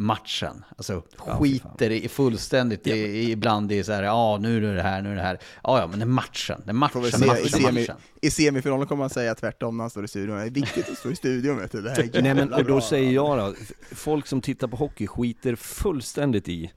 [0.00, 0.64] matchen.
[0.76, 5.02] Alltså skiter i fullständigt i, i, ibland i så här, ja nu är det här,
[5.02, 5.38] nu är det här.
[5.62, 6.62] Ja, ja, men det är matchen.
[6.64, 7.96] Det är matchen, se, i, matchen, semi, matchen.
[8.20, 10.36] I semifinalen kommer man säga tvärtom när han står i studion.
[10.36, 11.82] Det är viktigt att stå i studion vet du.
[11.82, 13.54] Det här är Nej men och då säger jag då,
[13.92, 16.70] folk som tittar på hockey skiter fullständigt i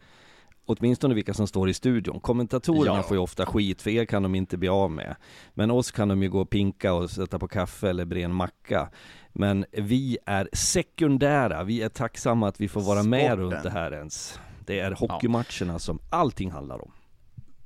[0.65, 2.19] Åtminstone vilka som står i studion.
[2.19, 3.03] Kommentatorerna Ja.
[3.03, 5.15] får ju ofta skit, för er kan de inte bli av med.
[5.53, 8.33] Men oss kan de ju gå och pinka och sätta på kaffe eller bre en
[8.33, 8.89] macka.
[9.33, 13.39] Men vi är sekundära, vi är tacksamma att vi får vara med Sporten.
[13.39, 14.39] runt det här ens.
[14.65, 16.91] Det är hockeymatcherna som allting handlar om.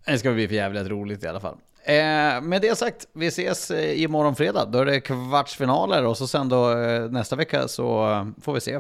[0.06, 1.58] Det ska bli för jävligt roligt i alla fall.
[1.88, 4.66] Eh, med det sagt, vi ses eh, imorgon fredag.
[4.66, 8.62] Då är det kvartsfinaler och så sen då eh, nästa vecka så eh, får vi
[8.62, 8.80] se.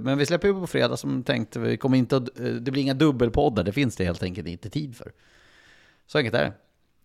[0.00, 1.56] Men vi släpper ju på fredag som tänkt.
[1.56, 2.28] Vi kommer inte att,
[2.60, 5.12] det blir inga dubbelpoddar, det finns det helt enkelt inte tid för.
[6.06, 6.52] Så enkelt är det.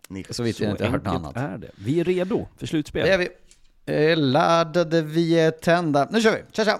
[0.09, 1.37] Ni- Så vitt jag inte har hört något annat.
[1.37, 1.71] är det.
[1.75, 3.05] Vi är redo för slutspel.
[3.05, 3.29] Det är vi.
[4.11, 6.07] Eh, laddade, vi är tända.
[6.11, 6.41] Nu kör vi!
[6.51, 6.79] Tja tja!